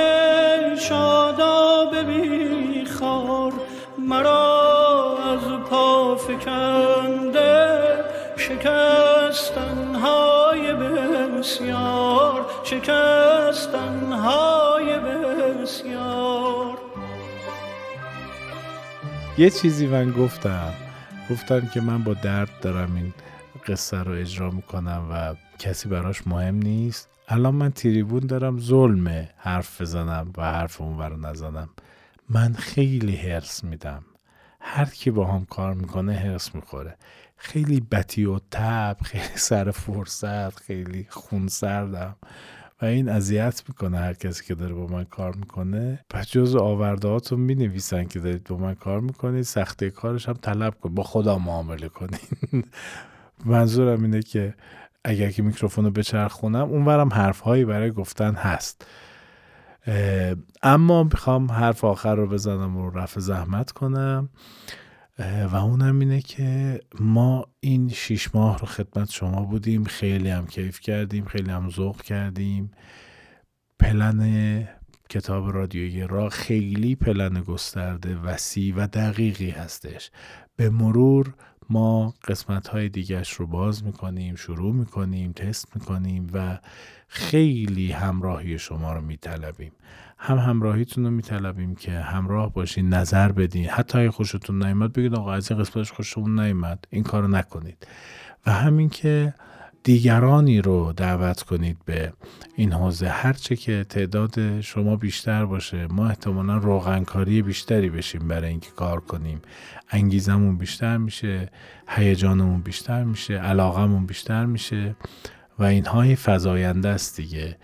شاداب 0.77 1.97
بیخار 1.97 3.46
مرا 4.09 5.19
از 5.25 5.61
پا 5.71 6.17
فکنده 6.17 7.81
شکستنهای 8.37 9.93
بسیار 10.75 12.47
شکستنهای 12.65 13.79
بسیار. 14.99 16.79
یه 19.39 19.51
چیزی 19.51 19.87
من 19.87 20.11
گفتم 20.11 20.73
گفتن 21.31 21.71
که 21.75 21.81
من 21.81 22.05
با 22.05 22.15
درد 22.15 22.51
دارم 22.61 22.95
این 22.95 23.15
قصه 23.67 24.03
رو 24.03 24.13
اجرا 24.13 24.51
می‌کنم 24.51 25.09
و 25.13 25.35
کسی 25.59 25.89
براش 25.89 26.27
مهم 26.27 26.55
نیست. 26.55 27.09
الان 27.29 27.55
من 27.55 27.71
تریبون 27.71 28.27
دارم 28.27 28.61
ظلمه 28.61 29.31
حرف 29.37 29.81
بزنم 29.81 30.33
و 30.37 30.43
حرف 30.43 30.81
اون 30.81 30.99
رو 30.99 31.17
نزنم. 31.17 31.69
من 32.31 32.53
خیلی 32.53 33.17
هرس 33.17 33.65
میدم. 33.65 34.05
هر 34.61 34.85
کی 34.85 35.11
با 35.11 35.27
هم 35.27 35.45
کار 35.45 35.75
می‌کنه 35.75 36.15
هرس 36.15 36.55
می‌خوره. 36.55 36.97
خیلی 37.37 37.81
بتی 37.81 38.25
و 38.25 38.39
تب 38.51 38.97
خیلی 39.05 39.37
سر 39.37 39.71
فرصت 39.71 40.61
خیلی 40.61 41.07
خون 41.11 41.49
سردم 41.49 42.17
و 42.83 42.85
این 42.85 43.09
اذیت 43.09 43.63
می‌کنه 43.69 43.99
هر 43.99 44.15
کسی 44.15 44.45
که 44.45 44.55
داره 44.55 44.75
با 44.75 44.87
من 44.87 45.05
کار 45.05 45.37
می‌کنه. 45.37 46.05
پس 46.11 46.31
جز 46.31 46.57
آورده 46.57 47.09
هاتون 47.09 47.41
می 47.41 47.55
نویسن 47.55 48.05
که 48.05 48.21
دارید 48.21 48.45
با 48.45 48.57
من 48.57 48.75
کار 48.75 49.01
می‌کنید. 49.01 49.43
سخته 49.43 49.91
کارش 49.91 50.29
هم 50.29 50.35
طلب 50.35 50.75
کن. 50.81 50.95
با 50.95 51.03
خدا 51.03 51.39
معامله 51.39 51.89
کنین. 51.89 52.21
منظورم 53.45 54.03
اینه 54.03 54.23
که 54.23 54.55
اگر 55.05 55.31
که 55.31 55.43
میکروفون 55.43 55.85
رو 55.85 55.91
بچرخونم 55.91 56.69
اونورم 56.69 57.09
حرف 57.09 57.41
هایی 57.41 57.65
برای 57.65 57.91
گفتن 57.91 58.35
هست. 58.35 58.87
اما 60.63 61.03
می‌خوام 61.03 61.53
حرف 61.53 61.85
آخر 61.85 62.15
رو 62.15 62.27
بزنم 62.27 62.77
و 62.77 62.91
رفع 62.91 63.21
زحمت 63.21 63.71
کنم. 63.71 64.29
و 65.53 65.57
اونم 65.57 65.99
اینه 65.99 66.21
که 66.21 66.81
ما 67.01 67.47
این 67.61 67.89
شیش 67.89 68.35
ماه 68.35 68.59
رو 68.59 68.67
خدمت 68.67 69.11
شما 69.11 69.45
بودیم. 69.45 69.85
خیلی 69.85 70.31
هم 70.31 70.47
کیف 70.47 70.81
کردیم 70.81 71.25
خیلی 71.25 71.51
هم 71.51 71.71
ذوق 71.71 72.03
کردیم. 72.03 72.71
پلن 73.79 74.69
کتاب 75.09 75.55
رادیویی 75.55 76.07
را 76.07 76.29
خیلی 76.29 76.97
پلن 76.97 77.41
گسترده 77.41 78.17
وسیع 78.17 78.75
و 78.77 78.87
دقیقی 78.87 79.51
هستش. 79.51 80.11
به 80.57 80.71
مرور 80.71 81.35
ما 81.71 82.15
قسمت 82.29 82.69
های 82.69 82.89
دیگرش 82.89 83.33
رو 83.33 83.47
باز 83.47 83.85
می‌کنیم 83.85 84.35
شروع 84.35 84.75
می‌کنیم 84.75 85.33
تست 85.33 85.77
می‌کنیم 85.77 86.27
و 86.33 86.59
خیلی 87.09 87.93
همراهی 87.93 88.59
شما 88.59 88.93
رو 88.93 89.01
میطلبیم. 89.01 89.73
هم 90.19 90.39
همراهیتون 90.39 91.05
رو 91.05 91.11
میطلبیم 91.11 91.75
که 91.75 91.93
همراه 91.93 92.53
باشین 92.53 92.89
نظر 92.89 93.33
بدین. 93.33 93.69
حتی 93.69 93.99
اگه 93.99 94.11
خوشتون 94.11 94.63
نیامد 94.63 94.93
بگید 94.93 95.15
آقا 95.15 95.33
از 95.33 95.51
این 95.51 95.61
قسمتش 95.61 95.93
خوشتون 95.93 96.41
نیامد 96.41 96.85
این 96.91 97.03
کارو 97.03 97.29
نکنید. 97.29 97.87
و 98.47 98.53
همین 98.53 98.89
که 98.89 99.35
دیگرانی 99.87 100.61
رو 100.61 100.93
دعوت 100.93 101.43
کنید 101.43 101.77
به 101.85 102.13
این 102.57 102.73
حوزه. 102.73 103.09
هرچه 103.09 103.57
که 103.57 103.87
تعداد 103.89 104.61
شما 104.61 104.97
بیشتر 104.97 105.45
باشه 105.45 105.87
ما 105.87 106.09
احتمالا 106.09 106.57
روغنکاری 106.57 107.43
بیشتری 107.43 107.91
بشیم 107.91 108.29
برای 108.29 108.51
اینکه 108.51 108.71
کار 108.71 109.01
کنیم. 109.01 109.43
انگیزمون 109.91 110.59
بیشتر 110.59 110.97
میشه 110.97 111.51
هیجانمون 111.89 112.61
بیشتر 112.61 113.05
میشه 113.05 113.35
علاقمون 113.35 114.07
بیشتر 114.07 114.47
میشه 114.47 114.97
و 115.59 115.65
اینهای 115.65 116.17
فضاینده 116.17 116.89
است 116.89 117.17
دیگه. 117.17 117.57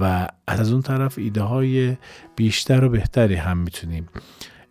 و 0.00 0.28
از 0.46 0.72
اون 0.72 0.82
طرف 0.82 1.18
ایده 1.18 1.42
های 1.42 1.96
بیشتر 2.36 2.84
و 2.84 2.88
بهتری 2.88 3.34
هم 3.34 3.58
می‌تونیم 3.58 4.08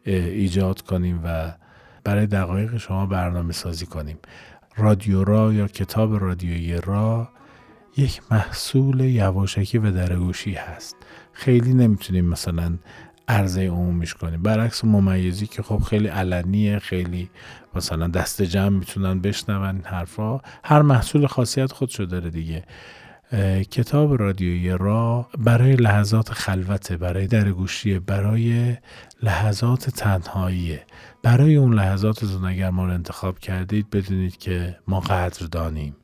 ایجاد 0.06 0.82
کنیم 0.82 1.22
و 1.24 1.54
برای 2.04 2.28
دقایق 2.28 2.78
شما 2.78 3.06
برنامه 3.06 3.54
سازی 3.54 3.86
کنیم. 3.86 4.18
رادیو 4.82 5.24
را 5.24 5.54
یا 5.54 5.68
کتاب 5.68 6.24
رادیویی 6.24 6.76
را 6.76 7.30
یک 7.98 8.22
محصول 8.32 9.00
یواشکی 9.00 9.78
و 9.78 9.92
درگوشی 9.92 10.54
هست. 10.54 10.96
خیلی 11.34 11.74
نمی‌تونیم 11.74 12.26
مثلا 12.26 12.78
عرضه 13.28 13.68
عمومیش 13.68 14.14
کنیم. 14.14 14.42
برعکس 14.42 14.86
ممیزی 14.86 15.48
که 15.48 15.64
خب 15.64 15.80
خیلی 15.80 16.08
علنیه 16.08 16.80
خیلی 16.80 17.30
مثلا 17.76 18.08
دست 18.08 18.42
جمع 18.42 18.70
می‌تونن 18.70 19.22
بشنون 19.22 19.64
این 19.64 19.82
حرفا. 19.84 20.40
هر 20.64 20.82
محصول 20.82 21.28
خاصیت 21.28 21.72
خودشو 21.72 22.04
داره 22.04 22.30
دیگه. 22.30 22.64
کتاب 23.72 24.20
رادیویی 24.20 24.70
را 24.70 25.28
برای 25.38 25.76
لحظات 25.76 26.32
خلوته 26.32 26.98
برای 26.98 27.28
درگوشیه 27.28 28.00
برای 28.00 28.78
لحظات 29.24 29.90
تنهاییه. 29.90 30.84
برای 31.24 31.55
اون 31.55 31.74
لحظاتتون 31.74 32.45
اگر 32.45 32.69
ما 32.69 32.86
رو 32.86 32.93
انتخاب 32.93 33.39
کردید 33.39 33.89
بدونید 33.89 34.38
که 34.38 34.78
ما 34.88 34.99
قدر 34.99 35.45
دانیم 35.45 35.95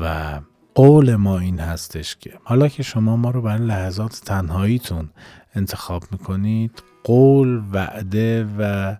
و 0.00 0.40
قول 0.74 1.16
ما 1.16 1.38
این 1.38 1.58
هستش 1.58 2.16
که 2.16 2.38
حالا 2.44 2.68
که 2.68 2.82
شما 2.82 3.16
ما 3.16 3.30
رو 3.30 3.42
برای 3.42 3.66
لحظات 3.66 4.20
تنهاییتون 4.24 5.10
انتخاب 5.54 6.04
می‌کنید 6.10 6.82
قول 7.04 7.62
وعده 7.72 8.48
و 8.58 8.96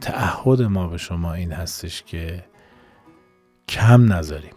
تعهد 0.00 0.62
ما 0.62 0.88
به 0.88 0.98
شما 0.98 1.34
این 1.34 1.52
هستش 1.52 2.02
که 2.02 2.44
کم 3.68 4.12
نذاریم. 4.12 4.54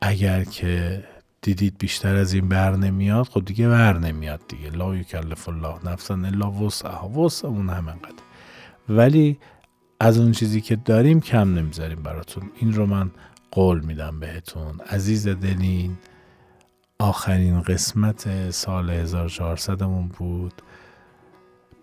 اگر 0.00 0.44
که 0.44 1.04
دیدید 1.42 1.78
بیشتر 1.78 2.16
از 2.16 2.32
این 2.32 2.48
بر 2.48 2.76
نمیاد 2.76 3.26
خب 3.26 3.44
دیگه 3.44 3.68
بر 3.68 3.98
نمیاد 3.98 4.40
دیگه. 4.48 4.70
لا 4.70 4.96
یکلف 4.96 5.48
الله 5.48 5.74
نفسا 5.84 6.14
الا 6.14 6.50
وسعها. 6.50 7.08
وسع 7.08 7.48
اون 7.48 7.70
همینقدر 7.70 8.22
ولی 8.90 9.38
از 10.00 10.18
اون 10.18 10.32
چیزی 10.32 10.60
که 10.60 10.76
داریم 10.76 11.20
کم 11.20 11.54
نمی‌ذاریم 11.54 12.02
براتون. 12.02 12.50
این 12.56 12.72
رو 12.74 12.86
من 12.86 13.10
قول 13.50 13.80
میدم 13.80 14.20
بهتون. 14.20 14.80
عزیز 14.80 15.28
دلین 15.28 15.98
آخرین 16.98 17.60
قسمت 17.60 18.50
سال 18.50 18.90
1400 18.90 19.82
مون 19.82 20.08
بود. 20.08 20.62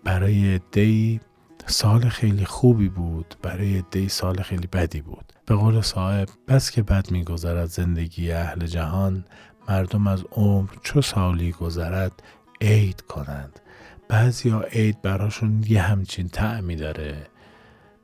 برای 0.04 0.60
دی 0.72 1.20
سال 1.66 2.08
خیلی 2.08 2.44
خوبی 2.44 2.88
بود. 2.88 3.34
برای 3.42 3.82
دی 3.90 4.08
سال 4.08 4.42
خیلی 4.42 4.66
بدی 4.66 5.00
بود. 5.00 5.32
به 5.46 5.54
قول 5.54 5.80
صاحب 5.80 6.28
بس 6.48 6.70
که 6.70 6.82
بد 6.82 7.10
میگذرد 7.10 7.66
زندگی 7.66 8.32
اهل 8.32 8.66
جهان 8.66 9.24
مردم 9.68 10.06
از 10.06 10.24
عمر 10.32 10.70
چو 10.82 11.02
سالی 11.02 11.52
گذرد 11.52 12.22
عید 12.60 13.00
کنند. 13.00 13.60
بعضی 14.08 14.48
ها 14.48 14.60
عید 14.60 15.02
براشون 15.02 15.64
یه 15.68 15.82
همچین 15.82 16.28
تعمی 16.28 16.76
داره. 16.76 17.26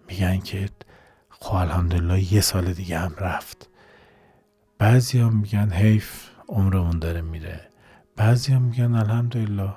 میگن 0.08 0.38
که 0.38 0.68
خب 1.30 1.54
الحمدلله 1.54 2.32
یه 2.32 2.40
سال 2.40 2.72
دیگه 2.72 2.98
هم 2.98 3.14
رفت. 3.18 3.68
بعضی 4.78 5.18
ها 5.18 5.30
میگن 5.30 5.70
حیف 5.70 6.28
عمرمون 6.48 6.98
داره 6.98 7.20
میره. 7.20 7.60
بعضی 8.16 8.52
ها 8.52 8.58
میگن 8.58 8.94
الحمدلله 8.94 9.74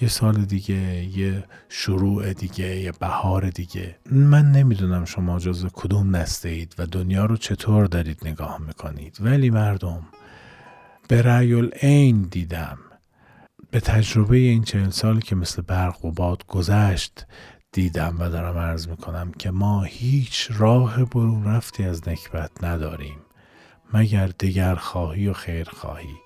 یه 0.00 0.08
سال 0.08 0.44
دیگه 0.44 1.04
یه 1.18 1.44
شروع 1.68 2.32
دیگه 2.32 2.76
یه 2.76 2.92
بهار 2.92 3.50
دیگه. 3.50 3.96
من 4.10 4.52
نمی‌دونم 4.52 5.04
شما 5.04 5.38
جز 5.38 5.66
کدوم 5.72 6.16
نسته 6.16 6.48
اید 6.48 6.74
و 6.78 6.86
دنیا 6.86 7.24
رو 7.24 7.36
چطور 7.36 7.86
دارید 7.86 8.28
نگاه 8.28 8.58
می‌کنید. 8.66 9.16
ولی 9.20 9.50
مردم 9.50 10.02
به 11.08 11.22
رأی 11.22 11.54
العین 11.54 12.22
دیدم. 12.22 12.78
به 13.70 13.80
تجربه 13.80 14.36
این 14.36 14.62
چهل 14.62 14.90
سال 14.90 15.20
که 15.20 15.36
مثل 15.36 15.62
برق 15.62 16.04
و 16.04 16.10
باد 16.10 16.46
گذشت 16.46 17.26
دیدم 17.72 18.16
و 18.18 18.28
دارم 18.28 18.58
عرض 18.58 18.88
می‌کنم 18.88 19.32
که 19.32 19.50
ما 19.50 19.82
هیچ 19.82 20.48
راه 20.54 21.04
برون 21.04 21.44
رفتی 21.44 21.84
از 21.84 22.08
نکبت 22.08 22.64
نداریم 22.64 23.18
مگر 23.94 24.26
دیگر 24.26 24.74
خواهی 24.74 25.28
و 25.28 25.32
خیر 25.32 25.68
خواهی 25.70 26.16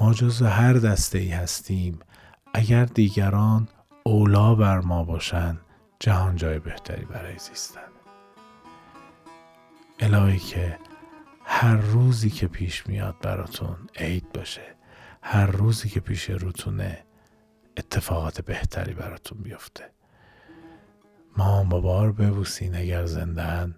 ما 0.00 0.14
جز 0.14 0.42
هر 0.42 0.72
دسته 0.72 1.18
ای 1.18 1.28
هستیم 1.28 1.98
اگر 2.54 2.84
دیگران 2.84 3.68
اولا 4.02 4.54
بر 4.54 4.80
ما 4.80 5.04
باشند 5.04 5.60
جهان 6.00 6.36
جای 6.36 6.58
بهتری 6.58 7.04
برای 7.04 7.38
زیستن. 7.38 7.80
الهی 10.00 10.38
که 10.38 10.78
هر 11.44 11.76
روزی 11.76 12.30
که 12.30 12.46
پیش 12.46 12.86
میاد 12.86 13.14
براتون 13.22 13.76
عید 13.96 14.32
باشه. 14.32 14.77
هر 15.22 15.46
روزی 15.46 15.88
که 15.88 16.00
پیش 16.00 16.30
روتونه 16.30 17.04
اتفاقات 17.76 18.40
بهتری 18.40 18.94
براتون 18.94 19.38
بیفته. 19.38 19.90
مامان 21.36 21.68
بابا 21.68 22.04
رو 22.04 22.12
ببوسین 22.12 22.76
اگر 22.76 23.06
زندن 23.06 23.74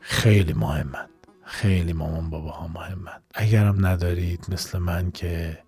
خیلی 0.00 0.52
مهمن. 0.52 1.08
خیلی 1.42 1.92
مامان 1.92 2.30
بابا 2.30 2.50
ها 2.50 2.68
مهمن. 2.68 3.22
اگرم 3.34 3.86
ندارید 3.86 4.46
مثل 4.48 4.78
من 4.78 5.10
که 5.10 5.58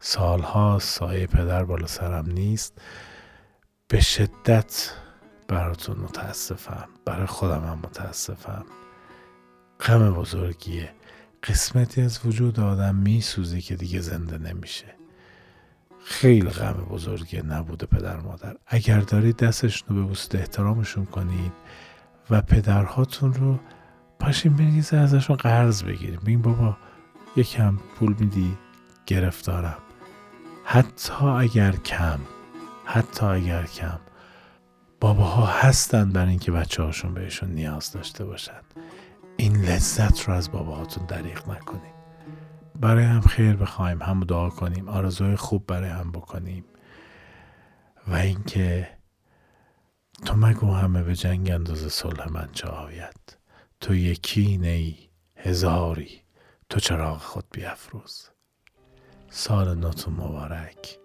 سالها 0.00 0.78
سایه 0.78 1.26
پدر 1.26 1.64
بالا 1.64 1.86
سرم 1.86 2.30
نیست 2.30 2.80
به 3.88 4.00
شدت 4.00 4.90
براتون 5.48 5.96
متاسفم. 5.96 6.88
برای 7.04 7.26
خودم 7.26 7.64
هم 7.64 7.78
متاسفم. 7.78 8.64
غم 9.80 10.14
بزرگیه. 10.14 10.95
قسمتی 11.46 12.02
از 12.02 12.20
وجود 12.24 12.60
آدم 12.60 12.94
میسوزه 12.94 13.60
که 13.60 13.76
دیگه 13.76 14.00
زنده 14.00 14.38
نمیشه. 14.38 14.86
خیلی 16.04 16.50
غم 16.50 16.72
بزرگی 16.72 17.42
نبوده 17.42 17.86
پدر 17.86 18.16
مادر. 18.16 18.56
اگر 18.66 19.00
دارید 19.00 19.36
دستشون 19.36 19.96
رو 19.96 20.04
ببوسید 20.04 20.36
احترامشون 20.36 21.04
کنید 21.04 21.52
و 22.30 22.40
پدرهاتون 22.40 23.34
رو 23.34 23.58
پاشین 24.18 24.56
برید 24.56 24.94
ازشون 24.94 25.36
قرض 25.36 25.82
بگیریم 25.82 26.20
بگیم 26.20 26.42
بابا 26.42 26.76
یکم 27.36 27.76
پول 27.76 28.14
میدی 28.18 28.56
گرفتارم. 29.06 29.78
حتی 30.64 31.24
اگر 31.24 31.72
کم 31.72 32.18
حتی 32.84 33.26
اگر 33.26 33.66
کم. 33.66 33.98
باباها 35.00 35.46
هستن 35.46 36.10
برای 36.10 36.30
اینکه 36.30 36.52
بچه 36.52 36.82
هاشون 36.82 37.14
بهشون 37.14 37.50
نیاز 37.50 37.92
داشته 37.92 38.24
باشن. 38.24 38.60
این 39.36 39.56
لذت 39.56 40.20
رو 40.20 40.34
از 40.34 40.50
باباهاتون 40.52 41.06
دریغ 41.06 41.48
نکنید 41.48 41.96
برای 42.80 43.04
هم 43.04 43.20
خیر 43.20 43.56
بخوایم 43.56 44.02
هم 44.02 44.20
دعا 44.20 44.50
کنیم 44.50 44.88
آرزوهای 44.88 45.36
خوب 45.36 45.66
برای 45.66 45.90
هم 45.90 46.12
بکنیم. 46.12 46.64
و 48.08 48.14
اینکه 48.14 48.88
تو 50.24 50.36
مگو 50.36 50.72
همه 50.72 51.02
به 51.02 51.14
جنگ 51.14 51.50
انداز 51.50 51.92
صلح 51.92 52.32
من 52.32 52.48
چه 52.52 52.68
آید. 52.68 53.36
تو 53.80 53.94
یکی 53.94 54.58
نی 54.58 55.08
هزاری 55.36 56.22
تو 56.68 56.80
چراغ 56.80 57.18
خود 57.18 57.44
بیافروز 57.52 58.30
سال 59.30 59.78
نوتون 59.78 60.14
مبارک 60.14 60.98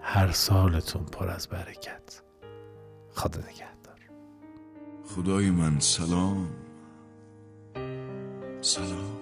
هر 0.00 0.32
سالتون 0.32 1.04
پر 1.04 1.28
از 1.28 1.48
برکت. 1.48 2.22
خدا 3.14 3.40
نگهدار. 3.40 3.98
خدای 5.04 5.50
من 5.50 5.80
سلام. 5.80 6.67
سلام. 8.60 9.18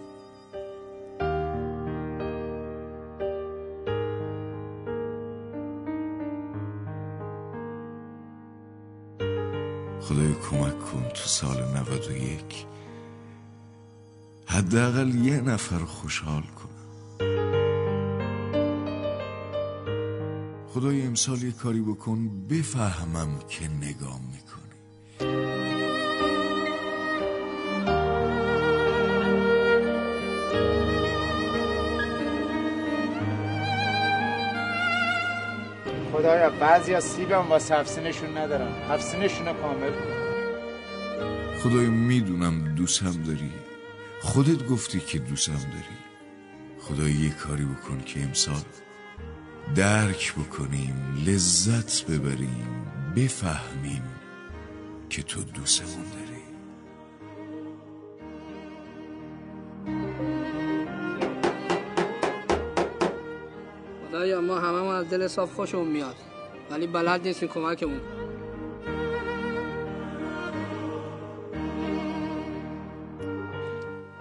خدای 10.00 10.34
کمک 10.50 10.78
کن 10.78 11.08
تو 11.08 11.28
سال 11.28 11.64
91 11.76 12.66
حداقل 14.46 15.14
یه 15.14 15.40
نفر 15.40 15.78
خوشحال 15.78 16.42
کن 16.42 16.68
خدای 20.74 21.02
امسال 21.02 21.42
یه 21.42 21.52
کاری 21.52 21.80
بکن 21.80 22.30
بفهمم 22.50 23.38
که 23.48 23.68
نگام 23.68 24.20
می‌کنی. 24.32 25.65
خدایا 36.16 36.50
بعضی 36.50 36.94
از 36.94 37.04
سیبم 37.04 37.48
واسه 37.48 37.74
هفسینشون 37.74 38.36
ندارم 38.36 38.72
هفسینشون 38.90 39.52
کامل 39.52 39.90
کن. 39.90 40.16
خدای 41.62 41.86
می‌دونم 41.86 42.74
دوستم 42.74 43.22
داری. 43.26 43.52
خودت 44.22 44.66
گفتی 44.66 45.00
که 45.00 45.18
دوستم 45.18 45.52
داری. 45.52 45.96
خدای 46.80 47.12
یه 47.12 47.30
کاری 47.30 47.64
بکن 47.64 48.00
که 48.06 48.22
امسال 48.22 48.62
درک 49.74 50.34
بکنیم 50.34 51.24
لذت 51.26 52.04
ببریم 52.04 52.92
بفهمیم 53.16 54.02
که 55.10 55.22
تو 55.22 55.42
دوستمون 55.42 56.04
داری. 56.12 56.25
ما 64.46 64.58
همه 64.58 64.94
از 64.94 65.10
دل 65.10 65.26
صاف 65.26 65.54
خوشمون 65.54 65.88
میاد. 65.88 66.16
ولی 66.70 66.86
بلد 66.86 67.26
نیستیم 67.26 67.48
کمکمون 67.48 68.00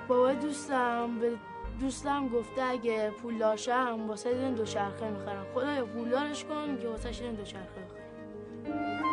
بابا 0.07 0.33
دوستم 0.33 1.19
به 1.19 1.31
دوستم 1.79 2.27
گفته 2.27 2.63
اگه 2.63 3.11
پول 3.21 3.37
داشتم 3.37 4.07
واسه 4.07 4.29
این 4.29 4.53
دوچرخه 4.53 5.09
می‌خرم. 5.09 5.45
خدایا 5.53 5.85
پولدارش 5.85 6.43
کن 6.43 6.77
که 6.81 6.87
واسه 6.87 7.09
این 7.21 7.33
دوچرخه 7.33 7.65
بخرم. 7.65 9.03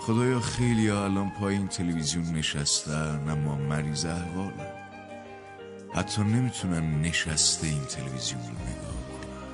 خدایا 0.00 0.40
خیلی 0.40 0.90
الان 0.90 1.32
پای 1.40 1.54
این 1.54 1.68
تلویزیون 1.68 2.24
نشستن 2.24 3.28
اما 3.28 3.54
مریض 3.56 4.04
احوالن. 4.04 4.71
حتی 5.94 6.22
نمی‌تونن 6.22 7.02
نشسته 7.02 7.66
این 7.66 7.84
تلویزیون 7.84 8.40
رو 8.40 8.48
نگاه 8.48 9.02
کنن 9.08 9.48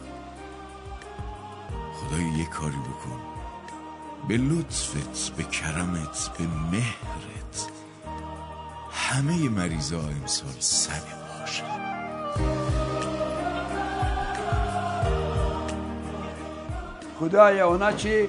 خدایا 1.95 2.39
یه 2.39 2.45
کاری 2.45 2.76
بکن. 2.76 3.20
به 4.28 4.36
لطفت 4.36 5.36
به 5.36 5.43
کرمت 5.43 6.30
به 6.39 6.45
مهرت. 6.72 7.68
همه 8.93 9.49
مریضا 9.49 10.01
امسال 10.01 10.55
سر 10.59 11.01
باشن 11.41 11.64
خدایا 17.20 17.68
اونا 17.68 17.93
چی؟ 17.93 18.28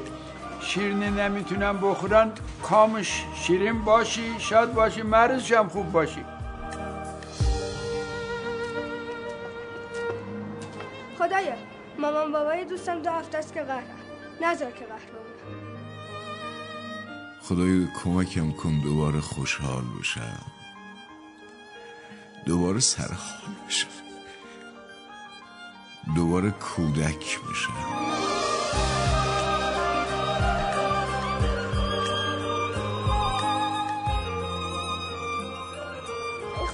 شیرینی 0.61 1.09
نمی‌تونن 1.09 1.77
بخورن؟ 1.77 2.31
کامش 2.63 3.25
شیرین 3.35 3.81
باشی 3.85 4.35
شاد 4.39 4.73
باشی 4.73 5.01
مریضش 5.01 5.51
هم 5.51 5.69
خوب 5.69 5.91
باشی. 5.91 6.25
مامان 12.11 12.31
بابای 12.31 12.65
دوستم 12.65 13.01
دو 13.01 13.09
هفته 13.09 13.37
است 13.37 13.53
که 13.53 13.61
قهرم 13.61 13.99
نذار 14.41 14.71
که 14.71 14.85
قهر 14.85 15.09
بمونم. 15.11 15.69
خدایا 17.41 17.87
کمکم 18.03 18.51
کن 18.51 18.79
دوباره 18.83 19.19
خوشحال 19.19 19.83
بشم. 19.99 20.45
دوباره 22.45 22.79
سرحال 22.79 23.55
بشم. 23.67 23.87
دوباره 26.15 26.51
کودک 26.51 27.39
بشم. 27.39 27.73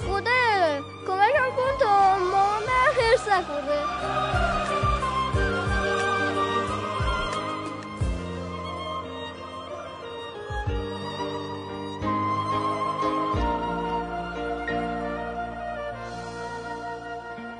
خدا 0.06 0.80
کمکم 1.06 1.50
کن 1.56 1.78
تا 1.80 2.18
مامان 2.18 2.62
من 2.62 3.02
هرس 3.02 3.28
نخوره 3.28 4.35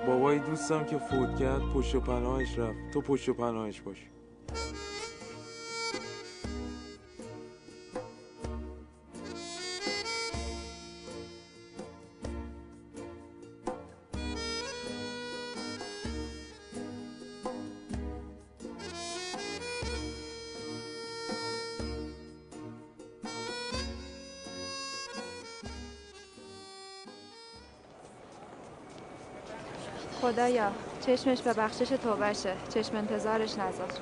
بابای 0.06 0.38
دوستم 0.38 0.84
که 0.84 0.98
فوت 0.98 1.38
کرد 1.38 1.62
پشت 1.74 1.94
و 1.94 2.00
پناهش 2.00 2.58
رفت. 2.58 2.90
تو 2.92 3.00
پشت 3.00 3.28
و 3.28 3.34
پناهش 3.34 3.80
باش. 3.80 4.15
خدایا 30.36 30.72
چشمش 31.06 31.40
به 31.40 31.52
بخشش 31.52 31.88
توبشه 31.88 32.56
چشم 32.74 32.96
انتظارش 32.96 33.58
نذار. 33.58 33.92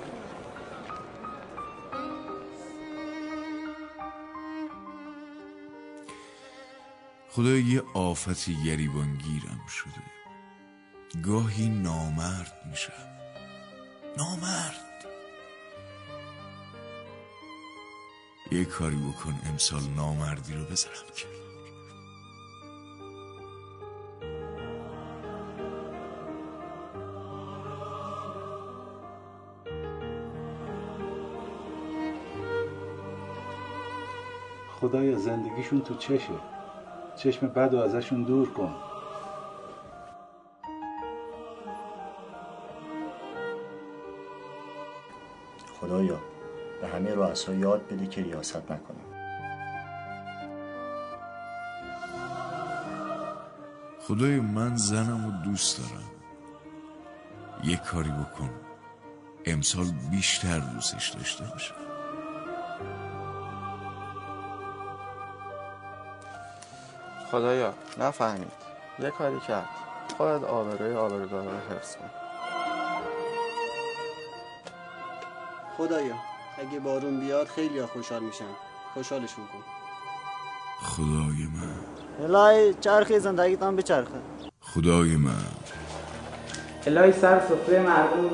خدایا 7.30 7.58
یه 7.58 7.82
آفتی 7.94 8.56
گریبانگیرم 8.64 9.66
شده. 9.68 10.02
گاهی 11.22 11.68
نامرد 11.68 12.62
میشم. 12.70 12.92
نامرد. 14.16 15.04
یه 18.52 18.64
کاری 18.64 18.96
بکن 18.96 19.40
امسال 19.48 19.82
نامردی 19.96 20.54
رو 20.54 20.64
بذارم 20.64 20.94
کنار. 21.16 21.43
خدایا 34.84 35.18
زندگیشون 35.18 35.80
تو 35.80 35.94
چشه. 35.94 36.34
چشم 37.16 37.46
بد 37.46 37.74
و 37.74 37.78
ازشون 37.78 38.22
دور 38.22 38.50
کن. 38.52 38.74
خدایا 45.80 46.18
به 46.80 46.88
همه 46.88 47.14
رؤسا 47.14 47.54
یاد 47.54 47.86
بده 47.86 48.06
که 48.06 48.22
ریاست 48.22 48.56
نکنم 48.56 49.04
خدای 54.00 54.40
من 54.40 54.76
زنم 54.76 55.26
و 55.26 55.44
دوست 55.44 55.78
دارم. 55.78 56.10
یه 57.64 57.76
کاری 57.76 58.10
بکن. 58.10 58.50
امسال 59.44 59.86
بیشتر 60.10 60.58
دوستش 60.58 61.10
داشته 61.10 61.44
باشم. 61.44 61.83
خدایا. 67.34 67.74
نفهمید. 67.98 68.52
یه 68.98 69.10
کاری 69.10 69.40
کرد. 69.40 69.68
خودت 70.18 70.44
آبروی 70.44 70.94
آبرودارا 70.96 71.44
رو 71.44 71.76
حفظ 71.76 71.96
کن. 71.96 72.10
خدایا 75.78 76.14
اگه 76.58 76.80
بارون 76.80 77.20
بیاد 77.20 77.46
خیلی 77.46 77.86
خوشحال 77.86 78.22
میشن. 78.22 78.44
خوشحالشون 78.94 79.44
کن. 79.46 79.62
خدای 80.82 81.48
من. 81.54 81.74
الهی 82.24 82.74
چرخی 82.74 83.18
زندگیتان 83.18 83.76
بچرخه. 83.76 84.20
خدای 84.60 85.16
من. 85.16 85.32
الهی 86.86 87.12
سر 87.12 87.40
سفره 87.40 87.78
مردم 87.78 88.20
رو 88.22 88.28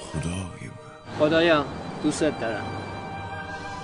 خدای 0.00 0.66
من. 0.66 1.18
خدایا 1.18 1.64
دوستت 2.02 2.40
دارم. 2.40 2.64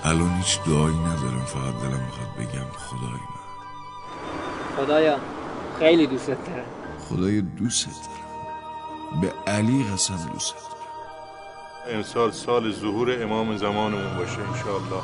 الان 0.04 0.30
هیچ 0.30 0.58
دعایی 0.66 0.98
ندارم 0.98 1.44
فقط 1.44 1.82
دلم 1.82 2.00
می‌خواد 2.06 2.28
بگم 2.38 2.70
خدای 2.78 3.10
من. 3.10 3.39
خدایا 4.76 5.16
خیلی 5.78 6.06
دوستت 6.06 6.46
دارم. 6.46 6.64
خدایا 7.08 7.40
دوستت 7.40 7.90
دارم. 7.90 9.20
به 9.20 9.32
علی 9.46 9.84
قسم 9.92 10.30
دوستت 10.32 10.56
دارم. 10.58 11.96
امسال 11.96 12.30
سال 12.30 12.72
ظهور 12.72 13.22
امام 13.22 13.56
زمانمون 13.56 14.16
باشه 14.16 14.38
انشاءالله. 14.48 15.02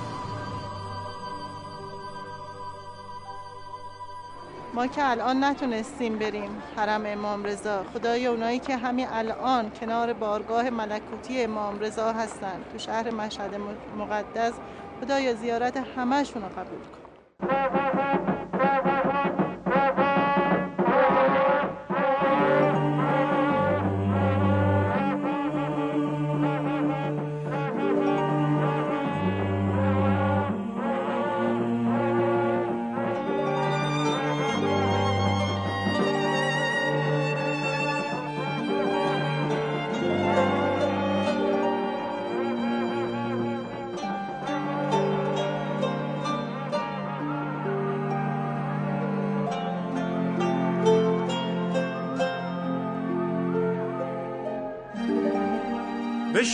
ما 4.75 4.87
که 4.87 5.11
الان 5.11 5.45
نتونستیم 5.45 6.19
بریم 6.19 6.51
حرم 6.77 7.03
امام 7.07 7.45
رضا. 7.45 7.85
خدای 7.95 8.27
اونایی 8.27 8.59
که 8.59 8.77
همین 8.77 9.07
الان 9.11 9.71
کنار 9.71 10.13
بارگاه 10.13 10.71
ملکوتی 10.71 11.43
امام 11.43 11.81
رضا 11.81 12.13
هستن. 12.13 12.65
تو 12.73 12.79
شهر 12.79 13.11
مشهد 13.11 13.55
مقدس 13.99 14.53
خدایا 15.01 15.35
زیارت 15.35 15.77
همهشون 15.77 16.43
رو 16.43 16.49
قبول 16.49 16.79
کن. 16.79 17.86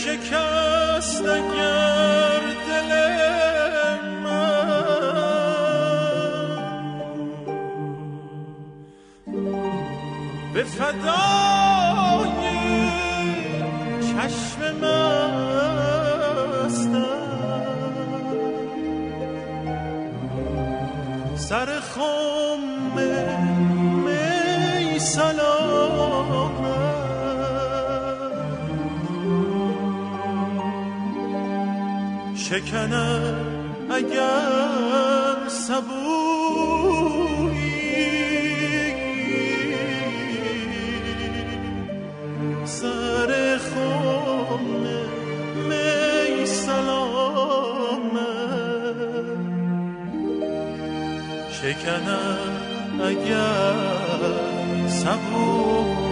شکست 0.03 1.21
اگر 1.21 2.41
دل 2.67 2.91
من. 4.23 5.03
به 10.53 10.63
فدای 10.63 12.29
چشم 14.01 14.61
مستم. 14.81 15.03
سر 21.35 21.79
خم 21.79 22.61
می 24.05 24.99
سلامت 24.99 26.82
شکنم 32.53 33.45
اگر 33.89 35.47
صبوری 35.47 36.93
سر 42.65 43.57
خم 43.57 44.65
می 45.69 46.45
سلام. 46.45 48.11
شکنم 51.51 52.37
اگر 53.01 53.73
سبویی. 54.87 56.02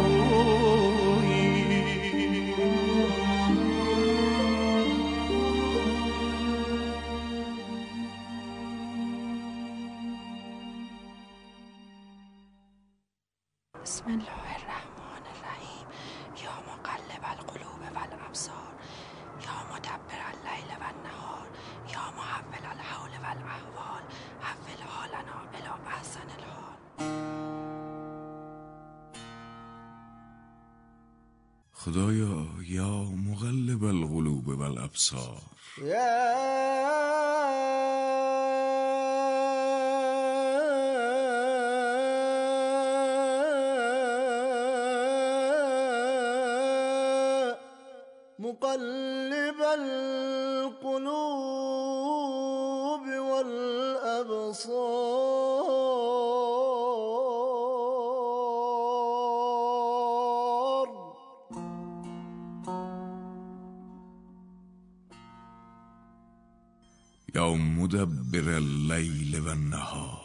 مدبر 68.32 68.58
الليل 68.58 69.42
والنهار. 69.48 70.22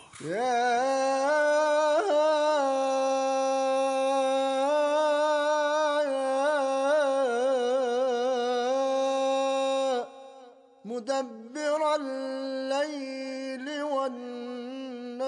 مدبر 10.85 11.95
الليل 11.95 13.83
والنهار. 13.83 15.27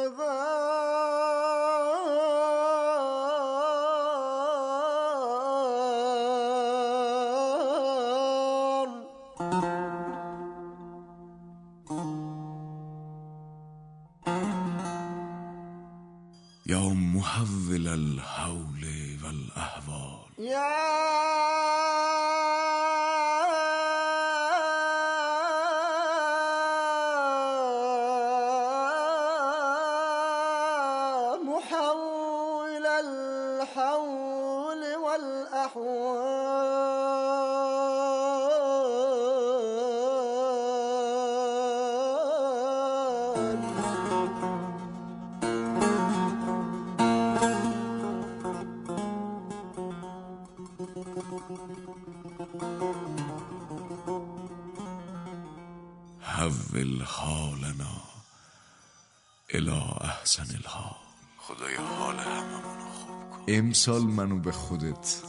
امسال 63.89 64.11
منو 64.11 64.39
به 64.39 64.53
خودت 64.53 65.22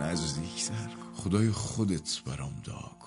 نزدیکتر. 0.00 0.88
خدای 1.14 1.50
خودت 1.50 2.22
برام 2.26 2.52
دعا 2.66 3.01